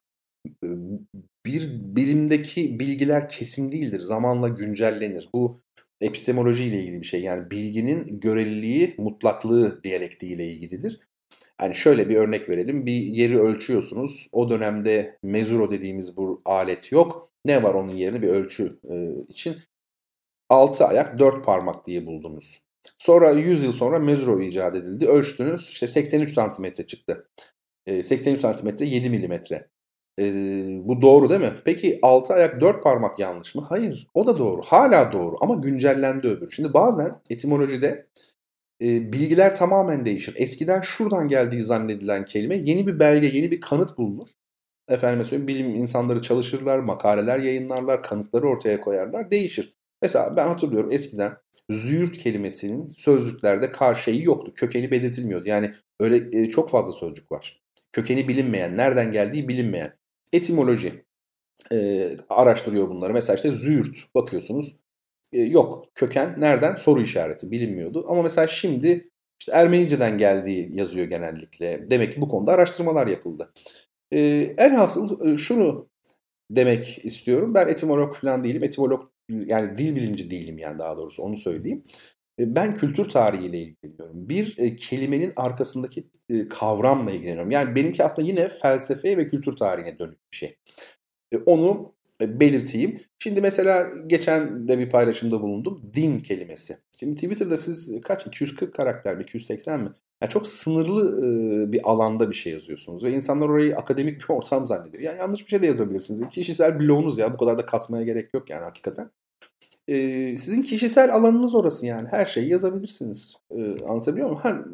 [1.45, 3.99] bir bilimdeki bilgiler kesin değildir.
[3.99, 5.30] Zamanla güncellenir.
[5.34, 5.60] Bu
[6.02, 7.22] epistemoloji ile ilgili bir şey.
[7.22, 10.99] Yani bilginin göreliliği, mutlaklığı diyalektiğiyle ilgilidir.
[11.57, 12.85] Hani şöyle bir örnek verelim.
[12.85, 14.27] Bir yeri ölçüyorsunuz.
[14.31, 17.29] O dönemde mezuro dediğimiz bu alet yok.
[17.45, 18.95] Ne var onun yerine bir ölçü e,
[19.29, 19.57] için?
[20.49, 22.61] 6 ayak 4 parmak diye buldunuz.
[22.97, 25.07] Sonra 100 yıl sonra mezuro icat edildi.
[25.07, 27.29] Ölçtünüz işte 83 santimetre çıktı.
[27.85, 29.69] E, 83 santimetre 7 milimetre.
[30.19, 30.23] E,
[30.84, 31.53] bu doğru değil mi?
[31.65, 33.65] Peki 6 ayak 4 parmak yanlış mı?
[33.69, 34.07] Hayır.
[34.13, 34.61] O da doğru.
[34.61, 36.51] Hala doğru ama güncellendi öbür.
[36.51, 38.07] Şimdi bazen etimolojide
[38.81, 40.33] e, bilgiler tamamen değişir.
[40.37, 44.27] Eskiden şuradan geldiği zannedilen kelime yeni bir belge, yeni bir kanıt bulunur.
[44.87, 49.75] Efendim söyleyeyim bilim insanları çalışırlar, makaleler yayınlarlar, kanıtları ortaya koyarlar, değişir.
[50.01, 51.37] Mesela ben hatırlıyorum eskiden
[51.69, 54.53] züğürt kelimesinin sözlüklerde karşıyı yoktu.
[54.55, 55.49] Kökeni belirtilmiyordu.
[55.49, 57.61] Yani öyle e, çok fazla sözcük var.
[57.91, 59.93] Kökeni bilinmeyen, nereden geldiği bilinmeyen.
[60.33, 61.05] Etimoloji
[61.71, 63.13] e, araştırıyor bunları.
[63.13, 64.75] Mesela işte züğürt bakıyorsunuz
[65.31, 65.85] yok.
[65.95, 66.75] Köken nereden?
[66.75, 68.05] Soru işareti bilinmiyordu.
[68.07, 69.05] Ama mesela şimdi
[69.39, 71.85] işte Ermenice'den geldiği yazıyor genellikle.
[71.89, 73.53] Demek ki bu konuda araştırmalar yapıldı.
[74.11, 74.19] E,
[74.57, 75.89] enhasıl e, şunu
[76.51, 77.53] demek istiyorum.
[77.53, 78.63] Ben etimolog falan değilim.
[78.63, 81.83] Etimolog yani dil bilimci değilim yani daha doğrusu onu söyleyeyim.
[82.39, 84.29] Ben kültür tarihiyle ilgileniyorum.
[84.29, 86.09] Bir kelimenin arkasındaki
[86.49, 87.51] kavramla ilgileniyorum.
[87.51, 90.57] Yani benimki aslında yine felsefeye ve kültür tarihine dönük bir şey.
[91.45, 92.99] Onu belirteyim.
[93.19, 95.81] Şimdi mesela geçen de bir paylaşımda bulundum.
[95.95, 96.77] Din kelimesi.
[96.99, 98.27] Şimdi Twitter'da siz kaç?
[98.27, 99.23] 240 karakter mi?
[99.23, 99.89] 280 mi?
[100.22, 103.03] Yani çok sınırlı e, bir alanda bir şey yazıyorsunuz.
[103.03, 105.03] Ve insanlar orayı akademik bir ortam zannediyor.
[105.03, 106.30] Yani yanlış bir şey de yazabilirsiniz.
[106.30, 107.34] Kişisel blogunuz ya.
[107.34, 109.10] Bu kadar da kasmaya gerek yok yani hakikaten.
[109.88, 109.95] E,
[110.38, 112.07] sizin kişisel alanınız orası yani.
[112.11, 113.35] Her şeyi yazabilirsiniz.
[113.88, 114.41] Anlatabiliyor muyum?
[114.41, 114.65] Ha,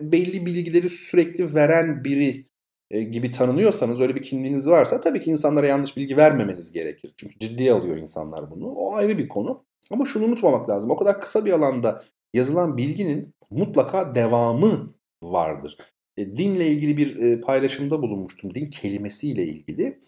[0.00, 2.46] belli bilgileri sürekli veren biri
[2.90, 7.14] e, gibi tanınıyorsanız öyle bir kimliğiniz varsa tabii ki insanlara yanlış bilgi vermemeniz gerekir.
[7.16, 8.66] Çünkü ciddiye alıyor insanlar bunu.
[8.66, 9.64] O ayrı bir konu.
[9.90, 10.90] Ama şunu unutmamak lazım.
[10.90, 12.02] O kadar kısa bir alanda
[12.34, 15.76] yazılan bilginin mutlaka devamı vardır.
[16.16, 18.54] E, dinle ilgili bir e, paylaşımda bulunmuştum.
[18.54, 19.98] Din kelimesiyle ilgili.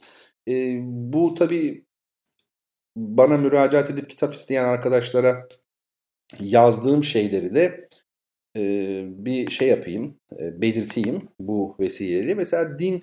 [0.48, 1.86] E, bu tabii
[2.96, 5.48] bana müracaat edip kitap isteyen arkadaşlara
[6.40, 7.88] yazdığım şeyleri de
[9.06, 12.34] bir şey yapayım, belirteyim bu vesileyle.
[12.34, 13.02] Mesela din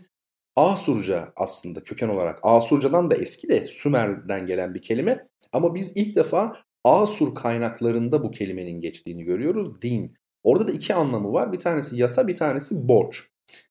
[0.56, 2.40] Asurca aslında köken olarak.
[2.44, 5.28] Asurcadan da eski de Sümer'den gelen bir kelime.
[5.52, 6.54] Ama biz ilk defa
[6.84, 9.82] Asur kaynaklarında bu kelimenin geçtiğini görüyoruz.
[9.82, 10.14] Din.
[10.44, 11.54] Orada da iki anlamı var.
[11.54, 13.24] Bir tanesi yasa, bir tanesi borç.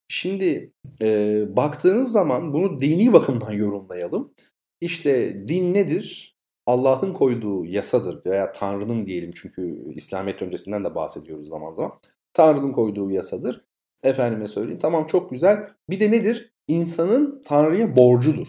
[0.09, 0.70] Şimdi
[1.02, 4.34] e, baktığınız zaman bunu dini bakımdan yorumlayalım.
[4.80, 6.31] İşte din nedir?
[6.66, 11.93] Allah'ın koyduğu yasadır veya Tanrı'nın diyelim çünkü İslamiyet öncesinden de bahsediyoruz zaman zaman.
[12.34, 13.64] Tanrı'nın koyduğu yasadır.
[14.02, 14.78] Efendime söyleyeyim.
[14.82, 15.68] Tamam çok güzel.
[15.90, 16.52] Bir de nedir?
[16.68, 18.48] İnsanın Tanrı'ya borcudur.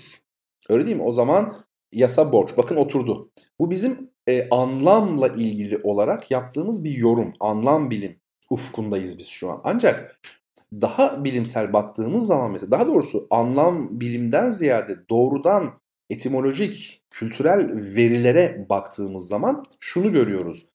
[0.69, 1.03] Öyle değil mi?
[1.03, 1.55] O zaman
[1.91, 2.57] yasa borç.
[2.57, 3.29] Bakın oturdu.
[3.59, 7.33] Bu bizim e, anlamla ilgili olarak yaptığımız bir yorum.
[7.39, 8.19] Anlam bilim
[8.49, 9.61] ufkundayız biz şu an.
[9.63, 10.19] Ancak
[10.81, 15.73] daha bilimsel baktığımız zaman mesela daha doğrusu anlam bilimden ziyade doğrudan
[16.09, 20.65] etimolojik, kültürel verilere baktığımız zaman şunu görüyoruz.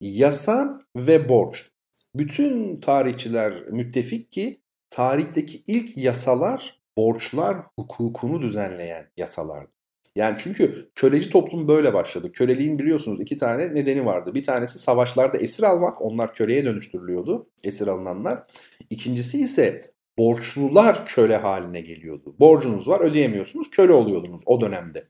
[0.00, 1.70] Yasa ve borç.
[2.14, 9.72] Bütün tarihçiler müttefik ki tarihteki ilk yasalar borçlar hukukunu düzenleyen yasalardı.
[10.16, 12.32] Yani çünkü köleci toplum böyle başladı.
[12.32, 14.34] Köleliğin biliyorsunuz iki tane nedeni vardı.
[14.34, 16.02] Bir tanesi savaşlarda esir almak.
[16.02, 17.46] Onlar köleye dönüştürülüyordu.
[17.64, 18.42] Esir alınanlar.
[18.90, 19.80] İkincisi ise
[20.18, 22.36] borçlular köle haline geliyordu.
[22.40, 25.04] Borcunuz var ödeyemiyorsunuz köle oluyordunuz o dönemde.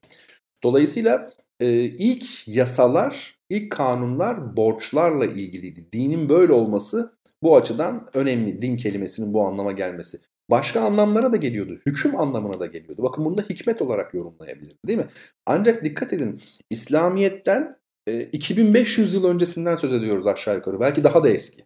[0.62, 5.92] Dolayısıyla e, ilk yasalar, ilk kanunlar borçlarla ilgiliydi.
[5.92, 7.12] Dinin böyle olması
[7.42, 8.62] bu açıdan önemli.
[8.62, 10.20] Din kelimesinin bu anlama gelmesi.
[10.50, 11.80] Başka anlamlara da geliyordu.
[11.86, 13.02] Hüküm anlamına da geliyordu.
[13.02, 15.06] Bakın bunu da hikmet olarak yorumlayabilir değil mi?
[15.46, 17.76] Ancak dikkat edin İslamiyet'ten
[18.06, 20.80] e, 2500 yıl öncesinden söz ediyoruz aşağı yukarı.
[20.80, 21.64] Belki daha da eski.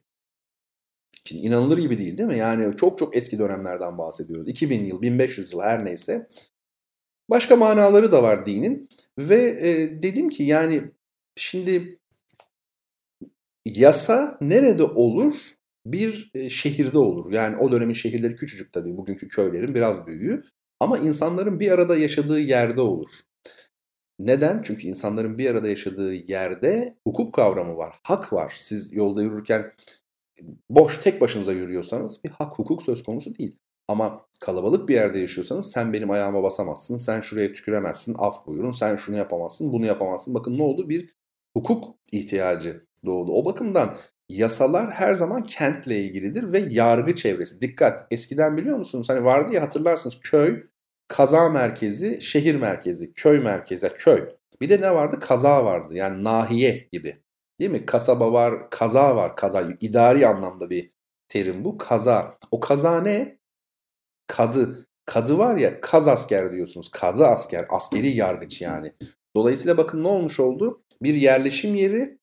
[1.27, 2.39] Şimdi inanılır gibi değil değil mi?
[2.39, 4.49] Yani çok çok eski dönemlerden bahsediyoruz.
[4.49, 6.29] 2000 yıl, 1500 yıl her neyse.
[7.31, 8.89] Başka manaları da var dinin.
[9.19, 10.83] Ve e, dedim ki yani
[11.37, 11.99] şimdi
[13.65, 15.35] yasa nerede olur?
[15.87, 17.33] Bir e, şehirde olur.
[17.33, 18.97] Yani o dönemin şehirleri küçücük tabii.
[18.97, 20.43] Bugünkü köylerin biraz büyüğü.
[20.81, 23.09] Ama insanların bir arada yaşadığı yerde olur.
[24.19, 24.63] Neden?
[24.63, 28.55] Çünkü insanların bir arada yaşadığı yerde hukuk kavramı var, hak var.
[28.57, 29.73] Siz yolda yürürken
[30.71, 33.59] boş tek başınıza yürüyorsanız bir hak hukuk söz konusu değil.
[33.89, 38.97] Ama kalabalık bir yerde yaşıyorsanız sen benim ayağıma basamazsın, sen şuraya tüküremezsin, af buyurun, sen
[38.97, 40.35] şunu yapamazsın, bunu yapamazsın.
[40.35, 40.89] Bakın ne oldu?
[40.89, 41.15] Bir
[41.57, 43.33] hukuk ihtiyacı doğdu.
[43.33, 43.97] O bakımdan
[44.29, 47.61] yasalar her zaman kentle ilgilidir ve yargı çevresi.
[47.61, 48.07] Dikkat!
[48.11, 49.09] Eskiden biliyor musunuz?
[49.09, 50.63] Hani vardı ya hatırlarsınız köy,
[51.09, 54.29] kaza merkezi, şehir merkezi, köy merkezi, köy.
[54.61, 55.19] Bir de ne vardı?
[55.21, 55.95] Kaza vardı.
[55.97, 57.26] Yani nahiye gibi.
[57.61, 57.87] Değil mi?
[57.87, 59.37] Kasaba var, kaza var.
[59.37, 60.91] Kaza idari anlamda bir
[61.29, 61.79] terim bu.
[61.79, 62.35] Kaza.
[62.51, 63.39] O kaza ne?
[64.27, 64.87] Kadı.
[65.07, 66.89] Kadı var ya kaz asker diyorsunuz.
[66.89, 67.67] Kadı asker.
[67.69, 68.93] Askeri yargıç yani.
[69.37, 70.81] Dolayısıyla bakın ne olmuş oldu?
[71.03, 72.19] Bir yerleşim yeri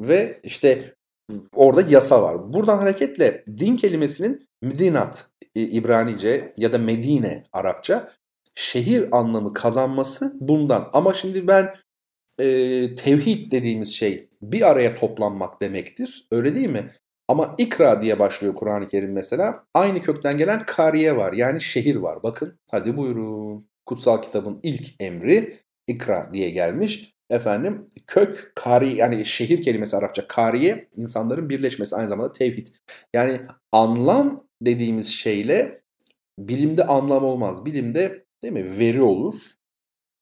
[0.00, 0.94] ve işte
[1.54, 2.52] orada yasa var.
[2.52, 8.10] Buradan hareketle din kelimesinin Medinat İbranice ya da Medine Arapça
[8.54, 10.90] şehir anlamı kazanması bundan.
[10.92, 11.74] Ama şimdi ben
[12.38, 16.26] e, tevhid dediğimiz şey bir araya toplanmak demektir.
[16.30, 16.90] Öyle değil mi?
[17.28, 19.64] Ama ikra diye başlıyor Kur'an-ı Kerim mesela.
[19.74, 21.32] Aynı kökten gelen kariye var.
[21.32, 22.22] Yani şehir var.
[22.22, 23.68] Bakın hadi buyurun.
[23.86, 25.56] Kutsal kitabın ilk emri
[25.86, 27.12] ikra diye gelmiş.
[27.30, 32.66] Efendim kök kari yani şehir kelimesi Arapça kariye insanların birleşmesi aynı zamanda tevhid.
[33.14, 33.40] Yani
[33.72, 35.80] anlam dediğimiz şeyle
[36.38, 37.66] bilimde anlam olmaz.
[37.66, 39.34] Bilimde değil mi veri olur.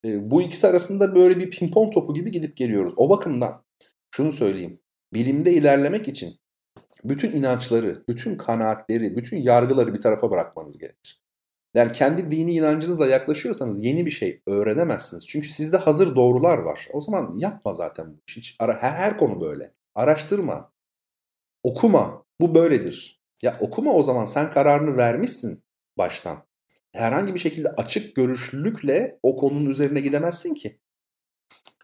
[0.05, 2.93] E, bu ikisi arasında böyle bir pimpon topu gibi gidip geliyoruz.
[2.97, 3.63] O bakımdan
[4.11, 4.79] şunu söyleyeyim.
[5.13, 6.39] Bilimde ilerlemek için
[7.03, 11.21] bütün inançları, bütün kanaatleri, bütün yargıları bir tarafa bırakmanız gerekir.
[11.73, 15.27] Yani kendi dini inancınızla yaklaşıyorsanız yeni bir şey öğrenemezsiniz.
[15.27, 16.87] Çünkü sizde hazır doğrular var.
[16.93, 18.55] O zaman yapma zaten bu iş.
[18.59, 19.73] Ara, her, her konu böyle.
[19.95, 20.71] Araştırma.
[21.63, 22.25] Okuma.
[22.41, 23.21] Bu böyledir.
[23.41, 25.63] Ya okuma o zaman sen kararını vermişsin
[25.97, 26.46] baştan.
[26.93, 30.79] Herhangi bir şekilde açık görüşlülükle o konunun üzerine gidemezsin ki.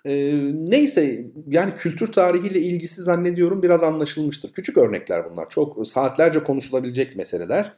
[0.05, 4.53] Ee, neyse yani kültür tarihiyle ilgisi zannediyorum biraz anlaşılmıştır.
[4.53, 5.49] Küçük örnekler bunlar.
[5.49, 7.73] Çok saatlerce konuşulabilecek meseleler.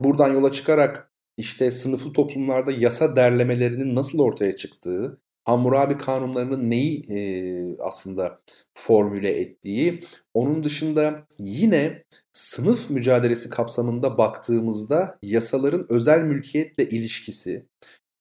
[0.00, 7.18] Buradan yola çıkarak işte sınıflı toplumlarda yasa derlemelerinin nasıl ortaya çıktığı, Hammurabi kanunlarının neyi e,
[7.78, 8.40] aslında
[8.74, 10.00] formüle ettiği,
[10.34, 17.66] onun dışında yine sınıf mücadelesi kapsamında baktığımızda yasaların özel mülkiyetle ilişkisi,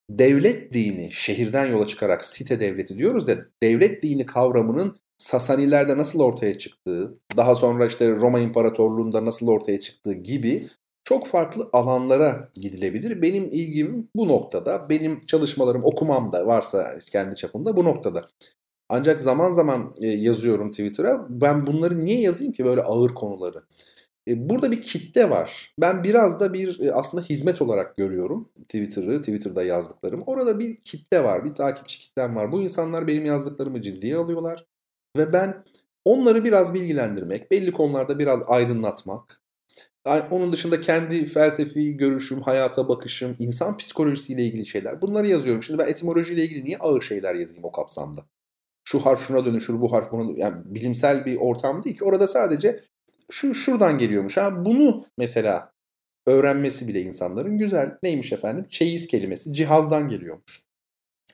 [0.10, 6.58] devlet dini şehirden yola çıkarak site devleti diyoruz ya devlet dini kavramının Sasanilerde nasıl ortaya
[6.58, 10.68] çıktığı, daha sonra işte Roma İmparatorluğu'nda nasıl ortaya çıktığı gibi
[11.06, 13.22] çok farklı alanlara gidilebilir.
[13.22, 14.90] Benim ilgim bu noktada.
[14.90, 18.28] Benim çalışmalarım, okumam da varsa kendi çapımda bu noktada.
[18.90, 21.26] Ancak zaman zaman e, yazıyorum Twitter'a.
[21.30, 23.64] Ben bunları niye yazayım ki böyle ağır konuları?
[24.28, 25.74] E, burada bir kitle var.
[25.82, 30.24] Ben biraz da bir e, aslında hizmet olarak görüyorum Twitter'ı, Twitter'da yazdıklarım.
[30.26, 32.52] Orada bir kitle var, bir takipçi kitlem var.
[32.52, 34.66] Bu insanlar benim yazdıklarımı ciddiye alıyorlar.
[35.18, 35.64] Ve ben
[36.06, 39.42] onları biraz bilgilendirmek, belli konularda biraz aydınlatmak,
[40.32, 45.02] Onun dışında kendi felsefi görüşüm, hayata bakışım, insan psikolojisiyle ilgili şeyler.
[45.02, 45.64] Bunları yazıyorum.
[45.64, 48.22] Şimdi ben etimolojiyle ilgili niye ağır şeyler yazayım o kapsamda?
[48.84, 52.04] Şu harf şuna dönüşür, bu harf buna Yani bilimsel bir ortam değil ki.
[52.04, 52.80] Orada sadece
[53.32, 54.38] şu şuradan geliyormuş.
[54.38, 55.72] Ha bunu mesela
[56.28, 57.98] öğrenmesi bile insanların güzel.
[58.04, 58.66] Neymiş efendim?
[58.70, 60.66] Çeyiz kelimesi cihazdan geliyormuş.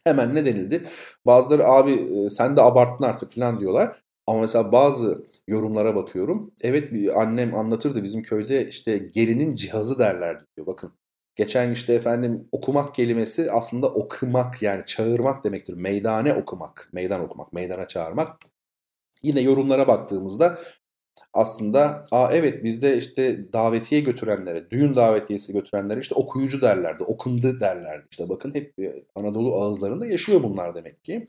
[0.03, 0.83] Hemen ne denildi?
[1.25, 3.97] Bazıları abi e, sen de abarttın artık falan diyorlar.
[4.27, 6.51] Ama mesela bazı yorumlara bakıyorum.
[6.61, 10.67] Evet annem anlatırdı bizim köyde işte gelinin cihazı derlerdi diyor.
[10.67, 10.93] Bakın
[11.35, 15.73] geçen işte efendim okumak kelimesi aslında okumak yani çağırmak demektir.
[15.73, 18.37] Meydane okumak, meydan okumak, meydana çağırmak.
[19.23, 20.59] Yine yorumlara baktığımızda
[21.33, 28.07] aslında aa evet bizde işte davetiye götürenlere, düğün davetiyesi götürenlere işte okuyucu derlerdi, okundu derlerdi.
[28.11, 28.73] İşte bakın hep
[29.15, 31.27] Anadolu ağızlarında yaşıyor bunlar demek ki.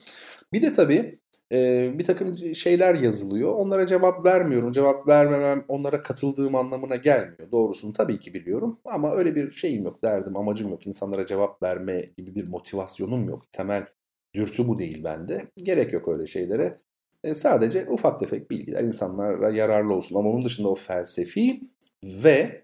[0.52, 1.18] Bir de tabii
[1.52, 3.54] e, bir takım şeyler yazılıyor.
[3.54, 4.72] Onlara cevap vermiyorum.
[4.72, 7.52] Cevap vermemem onlara katıldığım anlamına gelmiyor.
[7.52, 8.80] Doğrusunu tabii ki biliyorum.
[8.84, 10.86] Ama öyle bir şeyim yok, derdim, amacım yok.
[10.86, 13.52] İnsanlara cevap verme gibi bir motivasyonum yok.
[13.52, 13.86] Temel
[14.34, 15.46] dürtü bu değil bende.
[15.56, 16.76] Gerek yok öyle şeylere.
[17.24, 20.16] E, sadece ufak tefek bilgiler insanlara yararlı olsun.
[20.16, 21.60] Ama onun dışında o felsefi
[22.04, 22.60] ve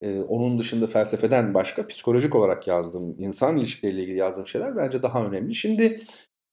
[0.00, 5.26] e, onun dışında felsefeden başka psikolojik olarak yazdığım, insan ilişkileriyle ilgili yazdığım şeyler bence daha
[5.26, 5.54] önemli.
[5.54, 6.00] Şimdi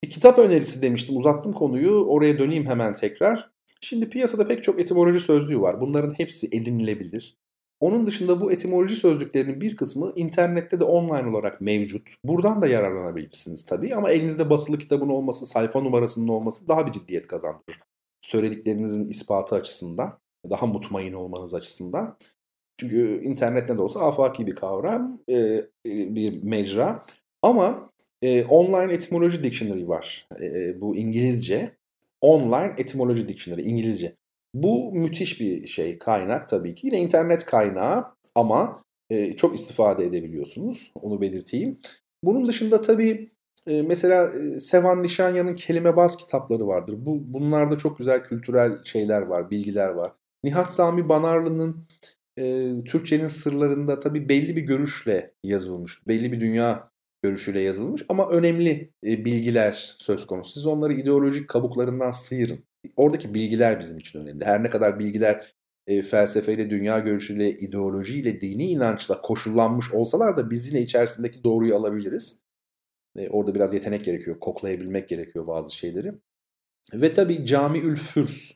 [0.04, 1.18] bir kitap önerisi demiştim.
[1.18, 2.06] Uzattım konuyu.
[2.06, 3.52] Oraya döneyim hemen tekrar.
[3.82, 5.82] Şimdi piyasada pek çok etimoloji sözlüğü var.
[5.82, 7.38] Bunların hepsi edinilebilir.
[7.80, 12.16] Onun dışında bu etimoloji sözlüklerinin bir kısmı internette de online olarak mevcut.
[12.24, 17.28] Buradan da yararlanabilirsiniz tabii ama elinizde basılı kitabın olması, sayfa numarasının olması daha bir ciddiyet
[17.28, 17.80] kazandırır.
[18.22, 20.20] Söylediklerinizin ispatı açısından,
[20.50, 22.18] daha mutmain olmanız açısından.
[22.78, 25.20] Çünkü internet ne de olsa afaki bir kavram,
[25.86, 27.04] bir mecra.
[27.42, 27.90] Ama
[28.50, 30.28] online etimoloji dictionary var.
[30.76, 31.78] bu İngilizce.
[32.22, 34.16] Online etimoloji dictionary İngilizce.
[34.54, 36.88] Bu müthiş bir şey kaynak tabii ki.
[36.88, 40.92] Yine internet kaynağı ama e, çok istifade edebiliyorsunuz.
[41.02, 41.78] Onu belirteyim.
[42.24, 43.30] Bunun dışında tabii
[43.68, 46.96] e, mesela e, Sevan Nişanya'nın kelime baz kitapları vardır.
[46.98, 50.12] Bu bunlarda çok güzel kültürel şeyler var, bilgiler var.
[50.44, 51.86] Nihat Sami Banarlı'nın
[52.38, 56.08] e, Türkçenin sırlarında tabii belli bir görüşle yazılmış.
[56.08, 56.90] Belli bir dünya
[57.28, 60.52] görüşüyle yazılmış ama önemli e, bilgiler söz konusu.
[60.52, 62.60] Siz onları ideolojik kabuklarından sıyırın.
[62.96, 64.46] Oradaki bilgiler bizim için önemli.
[64.46, 65.56] Her ne kadar bilgiler
[65.88, 72.40] e, felsefeyle, dünya görüşüyle, ideolojiyle, dini inançla koşullanmış olsalar da biz yine içerisindeki doğruyu alabiliriz.
[73.18, 76.14] E, orada biraz yetenek gerekiyor, koklayabilmek gerekiyor bazı şeyleri.
[76.94, 78.52] Ve tabii Camiül Fürs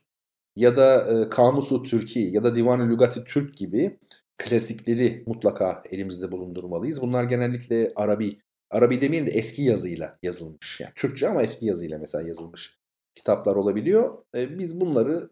[0.56, 4.00] ya da Kamusu Türki ya da Divan-ı Lügati Türk gibi
[4.38, 7.02] klasikleri mutlaka elimizde bulundurmalıyız.
[7.02, 8.38] Bunlar genellikle Arabi,
[8.72, 10.80] Arabi demeyelim de eski yazıyla yazılmış.
[10.80, 12.78] Yani Türkçe ama eski yazıyla mesela yazılmış
[13.16, 14.14] kitaplar olabiliyor.
[14.36, 15.30] E, biz bunları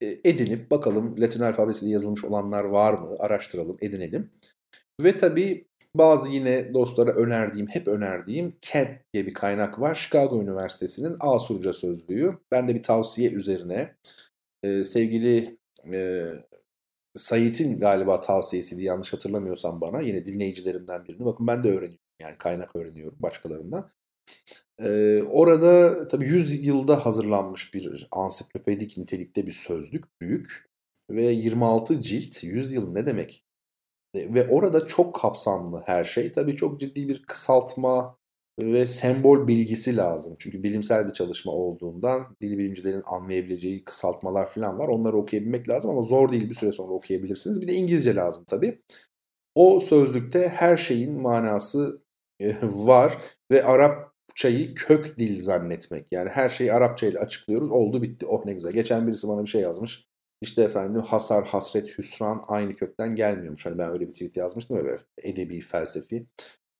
[0.00, 3.16] e, edinip bakalım Latin alfabesiyle yazılmış olanlar var mı?
[3.18, 4.30] Araştıralım, edinelim.
[5.00, 9.94] Ve tabii bazı yine dostlara önerdiğim, hep önerdiğim CAD diye bir kaynak var.
[9.94, 12.38] Chicago Üniversitesi'nin Asurca sözlüğü.
[12.50, 13.96] Ben de bir tavsiye üzerine
[14.62, 15.58] e, sevgili
[15.92, 16.28] e,
[17.16, 20.00] Sait'in galiba tavsiyesiydi yanlış hatırlamıyorsam bana.
[20.00, 21.24] Yine dinleyicilerimden birini.
[21.24, 22.01] Bakın ben de öğreniyorum.
[22.22, 23.90] Yani kaynak öğreniyorum başkalarından.
[24.78, 30.70] Ee, orada tabii 100 yılda hazırlanmış bir ansiklopedik nitelikte bir sözlük, büyük
[31.10, 33.46] ve 26 cilt, 100 yıl ne demek?
[34.16, 36.32] Ve orada çok kapsamlı her şey.
[36.32, 38.18] Tabii çok ciddi bir kısaltma
[38.60, 40.36] ve sembol bilgisi lazım.
[40.38, 44.88] Çünkü bilimsel bir çalışma olduğundan dil bilimcilerin anlayabileceği kısaltmalar falan var.
[44.88, 47.60] Onları okuyabilmek lazım ama zor değil bir süre sonra okuyabilirsiniz.
[47.60, 48.82] Bir de İngilizce lazım tabii.
[49.54, 52.01] O sözlükte her şeyin manası
[52.62, 53.18] var
[53.50, 56.06] ve Arap Arapçayı kök dil zannetmek.
[56.10, 57.70] Yani her şeyi Arapça ile açıklıyoruz.
[57.70, 58.26] Oldu bitti.
[58.26, 58.72] Oh ne güzel.
[58.72, 60.04] Geçen birisi bana bir şey yazmış.
[60.40, 63.66] İşte efendim hasar, hasret, hüsran aynı kökten gelmiyormuş.
[63.66, 66.26] Hani ben öyle bir tweet yazmıştım ya böyle edebi, felsefi.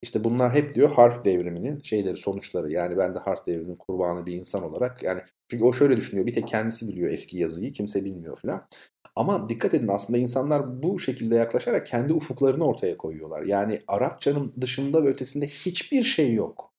[0.02, 2.72] İşte bunlar hep diyor harf devriminin şeyleri, sonuçları.
[2.72, 5.02] Yani ben de harf devriminin kurbanı bir insan olarak.
[5.02, 6.26] Yani çünkü o şöyle düşünüyor.
[6.26, 7.72] Bir tek kendisi biliyor eski yazıyı.
[7.72, 8.68] Kimse bilmiyor falan.
[9.16, 13.42] Ama dikkat edin aslında insanlar bu şekilde yaklaşarak kendi ufuklarını ortaya koyuyorlar.
[13.42, 16.72] Yani Arapçanın dışında ve ötesinde hiçbir şey yok.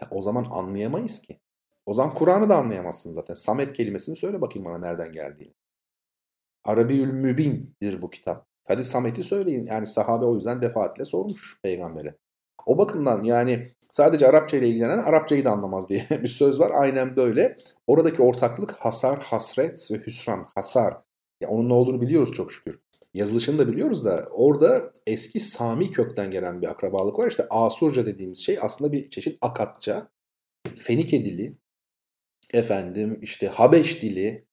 [0.00, 1.40] Ya o zaman anlayamayız ki.
[1.86, 3.34] O zaman Kur'an'ı da anlayamazsın zaten.
[3.34, 5.54] Samet kelimesini söyle bakayım bana nereden geldiğini.
[6.64, 8.46] Arabiül Mübin'dir bu kitap.
[8.68, 9.66] Hadi Samet'i söyleyin.
[9.66, 12.16] Yani sahabe o yüzden defaatle sormuş peygambere.
[12.66, 16.70] O bakımdan yani sadece Arapça ile ilgilenen Arapçayı da anlamaz diye bir söz var.
[16.74, 17.56] Aynen böyle.
[17.86, 20.46] Oradaki ortaklık hasar, hasret ve hüsran.
[20.54, 20.94] Hasar.
[21.40, 22.80] Ya onun ne olduğunu biliyoruz çok şükür
[23.14, 27.28] yazılışını da biliyoruz da orada eski Sami kökten gelen bir akrabalık var.
[27.28, 30.08] İşte Asurca dediğimiz şey aslında bir çeşit Akatça,
[30.76, 31.56] Fenike dili,
[32.54, 34.46] efendim işte Habeş dili,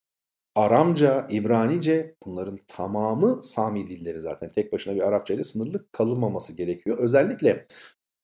[0.56, 4.50] Aramca, İbranice bunların tamamı Sami dilleri zaten.
[4.50, 6.98] Tek başına bir Arapça ile sınırlı kalınmaması gerekiyor.
[6.98, 7.68] Özellikle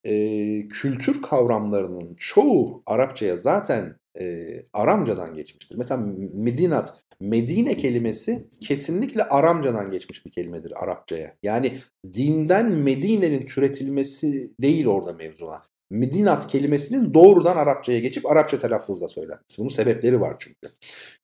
[0.06, 5.76] e, kültür kavramlarının çoğu Arapçaya zaten e, Aramcadan geçmiştir.
[5.77, 11.36] Mesela Medinat, Medine kelimesi kesinlikle Aramcadan geçmiş bir kelimedir Arapçaya.
[11.44, 11.77] Yani
[12.14, 15.61] dinden Medine'nin türetilmesi değil orada mevzuna.
[15.90, 19.60] Medinat kelimesinin doğrudan Arapçaya geçip Arapça telaffuzla söylenmesi.
[19.60, 20.68] Bunun sebepleri var çünkü.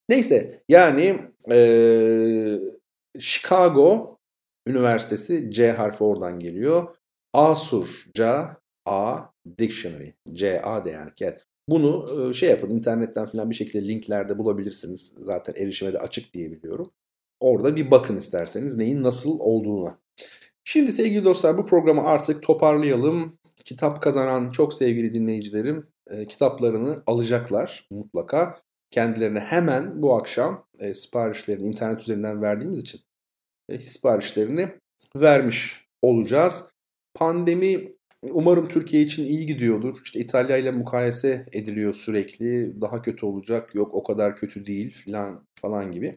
[0.09, 1.19] Neyse yani
[1.51, 1.57] e,
[3.19, 4.17] Chicago
[4.67, 6.95] Üniversitesi C harfi oradan geliyor.
[7.33, 9.19] Asurca A
[9.57, 10.11] Dictionary.
[10.33, 11.45] C-A-D yani cat.
[11.69, 15.13] Bunu şey yapın internetten falan bir şekilde linklerde bulabilirsiniz.
[15.17, 16.91] Zaten erişime de açık diye biliyorum.
[17.39, 19.97] Orada bir bakın isterseniz neyin nasıl olduğuna.
[20.63, 23.37] Şimdi sevgili dostlar bu programı artık toparlayalım.
[23.65, 28.59] Kitap kazanan çok sevgili dinleyicilerim e, kitaplarını alacaklar mutlaka.
[28.91, 33.01] Kendilerine hemen bu akşam e, siparişlerini internet üzerinden verdiğimiz için
[33.69, 34.69] e, siparişlerini
[35.15, 36.69] vermiş olacağız.
[37.13, 37.95] Pandemi
[38.29, 40.01] umarım Türkiye için iyi gidiyordur.
[40.03, 42.81] İşte İtalya ile mukayese ediliyor sürekli.
[42.81, 46.15] Daha kötü olacak, yok o kadar kötü değil falan falan gibi.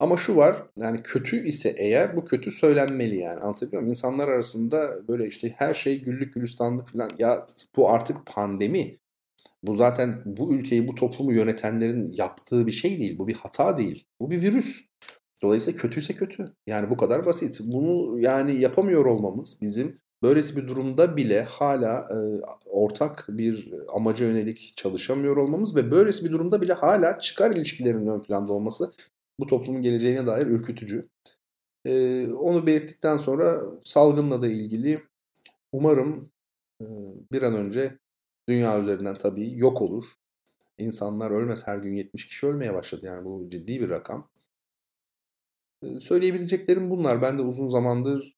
[0.00, 3.92] Ama şu var yani kötü ise eğer bu kötü söylenmeli yani anlatabiliyor muyum?
[3.92, 7.46] İnsanlar arasında böyle işte her şey güllük gülistanlık falan ya
[7.76, 8.98] bu artık pandemi.
[9.62, 13.18] Bu zaten bu ülkeyi bu toplumu yönetenlerin yaptığı bir şey değil.
[13.18, 14.06] Bu bir hata değil.
[14.20, 14.84] Bu bir virüs.
[15.42, 16.54] Dolayısıyla kötüyse kötü.
[16.66, 17.60] Yani bu kadar basit.
[17.64, 22.16] Bunu yani yapamıyor olmamız bizim böylesi bir durumda bile hala e,
[22.66, 28.22] ortak bir amaca yönelik çalışamıyor olmamız ve böylesi bir durumda bile hala çıkar ilişkilerinin ön
[28.22, 28.92] planda olması
[29.40, 31.08] bu toplumun geleceğine dair ürkütücü.
[31.84, 35.02] E, onu belirttikten sonra salgınla da ilgili
[35.72, 36.30] umarım
[36.80, 36.86] e,
[37.32, 37.98] bir an önce
[38.48, 40.04] dünya üzerinden tabii yok olur.
[40.78, 41.66] İnsanlar ölmez.
[41.66, 43.06] Her gün 70 kişi ölmeye başladı.
[43.06, 44.30] Yani bu ciddi bir rakam.
[45.82, 47.22] E, söyleyebileceklerim bunlar.
[47.22, 48.34] Ben de uzun zamandır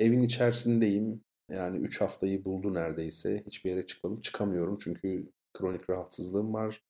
[0.00, 1.24] evin içerisindeyim.
[1.50, 3.42] Yani 3 haftayı buldu neredeyse.
[3.46, 4.20] Hiçbir yere çıkmadım.
[4.20, 6.84] Çıkamıyorum çünkü kronik rahatsızlığım var.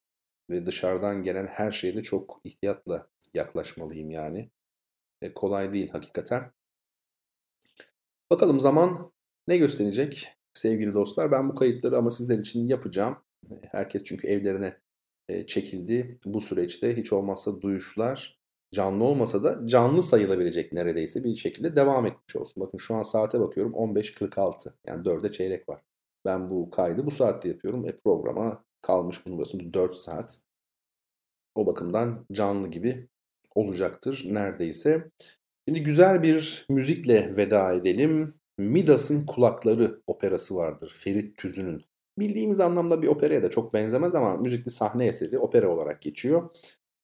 [0.50, 4.50] Ve dışarıdan gelen her şeye de çok ihtiyatla yaklaşmalıyım yani.
[5.22, 6.52] E, kolay değil hakikaten.
[8.30, 9.12] Bakalım zaman
[9.48, 11.32] ne gösterecek sevgili dostlar.
[11.32, 13.18] Ben bu kayıtları ama sizler için yapacağım.
[13.50, 14.76] E, herkes çünkü evlerine
[15.28, 16.18] e, çekildi.
[16.24, 18.39] Bu süreçte hiç olmazsa duyuşlar
[18.74, 22.62] canlı olmasa da canlı sayılabilecek neredeyse bir şekilde devam etmiş olsun.
[22.62, 25.82] Bakın şu an saate bakıyorum 15.46 yani 4'e çeyrek var.
[26.24, 27.88] Ben bu kaydı bu saatte yapıyorum.
[27.88, 30.40] E programa kalmış bunun burası 4 saat.
[31.54, 33.08] O bakımdan canlı gibi
[33.54, 35.10] olacaktır neredeyse.
[35.68, 38.34] Şimdi güzel bir müzikle veda edelim.
[38.58, 41.84] Midas'ın Kulakları operası vardır Ferit Tüzün'ün.
[42.18, 46.50] Bildiğimiz anlamda bir operaya da çok benzemez ama müzikli sahne eseri opera olarak geçiyor.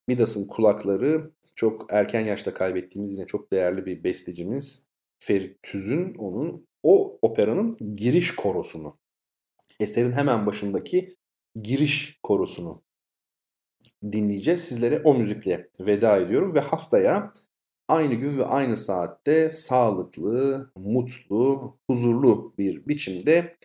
[0.08, 4.86] Midas'ın Kulakları çok erken yaşta kaybettiğimiz yine çok değerli bir bestecimiz
[5.18, 8.98] Ferit Tüzün onun o operanın giriş korosunu
[9.80, 11.16] eserin hemen başındaki
[11.62, 12.82] giriş korosunu
[14.02, 14.60] dinleyeceğiz.
[14.60, 17.32] Sizlere o müzikle veda ediyorum ve haftaya
[17.88, 23.56] aynı gün ve aynı saatte sağlıklı, mutlu, huzurlu bir biçimde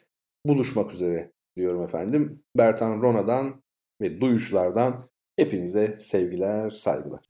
[0.46, 2.44] buluşmak üzere diyorum efendim.
[2.58, 3.64] Bertan Rona'dan
[4.02, 5.04] ve duyuşlardan
[5.38, 7.30] hepinize sevgiler, saygılar.